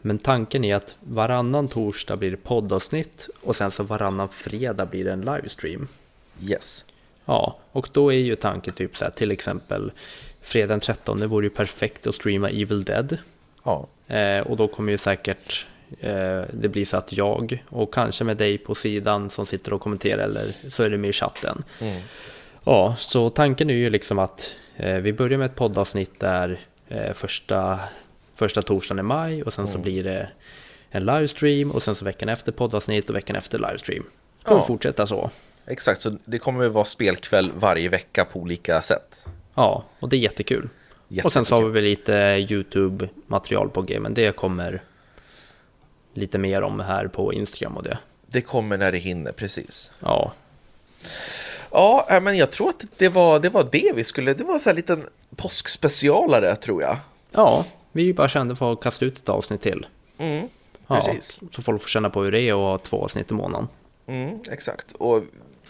Men 0.01 0.19
tanken 0.19 0.63
är 0.63 0.75
att 0.75 0.95
varannan 0.99 1.67
torsdag 1.67 2.17
blir 2.17 2.31
det 2.31 2.37
poddavsnitt 2.37 3.29
och 3.41 3.55
sen 3.55 3.71
så 3.71 3.83
varannan 3.83 4.29
fredag 4.29 4.85
blir 4.85 5.03
det 5.03 5.11
en 5.11 5.21
livestream. 5.21 5.87
Yes. 6.41 6.85
Ja, 7.25 7.59
och 7.71 7.89
då 7.91 8.13
är 8.13 8.17
ju 8.17 8.35
tanken 8.35 8.73
typ 8.73 8.97
så 8.97 9.05
här, 9.05 9.11
till 9.11 9.31
exempel 9.31 9.91
fredag 10.41 10.67
den 10.67 10.79
13 10.79 11.19
det 11.19 11.27
vore 11.27 11.45
ju 11.45 11.49
perfekt 11.49 12.07
att 12.07 12.15
streama 12.15 12.49
Evil 12.49 12.83
Dead. 12.83 13.17
Ja. 13.63 13.87
Eh, 14.07 14.39
och 14.39 14.57
då 14.57 14.67
kommer 14.67 14.91
ju 14.91 14.97
säkert 14.97 15.65
eh, 15.99 16.41
det 16.53 16.69
blir 16.69 16.85
så 16.85 16.97
att 16.97 17.13
jag 17.13 17.63
och 17.69 17.93
kanske 17.93 18.23
med 18.23 18.37
dig 18.37 18.57
på 18.57 18.75
sidan 18.75 19.29
som 19.29 19.45
sitter 19.45 19.73
och 19.73 19.81
kommenterar 19.81 20.23
eller 20.23 20.55
så 20.71 20.83
är 20.83 20.89
det 20.89 20.97
med 20.97 21.09
i 21.09 21.13
chatten. 21.13 21.63
Mm. 21.79 22.01
Ja, 22.63 22.95
så 22.99 23.29
tanken 23.29 23.69
är 23.69 23.73
ju 23.73 23.89
liksom 23.89 24.19
att 24.19 24.55
eh, 24.77 24.95
vi 24.95 25.13
börjar 25.13 25.37
med 25.37 25.45
ett 25.45 25.55
poddavsnitt 25.55 26.19
där 26.19 26.59
eh, 26.87 27.13
första, 27.13 27.79
första 28.35 28.61
torsdagen 28.61 28.99
i 28.99 29.03
maj 29.03 29.43
och 29.43 29.53
sen 29.53 29.65
mm. 29.65 29.73
så 29.73 29.79
blir 29.79 30.03
det 30.03 30.29
en 30.89 31.05
livestream 31.05 31.71
och 31.71 31.83
sen 31.83 31.95
så 31.95 32.05
veckan 32.05 32.29
efter 32.29 32.51
poddavsnitt 32.51 33.09
och 33.09 33.15
veckan 33.15 33.35
efter 33.35 33.59
livestream. 33.59 34.03
Det 34.39 34.45
kommer 34.45 34.61
ja. 34.61 34.65
fortsätta 34.65 35.07
så. 35.07 35.29
Exakt, 35.65 36.01
så 36.01 36.17
det 36.25 36.37
kommer 36.37 36.65
att 36.65 36.71
vara 36.71 36.85
spelkväll 36.85 37.51
varje 37.55 37.89
vecka 37.89 38.25
på 38.25 38.39
olika 38.39 38.81
sätt. 38.81 39.27
Ja, 39.55 39.83
och 39.99 40.09
det 40.09 40.15
är 40.15 40.19
jättekul. 40.19 40.69
jättekul. 41.07 41.25
Och 41.25 41.33
sen 41.33 41.45
så 41.45 41.55
har 41.55 41.63
vi 41.63 41.81
lite 41.81 42.13
YouTube-material 42.49 43.69
på 43.69 43.81
G, 43.81 43.99
men 43.99 44.13
det 44.13 44.35
kommer 44.35 44.81
lite 46.13 46.37
mer 46.37 46.61
om 46.61 46.79
här 46.79 47.07
på 47.07 47.33
Instagram 47.33 47.77
och 47.77 47.83
det. 47.83 47.97
Det 48.27 48.41
kommer 48.41 48.77
när 48.77 48.91
det 48.91 48.97
hinner, 48.97 49.31
precis. 49.31 49.91
Ja. 49.99 50.33
Ja, 51.71 52.07
äh, 52.09 52.21
men 52.21 52.37
jag 52.37 52.51
tror 52.51 52.69
att 52.69 52.85
det 52.97 53.09
var 53.09 53.39
det, 53.39 53.49
var 53.49 53.67
det 53.71 53.91
vi 53.95 54.03
skulle, 54.03 54.33
det 54.33 54.43
var 54.43 54.59
så 54.59 54.69
här 54.69 54.75
liten 54.75 55.05
påskspecialare 55.35 56.55
tror 56.55 56.81
jag. 56.81 56.97
Ja, 57.31 57.65
vi 57.91 58.13
bara 58.13 58.27
kände 58.27 58.55
för 58.55 58.73
att 58.73 58.81
kasta 58.81 59.05
ut 59.05 59.17
ett 59.17 59.29
avsnitt 59.29 59.61
till. 59.61 59.85
Mm, 60.17 60.47
precis. 60.87 61.37
Ja, 61.41 61.47
så 61.55 61.61
folk 61.61 61.81
får 61.81 61.89
känna 61.89 62.09
på 62.09 62.23
hur 62.23 62.31
det 62.31 62.41
är 62.41 62.53
att 62.53 62.57
ha 62.59 62.77
två 62.77 63.03
avsnitt 63.03 63.31
i 63.31 63.33
månaden. 63.33 63.67
Mm, 64.07 64.39
exakt, 64.51 64.91
och 64.91 65.23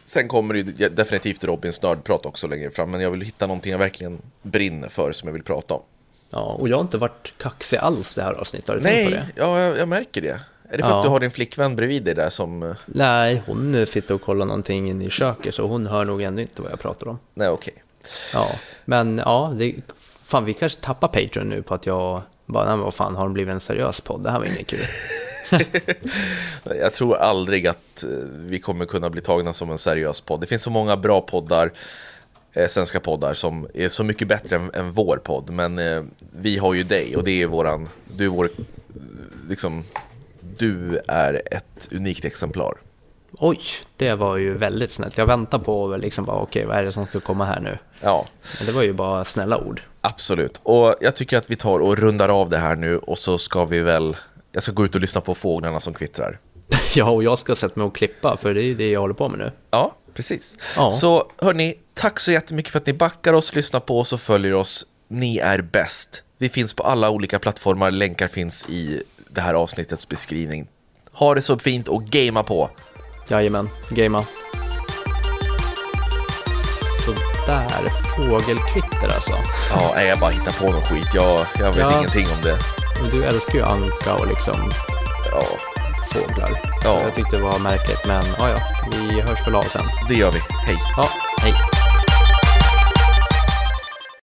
sen 0.03 0.27
kommer 0.27 0.53
det 0.53 0.89
definitivt 0.89 1.43
Robins 1.43 1.81
nördprat 1.81 2.25
också 2.25 2.47
längre 2.47 2.71
fram, 2.71 2.91
men 2.91 3.01
jag 3.01 3.11
vill 3.11 3.21
hitta 3.21 3.47
någonting 3.47 3.71
jag 3.71 3.79
verkligen 3.79 4.21
brinner 4.41 4.89
för 4.89 5.11
som 5.11 5.27
jag 5.27 5.33
vill 5.33 5.43
prata 5.43 5.73
om. 5.73 5.81
Ja, 6.29 6.39
och 6.59 6.69
jag 6.69 6.77
har 6.77 6.81
inte 6.81 6.97
varit 6.97 7.33
kaxig 7.37 7.77
alls 7.77 8.15
det 8.15 8.23
här 8.23 8.33
avsnittet, 8.33 8.67
har 8.69 8.75
du 8.75 8.81
Nej, 8.81 8.95
tänkt 8.95 9.09
på 9.09 9.15
det? 9.15 9.27
ja, 9.35 9.59
jag, 9.59 9.77
jag 9.77 9.87
märker 9.87 10.21
det. 10.21 10.39
Är 10.71 10.77
det 10.77 10.83
för 10.83 10.89
ja. 10.89 10.97
att 10.97 11.03
du 11.03 11.09
har 11.09 11.19
din 11.19 11.31
flickvän 11.31 11.75
bredvid 11.75 12.03
dig 12.03 12.15
där 12.15 12.29
som... 12.29 12.63
Eh, 12.63 12.75
Nej, 12.85 13.41
hon 13.45 13.85
sitter 13.85 14.13
och 14.13 14.21
kollar 14.21 14.45
någonting 14.45 14.89
inne 14.89 15.05
i 15.05 15.09
köket 15.09 15.55
så 15.55 15.67
hon 15.67 15.87
hör 15.87 16.05
nog 16.05 16.21
ändå 16.21 16.41
inte 16.41 16.61
vad 16.61 16.71
jag 16.71 16.79
pratar 16.79 17.07
om. 17.07 17.19
Nej, 17.33 17.49
okej. 17.49 17.73
Okay. 17.73 17.83
Ja, 18.33 18.47
men 18.85 19.17
ja, 19.17 19.53
det, 19.57 19.75
fan 20.23 20.45
vi 20.45 20.53
kanske 20.53 20.81
tappar 20.81 21.07
Patreon 21.07 21.49
nu 21.49 21.61
på 21.61 21.73
att 21.73 21.85
jag 21.85 22.21
bara, 22.45 22.65
nej 22.65 22.75
men 22.75 22.83
vad 22.83 22.93
fan, 22.93 23.15
har 23.15 23.23
de 23.23 23.33
blivit 23.33 23.53
en 23.53 23.59
seriös 23.59 24.01
podd? 24.01 24.23
Det 24.23 24.31
här 24.31 24.39
var 24.39 24.45
inget 24.45 24.67
kul. 24.67 24.79
jag 26.79 26.93
tror 26.93 27.17
aldrig 27.17 27.67
att 27.67 28.03
eh, 28.03 28.09
vi 28.35 28.59
kommer 28.59 28.85
kunna 28.85 29.09
bli 29.09 29.21
tagna 29.21 29.53
som 29.53 29.71
en 29.71 29.77
seriös 29.77 30.21
podd. 30.21 30.41
Det 30.41 30.47
finns 30.47 30.63
så 30.63 30.69
många 30.69 30.97
bra 30.97 31.21
poddar, 31.21 31.71
eh, 32.53 32.67
svenska 32.67 32.99
poddar, 32.99 33.33
som 33.33 33.67
är 33.73 33.89
så 33.89 34.03
mycket 34.03 34.27
bättre 34.27 34.55
än, 34.55 34.71
än 34.73 34.91
vår 34.91 35.17
podd. 35.17 35.49
Men 35.49 35.79
eh, 35.79 36.03
vi 36.31 36.57
har 36.57 36.73
ju 36.73 36.83
dig 36.83 37.15
och 37.15 37.23
det 37.23 37.41
är 37.41 37.47
våran, 37.47 37.89
du 38.17 38.25
är 38.25 38.29
vår, 38.29 38.49
liksom, 39.49 39.83
du 40.57 40.99
är 41.07 41.41
ett 41.51 41.87
unikt 41.91 42.25
exemplar. 42.25 42.73
Oj, 43.39 43.59
det 43.97 44.15
var 44.15 44.37
ju 44.37 44.57
väldigt 44.57 44.91
snällt. 44.91 45.17
Jag 45.17 45.25
väntar 45.25 45.59
på 45.59 45.97
liksom 45.97 46.25
bara, 46.25 46.37
okej, 46.37 46.65
vad 46.65 46.77
är 46.77 46.83
det 46.83 46.91
som 46.91 47.05
ska 47.05 47.19
komma 47.19 47.45
här 47.45 47.59
nu? 47.59 47.77
Ja. 48.01 48.25
Men 48.57 48.65
det 48.65 48.71
var 48.71 48.83
ju 48.83 48.93
bara 48.93 49.25
snälla 49.25 49.57
ord. 49.57 49.81
Absolut. 50.01 50.59
Och 50.63 50.95
jag 51.01 51.15
tycker 51.15 51.37
att 51.37 51.51
vi 51.51 51.55
tar 51.55 51.79
och 51.79 51.97
rundar 51.97 52.29
av 52.29 52.49
det 52.49 52.57
här 52.57 52.75
nu 52.75 52.97
och 52.97 53.17
så 53.17 53.37
ska 53.37 53.65
vi 53.65 53.79
väl, 53.79 54.17
jag 54.51 54.63
ska 54.63 54.71
gå 54.71 54.85
ut 54.85 54.95
och 54.95 55.01
lyssna 55.01 55.21
på 55.21 55.35
fåglarna 55.35 55.79
som 55.79 55.93
kvittrar. 55.93 56.37
Ja, 56.95 57.09
och 57.09 57.23
jag 57.23 57.39
ska 57.39 57.55
sätta 57.55 57.79
mig 57.79 57.85
och 57.87 57.95
klippa, 57.95 58.37
för 58.37 58.53
det 58.53 58.63
är 58.63 58.75
det 58.75 58.91
jag 58.91 58.99
håller 59.01 59.13
på 59.13 59.29
med 59.29 59.39
nu. 59.39 59.51
Ja, 59.71 59.95
precis. 60.13 60.57
Ja. 60.75 60.91
Så 60.91 61.31
hörni, 61.37 61.75
tack 61.93 62.19
så 62.19 62.31
jättemycket 62.31 62.71
för 62.71 62.79
att 62.79 62.85
ni 62.85 62.93
backar 62.93 63.33
oss, 63.33 63.55
lyssnar 63.55 63.79
på 63.79 63.99
oss 63.99 64.13
och 64.13 64.21
följer 64.21 64.53
oss. 64.53 64.85
Ni 65.07 65.37
är 65.37 65.61
bäst. 65.61 66.23
Vi 66.37 66.49
finns 66.49 66.73
på 66.73 66.83
alla 66.83 67.09
olika 67.09 67.39
plattformar, 67.39 67.91
länkar 67.91 68.27
finns 68.27 68.65
i 68.69 69.03
det 69.33 69.41
här 69.41 69.53
avsnittets 69.53 70.09
beskrivning. 70.09 70.67
Ha 71.11 71.35
det 71.35 71.41
så 71.41 71.59
fint 71.59 71.87
och 71.87 72.03
gamea 72.05 72.43
på! 72.43 72.69
Jajamän, 73.29 73.69
gamea. 73.89 74.23
Sådär, 77.05 77.89
fågelkvitter 78.15 79.15
alltså. 79.15 79.31
Ja, 79.69 79.91
nej, 79.95 80.07
jag 80.07 80.19
bara 80.19 80.29
hittar 80.31 80.51
på 80.51 80.71
någon 80.71 80.81
skit. 80.81 81.07
Jag, 81.13 81.45
jag 81.59 81.67
vet 81.71 81.77
Ja. 81.77 81.97
ingenting 81.99 82.27
om 82.37 82.41
det. 82.43 82.57
Men 83.01 83.09
du 83.11 83.23
älskar 83.23 83.53
ju 83.53 83.63
anka 83.63 84.13
och 84.13 84.27
liksom 84.27 84.71
Ja, 85.31 85.43
fåglar. 86.11 86.49
Ja. 86.83 86.99
Så 86.99 87.05
Jag 87.05 87.15
tyckte 87.15 87.37
det 87.37 87.43
var 87.43 87.59
märkligt, 87.59 88.05
men 88.07 88.23
ja, 88.37 88.49
ja, 88.49 88.57
vi 88.91 89.21
hörs 89.21 89.47
väl 89.47 89.55
av 89.55 89.63
sen. 89.63 89.81
det 90.09 90.13
gör 90.15 90.31
vi. 90.31 90.39
Hej! 90.39 90.77
Ja, 90.97 91.09
hej. 91.41 91.53